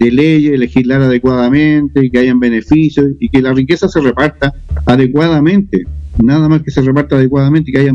de, 0.00 0.10
leyes, 0.10 0.58
legislar 0.58 1.00
adecuadamente, 1.00 2.10
que 2.10 2.18
hayan 2.18 2.40
beneficios 2.40 3.06
y 3.20 3.28
que 3.28 3.40
la 3.40 3.52
riqueza 3.52 3.88
se 3.88 4.00
reparta 4.00 4.52
adecuadamente, 4.84 5.84
nada 6.20 6.48
más 6.48 6.62
que 6.62 6.72
se 6.72 6.82
reparta 6.82 7.14
adecuadamente 7.14 7.70
y 7.70 7.74
que 7.74 7.80
haya 7.80 7.92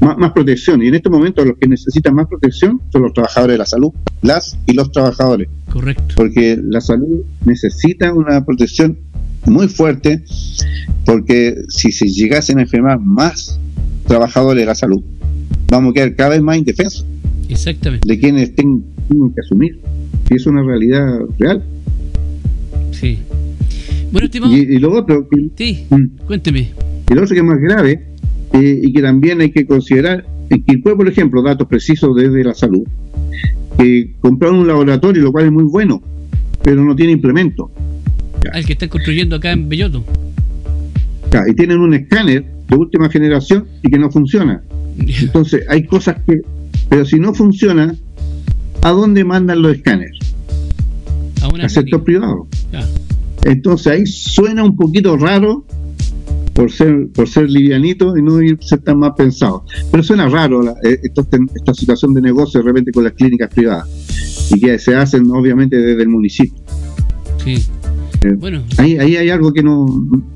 más, 0.00 0.32
protección. 0.32 0.82
Y 0.82 0.88
en 0.88 0.96
este 0.96 1.08
momento 1.08 1.44
los 1.44 1.56
que 1.56 1.68
necesitan 1.68 2.16
más 2.16 2.26
protección 2.26 2.80
son 2.90 3.02
los 3.02 3.12
trabajadores 3.12 3.54
de 3.54 3.58
la 3.58 3.66
salud, 3.66 3.90
las 4.22 4.58
y 4.66 4.72
los 4.72 4.90
trabajadores. 4.90 5.48
Correcto. 5.70 6.14
Porque 6.16 6.58
la 6.60 6.80
salud 6.80 7.22
necesita 7.44 8.12
una 8.12 8.44
protección 8.44 8.98
muy 9.46 9.68
fuerte, 9.68 10.24
porque 11.04 11.54
si 11.68 11.92
se 11.92 12.08
llegasen 12.08 12.58
a 12.58 12.62
enfermar 12.62 12.98
más 12.98 13.60
trabajadores 14.08 14.62
de 14.62 14.66
la 14.66 14.74
salud, 14.74 15.04
vamos 15.68 15.90
a 15.90 15.94
quedar 15.94 16.16
cada 16.16 16.30
vez 16.30 16.42
más 16.42 16.58
indefensos. 16.58 17.06
Exactamente. 17.48 18.08
De 18.08 18.18
quienes 18.18 18.54
tienen 18.54 18.84
que 19.08 19.40
asumir. 19.44 19.78
Y 20.30 20.34
es 20.34 20.46
una 20.46 20.62
realidad 20.62 21.20
real. 21.38 21.64
Sí. 22.92 23.18
Bueno, 24.12 24.26
estimado. 24.26 24.56
Y, 24.56 24.78
lo 24.78 24.92
otro. 24.92 25.28
sí, 25.56 25.86
mm. 25.90 26.26
cuénteme. 26.26 26.70
Y 27.10 27.14
lo 27.14 27.22
otro 27.22 27.34
que 27.34 27.40
es 27.40 27.46
más 27.46 27.60
grave 27.60 28.06
eh, 28.52 28.80
y 28.82 28.92
que 28.92 29.02
también 29.02 29.40
hay 29.40 29.50
que 29.50 29.66
considerar, 29.66 30.24
en 30.48 30.64
Quilpue, 30.64 30.96
por 30.96 31.08
ejemplo, 31.08 31.42
datos 31.42 31.66
precisos 31.68 32.14
desde 32.16 32.44
la 32.44 32.54
salud, 32.54 32.86
que 33.78 34.14
compraron 34.20 34.60
un 34.60 34.68
laboratorio, 34.68 35.22
lo 35.22 35.32
cual 35.32 35.46
es 35.46 35.52
muy 35.52 35.64
bueno, 35.64 36.02
pero 36.62 36.84
no 36.84 36.94
tiene 36.96 37.12
implemento. 37.12 37.70
El 38.52 38.66
que 38.66 38.72
está 38.72 38.88
construyendo 38.88 39.36
acá 39.36 39.52
en 39.52 39.68
Belloto. 39.68 40.04
y 41.48 41.54
tienen 41.54 41.78
un 41.78 41.94
escáner 41.94 42.44
de 42.68 42.76
última 42.76 43.08
generación 43.08 43.66
y 43.82 43.90
que 43.90 43.98
no 43.98 44.10
funciona. 44.10 44.62
Entonces, 45.20 45.64
hay 45.68 45.84
cosas 45.84 46.16
que. 46.26 46.40
Pero 46.88 47.04
si 47.04 47.18
no 47.18 47.34
funciona, 47.34 47.94
¿a 48.82 48.90
dónde 48.90 49.24
mandan 49.24 49.62
los 49.62 49.76
escáneres? 49.76 50.18
A 51.42 51.46
Al 51.46 51.70
sector 51.70 52.02
privado. 52.04 52.46
Entonces 53.44 53.86
ahí 53.86 54.06
suena 54.06 54.64
un 54.64 54.76
poquito 54.76 55.16
raro 55.16 55.64
por 56.52 56.70
ser 56.70 57.08
por 57.14 57.28
ser 57.28 57.48
livianito 57.48 58.16
y 58.16 58.22
no 58.22 58.38
ser 58.60 58.80
tan 58.80 58.98
más 58.98 59.12
pensado. 59.16 59.64
Pero 59.90 60.02
suena 60.02 60.28
raro 60.28 60.74
eh, 60.84 61.00
esta, 61.02 61.74
situación 61.74 62.12
de 62.12 62.20
negocio 62.20 62.60
de 62.60 62.66
repente 62.66 62.92
con 62.92 63.04
las 63.04 63.14
clínicas 63.14 63.48
privadas 63.48 64.50
y 64.54 64.60
que 64.60 64.78
se 64.78 64.94
hacen 64.94 65.30
obviamente 65.30 65.76
desde 65.76 66.02
el 66.02 66.08
municipio. 66.08 66.60
Sí. 67.42 67.64
Eh, 68.22 68.34
bueno. 68.36 68.62
Ahí, 68.76 68.98
ahí 68.98 69.16
hay 69.16 69.30
algo 69.30 69.52
que 69.52 69.62
no, 69.62 69.86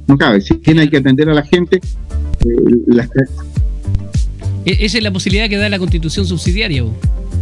no 0.07 0.17
cabe. 0.17 0.41
Si 0.41 0.55
tiene 0.55 0.83
hay 0.83 0.89
que 0.89 0.97
atender 0.99 1.29
a 1.29 1.35
la 1.35 1.43
gente, 1.43 1.77
eh, 1.77 2.47
e-, 2.47 3.54
Esa 4.65 4.99
es 4.99 5.05
la 5.05 5.13
posibilidad 5.13 5.49
que 5.49 5.57
da 5.57 5.69
la 5.69 5.79
constitución 5.79 6.27
subsidiaria 6.27 6.85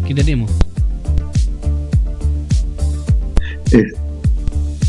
que 0.06 0.14
tenemos. 0.14 0.50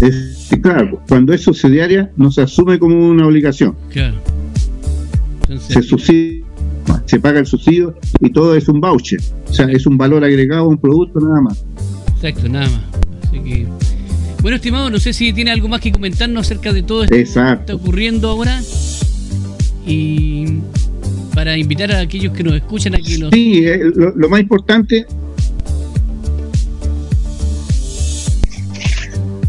Es, 0.01 0.49
claro, 0.61 1.01
cuando 1.07 1.33
es 1.33 1.41
subsidiaria 1.41 2.11
no 2.17 2.31
se 2.31 2.41
asume 2.41 2.79
como 2.79 3.07
una 3.07 3.27
obligación. 3.27 3.75
Claro. 3.91 4.15
se 5.67 5.81
subsidia, 5.81 6.43
se 7.05 7.19
paga 7.19 7.39
el 7.39 7.45
subsidio 7.45 7.95
y 8.19 8.29
todo 8.31 8.55
es 8.55 8.67
un 8.67 8.81
voucher. 8.81 9.21
O 9.49 9.53
sea, 9.53 9.67
es 9.67 9.85
un 9.85 9.97
valor 9.97 10.23
agregado 10.23 10.63
a 10.63 10.67
un 10.67 10.77
producto 10.77 11.19
nada 11.19 11.41
más. 11.41 11.63
Exacto, 12.15 12.49
nada 12.49 12.67
más. 12.67 12.81
Así 13.27 13.39
que... 13.39 13.67
Bueno, 14.41 14.57
estimado, 14.57 14.89
no 14.89 14.99
sé 14.99 15.13
si 15.13 15.31
tiene 15.31 15.51
algo 15.51 15.69
más 15.69 15.79
que 15.79 15.91
comentarnos 15.91 16.45
acerca 16.47 16.73
de 16.73 16.83
todo 16.83 17.03
esto 17.03 17.15
que 17.15 17.21
está 17.21 17.63
ocurriendo 17.71 18.29
ahora. 18.29 18.61
Y 19.87 20.57
para 21.33 21.57
invitar 21.57 21.91
a 21.91 21.99
aquellos 21.99 22.33
que 22.33 22.43
nos 22.43 22.53
escuchan 22.55 22.95
a 22.95 22.97
que 22.97 23.17
los... 23.17 23.31
Sí, 23.31 23.65
eh, 23.65 23.91
lo 23.95 24.29
más 24.29 24.41
importante 24.41 25.05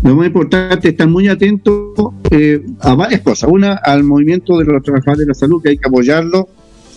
Lo 0.05 0.14
más 0.14 0.26
importante 0.26 0.89
es 0.89 0.93
estar 0.93 1.09
muy 1.09 1.28
atento 1.28 2.12
eh, 2.30 2.62
a 2.80 2.95
varias 2.95 3.22
cosas. 3.22 3.49
Una, 3.51 3.72
al 3.72 4.05
movimiento 4.05 4.59
de 4.59 4.66
los 4.66 4.82
trabajadores 4.82 5.20
de 5.20 5.26
la 5.28 5.35
salud, 5.35 5.62
que 5.62 5.70
hay 5.70 5.78
que 5.78 5.89
apoyarlo, 5.89 6.47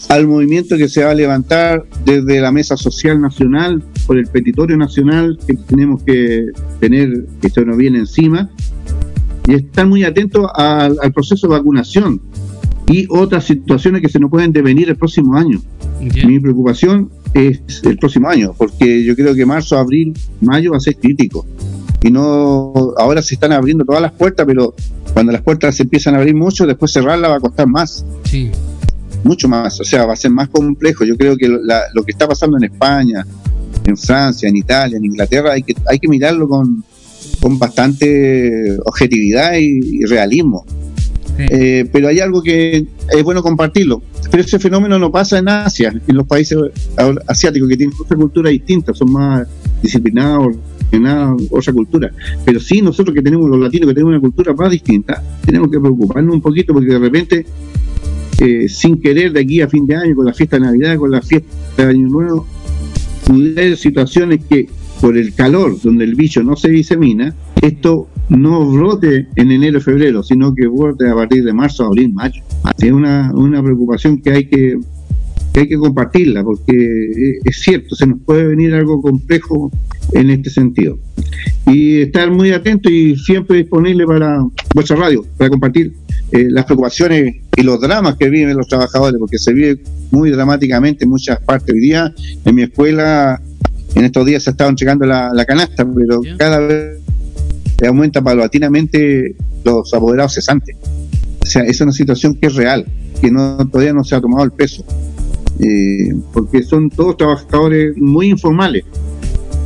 al 0.10 0.28
movimiento 0.28 0.76
que 0.76 0.90
se 0.90 1.06
va 1.06 1.12
a 1.12 1.14
levantar 1.14 1.86
desde 2.04 2.42
la 2.42 2.52
Mesa 2.52 2.76
Social 2.76 3.22
Nacional, 3.22 3.82
por 4.06 4.18
el 4.18 4.28
Petitorio 4.28 4.76
Nacional, 4.76 5.40
que 5.48 5.54
tenemos 5.54 6.04
que 6.04 6.48
tener, 6.82 7.26
que 7.40 7.48
esto 7.48 7.64
nos 7.64 7.78
viene 7.78 8.00
encima, 8.00 8.50
y 9.48 9.54
estar 9.54 9.88
muy 9.88 10.04
atento 10.04 10.54
al, 10.54 10.98
proceso 11.14 11.48
de 11.48 11.54
vacunación 11.54 12.22
y 12.90 13.06
otras 13.10 13.46
situaciones 13.46 14.02
que 14.02 14.10
se 14.10 14.20
nos 14.20 14.30
pueden 14.30 14.52
devenir 14.52 14.90
el 14.90 14.96
próximo 14.96 15.36
año. 15.38 15.62
Mi 16.00 16.40
preocupación 16.40 17.10
es 17.34 17.82
el 17.84 17.98
próximo 17.98 18.30
año, 18.30 18.54
porque 18.58 19.04
yo 19.04 19.16
creo 19.16 19.36
que 19.36 19.46
marzo, 19.46 19.78
abril, 19.78 20.14
mayo 20.42 20.72
va 20.72 20.78
a 20.78 20.80
ser 20.80 20.96
crítico 20.96 21.46
y 22.04 22.12
no 22.12 22.74
ahora 22.98 23.22
se 23.22 23.36
están 23.36 23.52
abriendo 23.52 23.84
todas 23.84 24.02
las 24.02 24.12
puertas, 24.12 24.46
pero 24.46 24.76
cuando 25.14 25.32
las 25.32 25.42
puertas 25.42 25.76
se 25.76 25.84
empiezan 25.84 26.14
a 26.16 26.18
abrir 26.18 26.36
mucho, 26.36 26.66
después 26.68 26.92
cerrarla 26.92 27.28
va 27.28 27.38
a 27.38 27.40
costar 27.40 27.68
más. 27.68 28.06
Sí. 28.24 28.52
Mucho 29.24 29.48
más, 29.48 29.80
o 29.80 29.84
sea, 29.84 30.06
va 30.06 30.14
a 30.14 30.16
ser 30.16 30.32
más 30.32 30.48
complejo. 30.50 31.04
Yo 31.04 31.18
creo 31.18 31.36
que 31.36 31.48
lo 31.48 32.04
que 32.04 32.12
está 32.12 32.28
pasando 32.28 32.58
en 32.58 32.66
España, 32.66 33.26
en 33.84 33.98
Francia, 33.98 34.48
en 34.48 34.56
Italia, 34.56 34.98
en 34.98 35.06
Inglaterra, 35.06 35.54
hay 35.54 35.64
que, 35.64 35.76
hay 35.90 35.98
que 35.98 36.08
mirarlo 36.08 36.48
con, 36.48 36.84
con 37.42 37.58
bastante 37.58 38.78
objetividad 38.86 39.54
y, 39.60 40.06
realismo. 40.06 40.66
Eh, 41.38 41.88
pero 41.92 42.08
hay 42.08 42.20
algo 42.20 42.42
que 42.42 42.86
es 43.12 43.24
bueno 43.24 43.42
compartirlo. 43.44 44.02
Pero 44.30 44.44
ese 44.44 44.60
fenómeno 44.60 44.98
no 45.00 45.12
pasa 45.12 45.40
en 45.40 45.50
Asia, 45.50 45.94
en 46.08 46.16
los 46.16 46.26
países 46.26 46.58
asiáticos 47.28 47.70
que 47.70 47.78
tienen 47.78 47.96
otra 48.00 48.18
cultura 48.18 48.50
distinta, 48.50 48.94
son 48.94 49.12
más 49.12 49.48
disciplinados, 49.82 50.56
nada 50.92 51.36
otra 51.52 51.74
cultura. 51.74 52.12
Pero 52.46 52.60
sí, 52.60 52.82
nosotros 52.82 53.14
que 53.14 53.22
tenemos 53.22 53.50
los 53.50 53.60
latinos, 53.60 53.88
que 53.88 53.94
tenemos 53.94 54.12
una 54.12 54.22
cultura 54.22 54.54
más 54.54 54.72
distinta, 54.72 55.22
tenemos 55.46 55.70
que 55.70 55.80
preocuparnos 55.80 56.34
un 56.34 56.42
poquito 56.42 56.74
porque 56.74 56.94
de 56.94 57.00
repente, 57.00 57.46
eh, 58.40 58.68
sin 58.70 59.02
querer, 59.02 59.34
de 59.34 59.42
aquí 59.42 59.62
a 59.62 59.68
fin 59.68 59.86
de 59.86 59.96
año, 59.96 60.16
con 60.16 60.26
la 60.26 60.34
fiesta 60.34 60.58
de 60.58 60.66
Navidad, 60.66 60.98
con 60.98 61.12
la 61.12 61.22
fiesta 61.22 61.50
de 61.78 61.84
Año 61.84 62.08
Nuevo, 62.08 62.48
pudiera 63.26 63.76
situaciones 63.76 64.42
que 64.50 64.68
por 65.02 65.18
el 65.18 65.34
calor, 65.34 65.80
donde 65.82 66.06
el 66.06 66.16
bicho 66.16 66.42
no 66.44 66.56
se 66.56 66.70
disemina, 66.70 67.36
esto 67.62 68.08
no 68.30 68.70
brote 68.70 69.28
en 69.36 69.52
enero 69.52 69.80
febrero, 69.82 70.24
sino 70.24 70.54
que 70.54 70.68
brote 70.68 71.10
a 71.10 71.16
partir 71.16 71.44
de 71.44 71.54
marzo, 71.54 71.86
abril, 71.86 72.14
mayo. 72.14 72.42
Es 72.80 72.92
una, 72.92 73.32
una 73.34 73.64
preocupación 73.64 74.22
que 74.22 74.32
hay 74.32 74.46
que 74.48 74.78
hay 75.60 75.68
que 75.68 75.78
compartirla, 75.78 76.44
porque 76.44 76.72
eh, 76.74 77.40
es 77.44 77.62
cierto, 77.62 77.96
se 77.96 78.06
nos 78.06 78.20
puede 78.22 78.46
venir 78.46 78.74
algo 78.74 79.02
complejo 79.02 79.72
en 80.14 80.30
este 80.30 80.50
sentido. 80.50 81.00
Y 81.66 82.02
estar 82.02 82.30
muy 82.32 82.52
atento 82.52 82.90
y 82.90 83.16
siempre 83.16 83.58
disponible 83.58 84.06
para 84.06 84.46
vuestra 84.74 84.96
radio, 84.96 85.26
para 85.38 85.50
compartir 85.50 85.94
eh, 86.32 86.46
las 86.50 86.66
preocupaciones 86.66 87.36
y 87.56 87.64
los 87.64 87.82
dramas 87.82 88.16
que 88.18 88.30
viven 88.30 88.56
los 88.56 88.68
trabajadores, 88.68 89.20
porque 89.20 89.38
se 89.38 89.54
vive 89.54 89.80
muy 90.12 90.30
dramáticamente 90.30 91.06
en 91.06 91.10
muchas 91.10 91.40
partes. 91.42 91.74
Hoy 91.74 91.82
día, 91.82 92.14
en 92.46 92.56
mi 92.56 92.64
escuela, 92.64 93.42
en 93.96 94.06
estos 94.06 94.26
días 94.26 94.44
se 94.44 94.50
ha 94.50 94.52
estado 94.52 94.70
entregando 94.70 95.06
la, 95.06 95.46
canasta, 95.46 95.88
pero 95.92 96.22
cada 96.38 96.60
vez 96.60 96.97
aumenta 97.86 98.22
paulatinamente 98.22 99.36
los 99.64 99.94
apoderados 99.94 100.34
cesantes. 100.34 100.76
O 101.42 101.46
sea, 101.46 101.64
es 101.64 101.80
una 101.82 101.92
situación 101.92 102.36
que 102.36 102.48
es 102.48 102.56
real, 102.56 102.86
que 103.22 103.30
no 103.30 103.58
todavía 103.70 103.94
no 103.94 104.04
se 104.04 104.16
ha 104.16 104.22
tomado 104.22 104.44
el 104.44 104.52
peso. 104.52 104.84
Eh, 105.60 106.14
porque 106.34 106.64
son 106.64 106.90
todos 106.90 107.18
trabajadores 107.18 107.98
muy 107.98 108.28
informales 108.28 108.84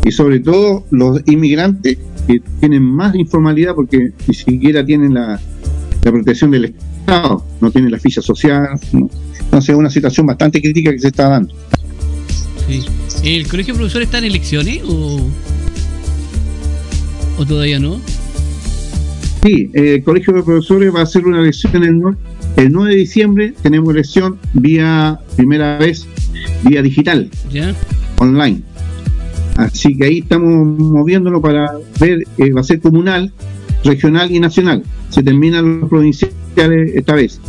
y 0.05 0.11
sobre 0.11 0.39
todo 0.39 0.85
los 0.89 1.21
inmigrantes 1.25 1.97
que 2.27 2.41
tienen 2.61 2.83
más 2.83 3.13
informalidad 3.15 3.75
porque 3.75 4.11
ni 4.25 4.33
siquiera 4.33 4.85
tienen 4.85 5.13
la, 5.13 5.39
protección 6.01 6.49
del 6.51 6.65
Estado, 6.65 7.45
no 7.59 7.71
tienen 7.71 7.91
la 7.91 7.99
ficha 7.99 8.21
social, 8.21 8.69
entonces 8.93 9.69
es 9.69 9.75
una 9.75 9.89
situación 9.89 10.25
bastante 10.25 10.61
crítica 10.61 10.91
que 10.91 10.99
se 10.99 11.09
está 11.09 11.29
dando. 11.29 11.53
¿El 13.23 13.47
colegio 13.47 13.73
de 13.73 13.79
profesores 13.79 14.07
está 14.07 14.19
en 14.19 14.25
elecciones 14.25 14.81
o, 14.87 15.19
o 17.41 17.45
todavía 17.45 17.79
no? 17.79 17.99
Sí, 19.43 19.69
el 19.73 20.03
colegio 20.03 20.33
de 20.33 20.43
profesores 20.43 20.93
va 20.93 20.99
a 20.99 21.03
hacer 21.03 21.25
una 21.25 21.41
elección 21.41 21.83
el 21.83 21.99
norte 21.99 22.21
el 22.55 22.71
9 22.71 22.91
de 22.91 22.95
diciembre 22.97 23.53
tenemos 23.61 23.93
elección 23.93 24.37
vía, 24.53 25.19
primera 25.35 25.77
vez, 25.77 26.05
vía 26.63 26.81
digital, 26.81 27.29
online. 28.17 28.61
Así 29.55 29.97
que 29.97 30.05
ahí 30.05 30.19
estamos 30.19 30.79
moviéndolo 30.79 31.41
para 31.41 31.71
ver, 31.99 32.23
eh, 32.37 32.51
va 32.51 32.61
a 32.61 32.63
ser 32.63 32.79
comunal, 32.79 33.31
regional 33.83 34.31
y 34.31 34.39
nacional. 34.39 34.83
Se 35.09 35.23
terminan 35.23 35.81
los 35.81 35.89
provinciales 35.89 36.35
esta 36.93 37.15
vez. 37.15 37.39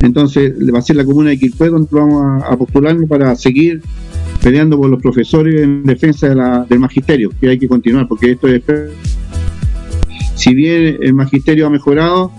Entonces 0.00 0.52
va 0.74 0.78
a 0.78 0.82
ser 0.82 0.96
la 0.96 1.04
comuna 1.04 1.30
de 1.30 1.38
Quilpue 1.38 1.68
donde 1.68 1.88
vamos 1.90 2.42
a, 2.42 2.56
postularnos 2.56 3.08
para 3.08 3.34
seguir 3.36 3.82
peleando 4.42 4.76
por 4.76 4.90
los 4.90 5.00
profesores 5.00 5.62
en 5.62 5.84
defensa 5.84 6.28
del 6.68 6.78
magisterio, 6.78 7.30
que 7.40 7.48
hay 7.48 7.58
que 7.58 7.68
continuar, 7.68 8.08
porque 8.08 8.32
esto 8.32 8.48
es... 8.48 8.62
Si 10.36 10.54
bien 10.54 10.98
el 11.00 11.14
magisterio 11.14 11.66
ha 11.66 11.70
mejorado, 11.70 12.30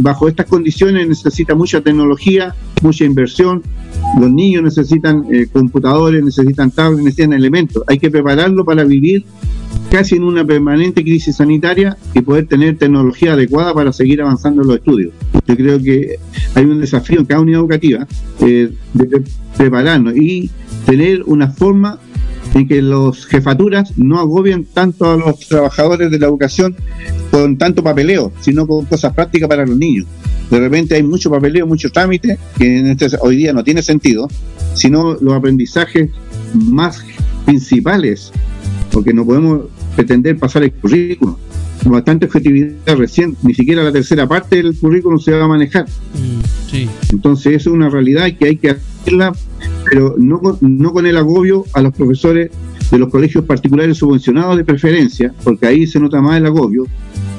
bajo 0.00 0.28
estas 0.28 0.46
condiciones 0.46 1.08
necesita 1.08 1.54
mucha 1.54 1.80
tecnología, 1.80 2.54
mucha 2.82 3.04
inversión. 3.04 3.62
Los 4.18 4.30
niños 4.30 4.62
necesitan 4.62 5.24
eh, 5.30 5.46
computadores, 5.52 6.24
necesitan 6.24 6.70
tablets, 6.70 7.04
necesitan 7.04 7.32
elementos. 7.32 7.82
Hay 7.86 7.98
que 7.98 8.10
prepararlo 8.10 8.64
para 8.64 8.84
vivir 8.84 9.24
casi 9.90 10.16
en 10.16 10.24
una 10.24 10.44
permanente 10.44 11.02
crisis 11.02 11.36
sanitaria 11.36 11.96
y 12.14 12.20
poder 12.22 12.46
tener 12.46 12.78
tecnología 12.78 13.34
adecuada 13.34 13.74
para 13.74 13.92
seguir 13.92 14.22
avanzando 14.22 14.62
en 14.62 14.68
los 14.68 14.76
estudios. 14.78 15.12
Yo 15.46 15.56
creo 15.56 15.80
que 15.80 16.16
hay 16.54 16.64
un 16.64 16.80
desafío 16.80 17.20
en 17.20 17.26
cada 17.26 17.40
unidad 17.40 17.60
educativa 17.60 18.06
eh, 18.40 18.72
de 18.94 19.22
prepararnos 19.56 20.16
y 20.16 20.50
tener 20.86 21.22
una 21.26 21.48
forma 21.48 21.98
en 22.54 22.68
que 22.68 22.82
los 22.82 23.26
jefaturas 23.26 23.96
no 23.98 24.20
agobien 24.20 24.64
tanto 24.64 25.10
a 25.10 25.16
los 25.16 25.40
trabajadores 25.40 26.10
de 26.10 26.18
la 26.18 26.26
educación 26.26 26.76
con 27.34 27.58
tanto 27.58 27.82
papeleo, 27.82 28.30
sino 28.38 28.64
con 28.64 28.84
cosas 28.84 29.12
prácticas 29.12 29.48
para 29.48 29.66
los 29.66 29.76
niños. 29.76 30.06
De 30.48 30.60
repente 30.60 30.94
hay 30.94 31.02
mucho 31.02 31.28
papeleo, 31.32 31.66
mucho 31.66 31.90
trámite, 31.90 32.38
que 32.56 32.78
en 32.78 32.86
este, 32.86 33.08
hoy 33.20 33.34
día 33.34 33.52
no 33.52 33.64
tiene 33.64 33.82
sentido, 33.82 34.28
sino 34.74 35.14
los 35.14 35.34
aprendizajes 35.34 36.10
más 36.54 37.04
principales, 37.44 38.30
porque 38.92 39.12
no 39.12 39.26
podemos 39.26 39.62
pretender 39.96 40.38
pasar 40.38 40.62
el 40.62 40.70
currículum. 40.74 41.34
Con 41.82 41.90
bastante 41.90 42.26
objetividad 42.26 42.96
recién, 42.96 43.36
ni 43.42 43.52
siquiera 43.52 43.82
la 43.82 43.90
tercera 43.90 44.28
parte 44.28 44.62
del 44.62 44.78
currículum 44.78 45.18
se 45.18 45.32
va 45.32 45.44
a 45.44 45.48
manejar. 45.48 45.86
Mm, 45.86 46.76
Entonces, 47.10 47.46
eso 47.46 47.70
es 47.70 47.74
una 47.74 47.90
realidad 47.90 48.28
que 48.38 48.46
hay 48.46 48.56
que 48.58 48.70
hacerla, 48.70 49.32
pero 49.90 50.14
no 50.18 50.40
no 50.60 50.92
con 50.92 51.04
el 51.04 51.16
agobio 51.16 51.64
a 51.72 51.82
los 51.82 51.92
profesores 51.94 52.52
de 52.92 52.98
los 52.98 53.10
colegios 53.10 53.44
particulares 53.44 53.98
subvencionados 53.98 54.56
de 54.56 54.64
preferencia, 54.64 55.34
porque 55.42 55.66
ahí 55.66 55.84
se 55.88 55.98
nota 55.98 56.20
más 56.20 56.38
el 56.38 56.46
agobio 56.46 56.86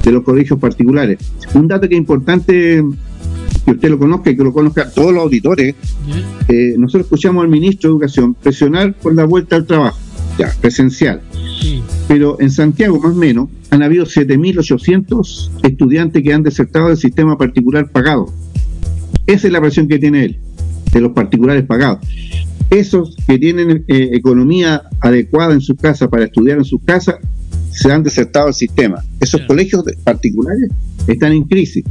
de 0.06 0.12
los 0.12 0.24
colegios 0.24 0.60
particulares. 0.60 1.18
Un 1.56 1.68
dato 1.68 1.90
que 1.90 1.96
es 1.96 2.00
importante 2.00 2.84
que 3.66 3.72
usted 3.72 3.90
lo 3.90 3.98
conozca 3.98 4.30
y 4.30 4.38
que 4.38 4.44
lo 4.44 4.54
conozcan 4.54 4.90
todos 4.94 5.12
los 5.12 5.24
auditores, 5.24 5.76
eh, 6.48 6.76
nosotros 6.78 7.06
escuchamos 7.06 7.44
al 7.44 7.50
ministro 7.50 7.90
de 7.90 7.94
Educación 7.94 8.36
presionar 8.36 8.94
por 8.94 9.16
la 9.16 9.26
vuelta 9.26 9.56
al 9.56 9.66
trabajo, 9.66 9.98
ya, 10.38 10.54
presencial. 10.62 11.22
Pero 12.08 12.40
en 12.40 12.52
Santiago, 12.52 13.00
más 13.00 13.14
o 13.14 13.16
menos, 13.16 13.50
han 13.72 13.82
habido 13.82 14.06
7.800 14.06 15.50
estudiantes 15.64 16.22
que 16.22 16.34
han 16.34 16.44
desertado 16.44 16.90
del 16.90 16.98
sistema 16.98 17.38
particular 17.38 17.90
pagado. 17.90 18.32
Esa 19.26 19.48
es 19.48 19.54
la 19.54 19.60
presión 19.60 19.88
que 19.88 19.98
tiene 19.98 20.26
él, 20.26 20.40
de 20.94 21.02
los 21.02 21.12
particulares 21.14 21.66
pagados 21.66 22.08
esos 22.70 23.16
que 23.28 23.38
tienen 23.38 23.86
eh, 23.88 24.10
economía 24.14 24.84
adecuada 25.00 25.54
en 25.54 25.62
su 25.62 25.76
casa 25.76 26.10
para 26.10 26.26
estudiar 26.26 26.58
en 26.58 26.66
su 26.66 26.80
casa 26.80 27.20
se 27.76 27.92
han 27.92 28.04
desertado 28.04 28.48
el 28.48 28.54
sistema. 28.54 29.04
Esos 29.20 29.42
colegios 29.42 29.84
particulares 30.04 30.70
están 31.08 31.34
en 31.34 31.44
crisis. 31.44 31.84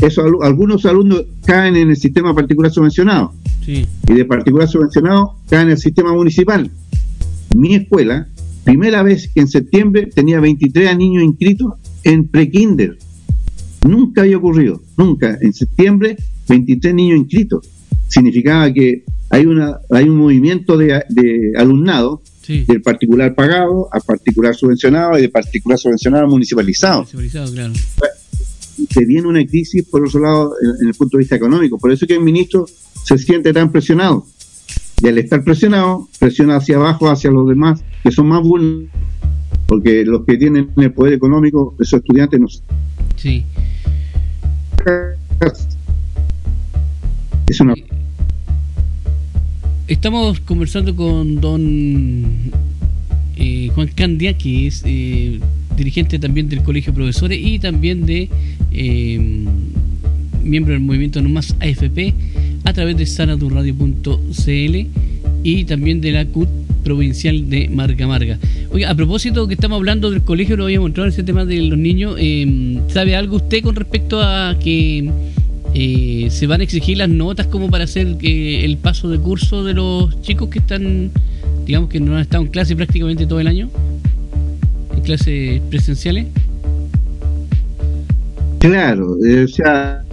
Eso, 0.00 0.24
algunos 0.42 0.84
alumnos 0.86 1.24
caen 1.44 1.76
en 1.76 1.90
el 1.90 1.96
sistema 1.96 2.34
particular 2.34 2.72
subvencionado 2.72 3.32
y 3.66 3.86
de 4.12 4.24
particular 4.24 4.68
subvencionado 4.68 5.36
caen 5.48 5.68
en 5.68 5.72
el 5.72 5.78
sistema 5.78 6.12
municipal. 6.12 6.68
Mi 7.56 7.74
escuela, 7.76 8.26
primera 8.64 9.02
vez 9.02 9.30
que 9.32 9.40
en 9.40 9.48
septiembre 9.48 10.06
tenía 10.12 10.40
23 10.40 10.96
niños 10.96 11.22
inscritos 11.22 11.74
en 12.02 12.26
pre-kinder. 12.26 12.98
Nunca 13.86 14.22
había 14.22 14.36
ocurrido, 14.36 14.82
nunca. 14.96 15.38
En 15.40 15.52
septiembre, 15.52 16.16
23 16.48 16.94
niños 16.94 17.18
inscritos. 17.18 17.68
Significaba 18.08 18.72
que 18.72 19.04
hay 19.30 19.46
una 19.46 19.78
hay 19.90 20.08
un 20.08 20.16
movimiento 20.16 20.76
de, 20.76 21.02
alumnado 21.56 22.20
del 22.50 22.82
particular 22.82 23.34
pagado 23.34 23.88
a 23.92 24.00
particular 24.00 24.54
subvencionado 24.54 25.18
y 25.18 25.22
de 25.22 25.28
particular 25.28 25.78
subvencionado 25.78 26.24
a 26.24 26.28
municipalizado. 26.28 27.06
municipalizado 27.12 27.72
Se 28.90 29.04
viene 29.04 29.28
una 29.28 29.44
crisis, 29.44 29.84
por 29.84 30.06
otro 30.06 30.20
lado, 30.20 30.54
en, 30.80 30.88
el 30.88 30.94
punto 30.94 31.16
de 31.16 31.22
vista 31.22 31.36
económico. 31.36 31.78
Por 31.78 31.92
eso 31.92 32.06
que 32.06 32.14
el 32.14 32.20
ministro 32.20 32.66
se 33.04 33.18
siente 33.18 33.52
tan 33.52 33.70
presionado. 33.70 34.26
Y 35.02 35.08
al 35.08 35.18
estar 35.18 35.42
presionado, 35.44 36.08
presiona 36.18 36.56
hacia 36.56 36.76
abajo, 36.76 37.08
hacia 37.08 37.30
los 37.30 37.48
demás, 37.48 37.82
que 38.02 38.10
son 38.10 38.28
más 38.28 38.42
vulnerables. 38.42 38.90
Porque 39.66 40.04
los 40.04 40.24
que 40.24 40.36
tienen 40.36 40.70
el 40.76 40.92
poder 40.92 41.14
económico, 41.14 41.76
esos 41.78 42.00
estudiantes 42.00 42.40
no. 42.40 42.48
Sí. 43.16 43.44
Es 47.46 47.60
una 47.60 47.74
Estamos 49.90 50.38
conversando 50.38 50.94
con 50.94 51.40
don 51.40 52.52
eh, 53.36 53.70
Juan 53.74 53.88
Candia, 53.88 54.38
que 54.38 54.68
es 54.68 54.84
eh, 54.86 55.40
dirigente 55.76 56.20
también 56.20 56.48
del 56.48 56.62
Colegio 56.62 56.92
de 56.92 56.96
Profesores 56.96 57.40
y 57.42 57.58
también 57.58 58.06
de 58.06 58.28
eh, 58.70 59.18
miembro 60.44 60.74
del 60.74 60.82
movimiento 60.82 61.20
Nomás 61.20 61.56
AFP 61.58 62.14
a 62.62 62.72
través 62.72 62.98
de 62.98 63.04
sanadurradio.cl 63.04 64.86
y 65.42 65.64
también 65.64 66.00
de 66.00 66.12
la 66.12 66.24
CUT 66.24 66.48
provincial 66.84 67.50
de 67.50 67.68
Marga 67.68 68.06
Marga. 68.06 68.38
Oye, 68.70 68.86
a 68.86 68.94
propósito 68.94 69.48
que 69.48 69.54
estamos 69.54 69.74
hablando 69.74 70.12
del 70.12 70.22
colegio, 70.22 70.56
lo 70.56 70.66
habíamos 70.66 70.90
entrado 70.90 71.08
en 71.08 71.14
ese 71.14 71.24
tema 71.24 71.44
de 71.44 71.62
los 71.62 71.76
niños, 71.76 72.14
¿sabe 72.92 73.16
algo 73.16 73.38
usted 73.38 73.60
con 73.64 73.74
respecto 73.74 74.22
a 74.22 74.56
que 74.62 75.10
eh, 75.74 76.28
se 76.30 76.46
van 76.46 76.60
a 76.60 76.64
exigir 76.64 76.98
las 76.98 77.08
notas 77.08 77.46
como 77.46 77.70
para 77.70 77.84
hacer 77.84 78.16
eh, 78.22 78.64
el 78.64 78.76
paso 78.76 79.08
de 79.08 79.18
curso 79.18 79.62
de 79.64 79.74
los 79.74 80.20
chicos 80.22 80.48
que 80.48 80.58
están, 80.58 81.10
digamos 81.64 81.88
que 81.88 82.00
no 82.00 82.16
han 82.16 82.22
estado 82.22 82.42
en 82.44 82.50
clase 82.50 82.74
prácticamente 82.74 83.26
todo 83.26 83.40
el 83.40 83.46
año, 83.46 83.70
en 84.94 85.02
clases 85.02 85.60
presenciales. 85.70 86.26
Claro, 88.58 89.16
eh, 89.24 89.44
o 89.44 89.48
sea, 89.48 90.04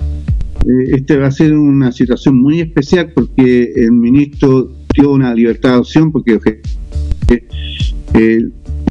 este 0.91 1.17
va 1.17 1.27
a 1.27 1.31
ser 1.31 1.53
una 1.53 1.91
situación 1.91 2.39
muy 2.39 2.61
especial 2.61 3.11
porque 3.13 3.71
el 3.75 3.91
ministro 3.91 4.71
dio 4.93 5.11
una 5.11 5.33
libertad 5.33 5.71
de 5.71 5.77
opción 5.77 6.11
porque 6.11 6.39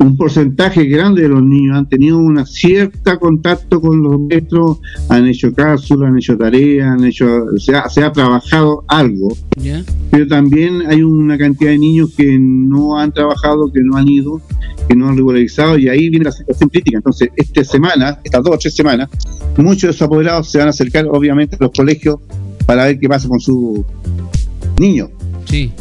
un 0.01 0.17
porcentaje 0.17 0.85
grande 0.85 1.23
de 1.23 1.29
los 1.29 1.43
niños 1.43 1.77
han 1.77 1.89
tenido 1.89 2.19
una 2.19 2.45
cierta 2.45 3.19
contacto 3.19 3.81
con 3.81 4.03
los 4.03 4.21
maestros, 4.21 4.79
han 5.09 5.27
hecho 5.27 5.53
cápsulas, 5.55 6.11
han 6.11 6.19
hecho 6.19 6.37
tareas, 6.37 6.89
han 6.89 7.05
hecho, 7.05 7.27
se 7.59 7.75
ha, 7.75 7.89
se 7.89 8.03
ha 8.03 8.13
trabajado 8.13 8.85
algo, 8.89 9.29
pero 10.11 10.27
también 10.27 10.83
hay 10.87 11.03
una 11.03 11.39
cantidad 11.39 11.71
de 11.71 11.79
niños 11.79 12.13
que 12.17 12.39
no 12.39 12.99
han 12.99 13.13
trabajado, 13.13 13.73
que 13.73 13.81
no 13.83 13.97
han 13.97 14.09
ido, 14.09 14.41
que 14.89 14.95
no 14.95 15.09
han 15.09 15.17
regularizado 15.17 15.79
y 15.79 15.89
ahí 15.89 16.11
viene 16.11 16.27
la 16.27 16.33
situación 16.33 16.69
crítica. 16.69 16.99
Entonces, 16.99 17.31
esta 17.37 17.65
semana, 17.65 18.21
estas 18.23 18.43
dos 18.43 18.55
o 18.55 18.59
tres 18.59 18.75
semanas, 18.75 19.09
muchos 19.57 19.83
de 19.83 19.91
esos 19.91 20.03
apoderados 20.03 20.51
se 20.51 20.59
van 20.59 20.69
a 20.69 20.71
acercar 20.71 21.07
obviamente 21.07 21.57
a 21.57 21.65
los 21.65 21.73
colegios 21.73 22.17
para 22.67 22.85
ver 22.85 22.99
qué 22.99 23.09
pasa 23.09 23.29
con 23.29 23.41
sus 23.41 23.81
niños. 24.79 25.11
Sí. 25.47 25.73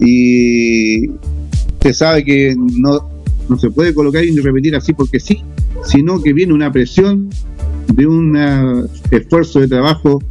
Y 0.00 1.08
usted 1.10 1.92
sabe 1.92 2.24
que 2.24 2.54
no 2.56 3.17
no 3.48 3.58
se 3.58 3.70
puede 3.70 3.94
colocar 3.94 4.24
y 4.24 4.36
repetir 4.40 4.76
así 4.76 4.92
porque 4.92 5.20
sí, 5.20 5.42
sino 5.84 6.22
que 6.22 6.32
viene 6.32 6.52
una 6.52 6.70
presión 6.70 7.30
de 7.92 8.06
un 8.06 8.36
esfuerzo 9.10 9.60
de 9.60 9.68
trabajo 9.68 10.22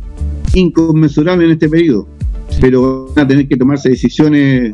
inconmensurable 0.54 1.46
en 1.46 1.52
este 1.52 1.70
periodo, 1.70 2.08
pero 2.62 3.12
van 3.16 3.26
a 3.26 3.28
tener 3.28 3.48
que 3.48 3.58
tomarse 3.58 3.90
decisiones 3.90 4.74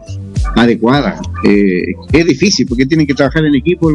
adecuadas. 0.56 1.20
Eh, 1.46 1.94
es 2.12 2.26
difícil 2.26 2.68
porque 2.68 2.86
tienen 2.86 3.08
que 3.08 3.14
trabajar 3.14 3.46
en 3.46 3.56
equipo 3.56 3.91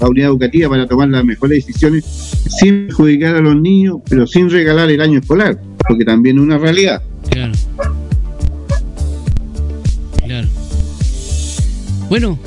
la 0.00 0.08
unidad 0.08 0.28
educativa 0.28 0.68
para 0.68 0.86
tomar 0.86 1.08
las 1.08 1.24
mejores 1.24 1.64
decisiones 1.64 2.04
sin 2.04 2.86
perjudicar 2.86 3.36
a 3.36 3.40
los 3.40 3.56
niños, 3.56 3.98
pero 4.08 4.26
sin 4.26 4.50
regalar 4.50 4.90
el 4.90 5.00
año 5.00 5.20
escolar, 5.20 5.60
porque 5.86 6.04
también 6.04 6.38
es 6.38 6.42
una 6.42 6.58
realidad. 6.58 7.02
Claro. 7.30 7.52
Claro. 10.26 10.48
Bueno, 12.08 12.38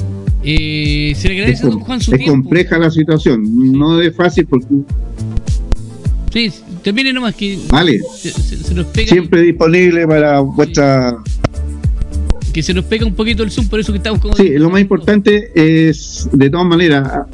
eh, 0.44 1.14
se 1.16 1.30
le 1.30 1.36
agradece 1.36 1.64
es, 1.64 1.66
a 1.66 1.70
don 1.70 1.80
Juan 1.80 2.02
su 2.02 2.14
Es 2.16 2.26
compleja 2.26 2.78
la 2.78 2.90
situación, 2.90 3.74
no 3.74 4.02
es 4.02 4.16
fácil 4.16 4.48
porque... 4.48 4.68
Sí, 6.32 6.52
termine 6.82 7.14
nomás 7.14 7.36
que... 7.36 7.60
Vale. 7.70 8.00
Siempre 9.06 9.42
disponible 9.42 10.08
para 10.08 10.40
vuestra... 10.40 11.18
Que 12.54 12.64
se 12.64 12.74
nos 12.74 12.86
pega 12.86 13.06
un 13.06 13.14
poquito 13.14 13.44
el 13.44 13.52
Zoom, 13.52 13.68
por 13.68 13.80
eso 13.80 13.92
que 13.92 13.98
estamos 13.98 14.22
con... 14.22 14.36
Sí, 14.36 14.50
lo 14.58 14.70
más 14.70 14.82
importante 14.82 15.52
es, 15.56 16.28
de 16.32 16.50
todas 16.50 16.68
maneras... 16.68 17.28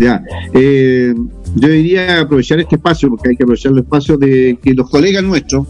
Ya, 0.00 0.22
eh, 0.54 1.12
yo 1.56 1.68
diría 1.68 2.20
aprovechar 2.20 2.60
este 2.60 2.76
espacio, 2.76 3.08
porque 3.08 3.30
hay 3.30 3.36
que 3.36 3.42
aprovechar 3.42 3.72
el 3.72 3.78
espacio 3.78 4.16
de 4.16 4.56
que 4.62 4.74
los 4.74 4.88
colegas 4.88 5.24
nuestros, 5.24 5.66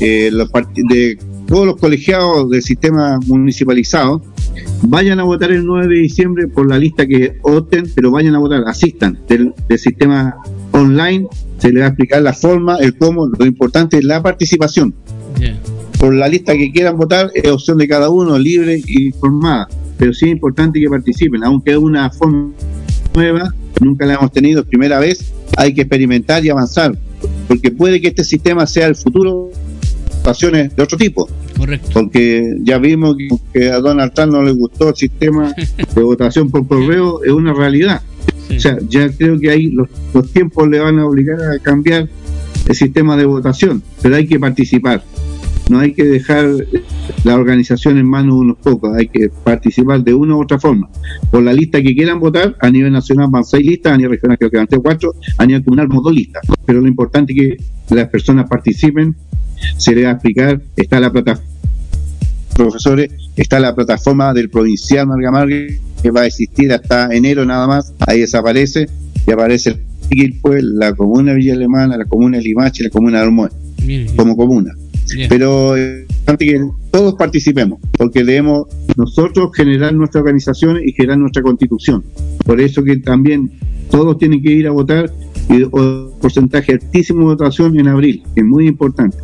eh, 0.00 0.30
los 0.32 0.50
de 0.88 1.18
todos 1.46 1.66
los 1.66 1.76
colegiados 1.76 2.50
del 2.50 2.62
sistema 2.62 3.18
municipalizado 3.26 4.22
vayan 4.82 5.20
a 5.20 5.24
votar 5.24 5.52
el 5.52 5.64
9 5.64 5.88
de 5.88 6.00
diciembre 6.00 6.48
por 6.48 6.68
la 6.68 6.78
lista 6.78 7.06
que 7.06 7.38
opten, 7.42 7.90
pero 7.94 8.10
vayan 8.10 8.34
a 8.34 8.38
votar, 8.38 8.64
asistan 8.66 9.18
del, 9.28 9.54
sistema 9.78 10.36
online, 10.72 11.26
se 11.58 11.72
les 11.72 11.82
va 11.82 11.86
a 11.86 11.88
explicar 11.88 12.22
la 12.22 12.32
forma, 12.32 12.76
el 12.76 12.96
cómo, 12.96 13.26
lo 13.26 13.46
importante 13.46 13.98
es 13.98 14.04
la 14.04 14.22
participación. 14.22 14.94
Por 15.98 16.14
la 16.14 16.28
lista 16.28 16.54
que 16.54 16.70
quieran 16.72 16.96
votar 16.96 17.30
es 17.34 17.50
opción 17.50 17.78
de 17.78 17.88
cada 17.88 18.10
uno, 18.10 18.38
libre 18.38 18.82
y 18.86 19.06
informada, 19.06 19.68
pero 19.96 20.12
sí 20.12 20.26
es 20.26 20.32
importante 20.32 20.80
que 20.80 20.88
participen, 20.88 21.42
aunque 21.44 21.72
es 21.72 21.78
una 21.78 22.10
forma 22.10 22.50
nueva, 23.14 23.54
nunca 23.80 24.04
la 24.04 24.14
hemos 24.14 24.32
tenido, 24.32 24.64
primera 24.64 24.98
vez, 24.98 25.32
hay 25.56 25.72
que 25.72 25.82
experimentar 25.82 26.44
y 26.44 26.50
avanzar, 26.50 26.96
porque 27.48 27.70
puede 27.70 28.00
que 28.00 28.08
este 28.08 28.24
sistema 28.24 28.66
sea 28.66 28.86
el 28.86 28.96
futuro 28.96 29.50
de 30.26 30.82
otro 30.82 30.98
tipo. 30.98 31.28
Correcto. 31.56 31.88
Porque 31.92 32.56
ya 32.62 32.78
vimos 32.78 33.16
que, 33.52 33.70
a 33.70 33.78
Donald 33.78 34.12
Trump 34.12 34.32
no 34.32 34.42
le 34.42 34.52
gustó 34.52 34.88
el 34.88 34.96
sistema 34.96 35.54
de 35.94 36.02
votación 36.02 36.50
por 36.50 36.66
correo, 36.66 37.22
es 37.24 37.32
una 37.32 37.52
realidad. 37.52 38.02
O 38.54 38.58
sea, 38.58 38.76
ya 38.88 39.08
creo 39.10 39.38
que 39.38 39.50
ahí 39.50 39.70
los, 39.70 39.88
los 40.14 40.32
tiempos 40.32 40.68
le 40.68 40.80
van 40.80 40.98
a 40.98 41.06
obligar 41.06 41.38
a 41.40 41.58
cambiar 41.58 42.08
el 42.68 42.74
sistema 42.74 43.16
de 43.16 43.24
votación, 43.24 43.82
pero 44.02 44.16
hay 44.16 44.26
que 44.26 44.38
participar. 44.38 45.02
no 45.68 45.80
hay 45.80 45.92
que 45.92 46.04
dejar 46.04 46.48
la 47.24 47.34
organización 47.34 47.98
en 47.98 48.06
manos 48.06 48.34
de 48.34 48.40
unos 48.40 48.58
pocos, 48.58 48.96
hay 48.96 49.08
que 49.08 49.28
participar 49.44 50.02
de 50.02 50.14
una 50.14 50.36
u 50.36 50.42
otra 50.42 50.58
forma. 50.58 50.88
Por 51.30 51.42
la 51.42 51.52
lista 51.52 51.82
que 51.82 51.94
quieran 51.94 52.20
votar, 52.20 52.56
a 52.60 52.70
nivel 52.70 52.92
nacional 52.92 53.28
van 53.30 53.44
seis 53.44 53.66
listas, 53.66 53.92
a 53.92 53.96
nivel 53.96 54.12
regional 54.12 54.38
creo 54.38 54.50
que 54.50 54.56
van 54.58 54.66
cuatro, 54.82 55.14
a 55.38 55.46
nivel 55.46 55.64
comunal 55.64 55.88
dos 55.88 56.14
listas. 56.14 56.42
Pero 56.64 56.80
lo 56.80 56.88
importante 56.88 57.32
es 57.32 57.38
que 57.38 57.94
las 57.94 58.08
personas 58.08 58.48
participen, 58.48 59.14
se 59.76 59.94
les 59.94 60.04
va 60.04 60.10
a 60.10 60.12
explicar, 60.12 60.60
está 60.76 61.00
la 61.00 61.10
plataforma 61.10 61.56
profesores, 62.56 63.10
está 63.36 63.60
la 63.60 63.74
plataforma 63.74 64.32
del 64.32 64.48
provincial 64.48 65.06
Marga 65.06 65.56
que 66.02 66.10
va 66.10 66.22
a 66.22 66.26
existir 66.26 66.72
hasta 66.72 67.14
enero 67.14 67.44
nada 67.44 67.66
más, 67.66 67.92
ahí 68.00 68.20
desaparece 68.20 68.88
y 69.26 69.30
aparece 69.30 69.78
pues, 70.40 70.62
la 70.62 70.94
comuna 70.94 71.34
Villa 71.34 71.54
Alemana, 71.54 71.96
la 71.96 72.04
comuna 72.04 72.38
Limache, 72.38 72.84
la 72.84 72.90
comuna 72.90 73.20
de 73.20 74.10
como 74.16 74.36
comuna. 74.36 74.72
Pero 75.28 75.76
es 75.76 76.00
importante 76.00 76.46
que 76.46 76.60
todos 76.90 77.14
participemos, 77.14 77.78
porque 77.92 78.24
debemos 78.24 78.66
nosotros 78.96 79.50
generar 79.54 79.94
nuestra 79.94 80.20
organización 80.20 80.78
y 80.84 80.92
generar 80.92 81.18
nuestra 81.18 81.42
constitución. 81.42 82.04
Por 82.44 82.60
eso 82.60 82.82
que 82.82 82.96
también 82.96 83.50
todos 83.90 84.18
tienen 84.18 84.42
que 84.42 84.52
ir 84.52 84.66
a 84.66 84.72
votar 84.72 85.12
y 85.48 85.62
un 85.62 86.12
porcentaje 86.20 86.72
altísimo 86.72 87.20
de 87.20 87.24
votación 87.26 87.78
en 87.78 87.88
abril, 87.88 88.22
que 88.34 88.40
es 88.40 88.46
muy 88.46 88.66
importante. 88.66 89.16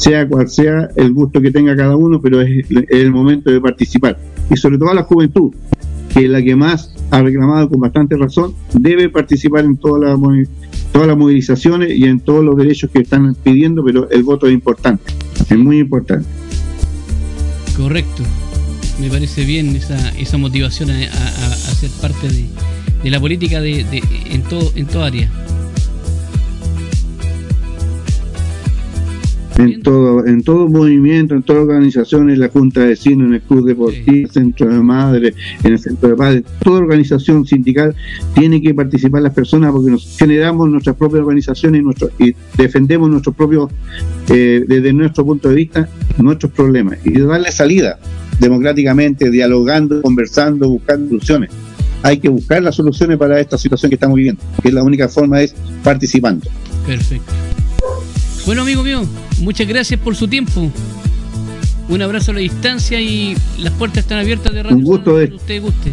Sea 0.00 0.26
cual 0.26 0.48
sea 0.48 0.88
el 0.96 1.12
gusto 1.12 1.42
que 1.42 1.50
tenga 1.50 1.76
cada 1.76 1.94
uno, 1.94 2.22
pero 2.22 2.40
es 2.40 2.64
el 2.88 3.10
momento 3.10 3.50
de 3.50 3.60
participar. 3.60 4.18
Y 4.50 4.56
sobre 4.56 4.78
todo 4.78 4.88
a 4.90 4.94
la 4.94 5.02
juventud, 5.02 5.52
que 6.08 6.24
es 6.24 6.30
la 6.30 6.42
que 6.42 6.56
más 6.56 6.94
ha 7.10 7.20
reclamado 7.20 7.68
con 7.68 7.80
bastante 7.80 8.16
razón, 8.16 8.54
debe 8.72 9.10
participar 9.10 9.66
en 9.66 9.76
todas 9.76 10.00
las 10.00 10.18
todas 10.90 11.06
las 11.06 11.18
movilizaciones 11.18 11.90
y 11.90 12.04
en 12.04 12.20
todos 12.20 12.42
los 12.42 12.56
derechos 12.56 12.90
que 12.90 13.00
están 13.00 13.34
pidiendo, 13.34 13.84
pero 13.84 14.08
el 14.08 14.22
voto 14.22 14.46
es 14.46 14.54
importante, 14.54 15.12
es 15.50 15.58
muy 15.58 15.80
importante. 15.80 16.26
Correcto, 17.76 18.22
me 18.98 19.10
parece 19.10 19.44
bien 19.44 19.76
esa, 19.76 20.10
esa 20.18 20.38
motivación 20.38 20.90
a, 20.90 20.94
ser 20.96 21.90
parte 22.00 22.26
de, 23.02 23.10
la 23.10 23.20
política 23.20 23.60
de, 23.60 23.84
en, 24.30 24.42
todo, 24.44 24.72
en 24.74 24.86
toda 24.86 25.08
área. 25.08 25.30
En 29.60 29.82
todo, 29.82 30.26
en 30.26 30.42
todo 30.42 30.68
movimiento, 30.68 31.34
en 31.34 31.42
todas 31.42 31.62
organizaciones, 31.62 32.38
la 32.38 32.48
Junta 32.48 32.80
de 32.80 32.88
Vecinos, 32.88 33.28
en 33.28 33.34
el 33.34 33.42
Club 33.42 33.66
Deportivo, 33.66 34.02
en 34.06 34.24
el 34.24 34.30
Centro 34.30 34.68
de 34.68 34.80
Madres, 34.80 35.34
en 35.62 35.72
el 35.72 35.78
Centro 35.78 36.08
de 36.10 36.16
Padres, 36.16 36.44
toda 36.62 36.78
organización 36.78 37.46
sindical 37.46 37.94
tiene 38.34 38.60
que 38.60 38.74
participar 38.74 39.22
las 39.22 39.34
personas 39.34 39.72
porque 39.72 39.90
nos 39.90 40.16
generamos 40.18 40.68
nuestras 40.68 40.96
propias 40.96 41.20
organizaciones 41.22 41.80
y, 41.80 41.84
nuestro, 41.84 42.10
y 42.18 42.34
defendemos 42.56 43.10
nuestros 43.10 43.34
propios, 43.34 43.70
eh, 44.28 44.64
desde 44.66 44.92
nuestro 44.92 45.24
punto 45.24 45.48
de 45.48 45.54
vista, 45.54 45.88
nuestros 46.18 46.52
problemas 46.52 46.98
y 47.04 47.18
darle 47.20 47.52
salida 47.52 47.98
democráticamente, 48.38 49.30
dialogando, 49.30 50.00
conversando, 50.02 50.68
buscando 50.68 51.08
soluciones. 51.08 51.50
Hay 52.02 52.18
que 52.18 52.30
buscar 52.30 52.62
las 52.62 52.76
soluciones 52.76 53.18
para 53.18 53.38
esta 53.38 53.58
situación 53.58 53.90
que 53.90 53.96
estamos 53.96 54.16
viviendo, 54.16 54.42
que 54.62 54.72
la 54.72 54.82
única 54.82 55.08
forma 55.08 55.42
es 55.42 55.54
participando. 55.84 56.48
Perfecto. 56.86 57.30
Bueno, 58.50 58.62
amigo 58.62 58.82
mío, 58.82 59.06
muchas 59.42 59.68
gracias 59.68 60.00
por 60.00 60.16
su 60.16 60.26
tiempo. 60.26 60.72
Un 61.88 62.02
abrazo 62.02 62.32
a 62.32 62.34
la 62.34 62.40
distancia 62.40 63.00
y 63.00 63.36
las 63.60 63.72
puertas 63.74 63.98
están 63.98 64.18
abiertas 64.18 64.52
de 64.52 64.64
radio. 64.64 64.76
Un 64.76 64.82
gusto 64.82 65.18
de 65.18 65.26
usted 65.26 65.62
guste. 65.62 65.92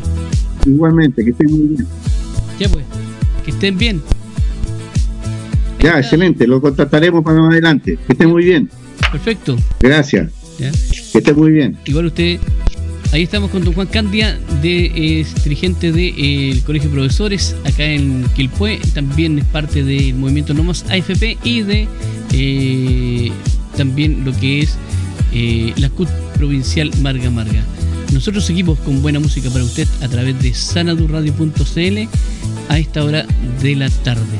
Igualmente, 0.66 1.24
que 1.24 1.30
estén 1.30 1.52
muy 1.52 1.68
bien. 1.68 1.88
Ya 2.60 2.68
pues, 2.68 2.84
que 3.46 3.52
estén 3.52 3.78
bien. 3.78 4.02
ya, 5.80 6.00
excelente, 6.00 6.48
lo 6.48 6.60
contactaremos 6.60 7.24
para 7.24 7.40
más 7.42 7.52
adelante. 7.52 8.00
Que 8.08 8.14
estén 8.14 8.32
muy 8.32 8.44
bien. 8.44 8.72
Perfecto. 9.12 9.56
Gracias. 9.80 10.32
Que 10.58 11.20
esté 11.20 11.36
muy 11.36 11.52
bien. 11.52 11.78
Igual 11.86 12.08
usted 12.08 12.40
Ahí 13.14 13.24
estamos 13.24 13.50
con 13.52 13.64
don 13.64 13.74
Juan 13.74 13.88
Candia, 13.88 14.38
de, 14.62 15.26
dirigente 15.44 15.92
del 15.92 16.62
Colegio 16.64 16.90
de 16.90 16.96
Profesores 16.96 17.56
acá 17.64 17.86
en 17.86 18.26
Quilpué. 18.36 18.80
También 18.94 19.40
es 19.40 19.46
parte 19.46 19.84
del 19.84 20.16
movimiento 20.16 20.54
Nomos 20.54 20.84
AFP 20.90 21.38
y 21.44 21.62
de 21.62 21.88
eh, 22.34 23.32
también 23.78 24.26
lo 24.26 24.34
que 24.34 24.60
es 24.60 24.78
eh, 25.32 25.74
la 25.78 25.90
CUT 25.90 26.10
provincial 26.36 26.92
Marga 27.02 27.30
Marga. 27.30 27.64
Nosotros 28.14 28.46
seguimos 28.46 28.78
con 28.80 29.02
buena 29.02 29.20
música 29.20 29.50
para 29.50 29.64
usted 29.64 29.88
a 30.02 30.08
través 30.10 30.42
de 30.42 30.54
sanadurradio.cl 30.54 32.08
a 32.70 32.80
esta 32.80 33.04
hora 33.04 33.26
de 33.62 33.76
la 33.76 33.90
tarde. 33.90 34.40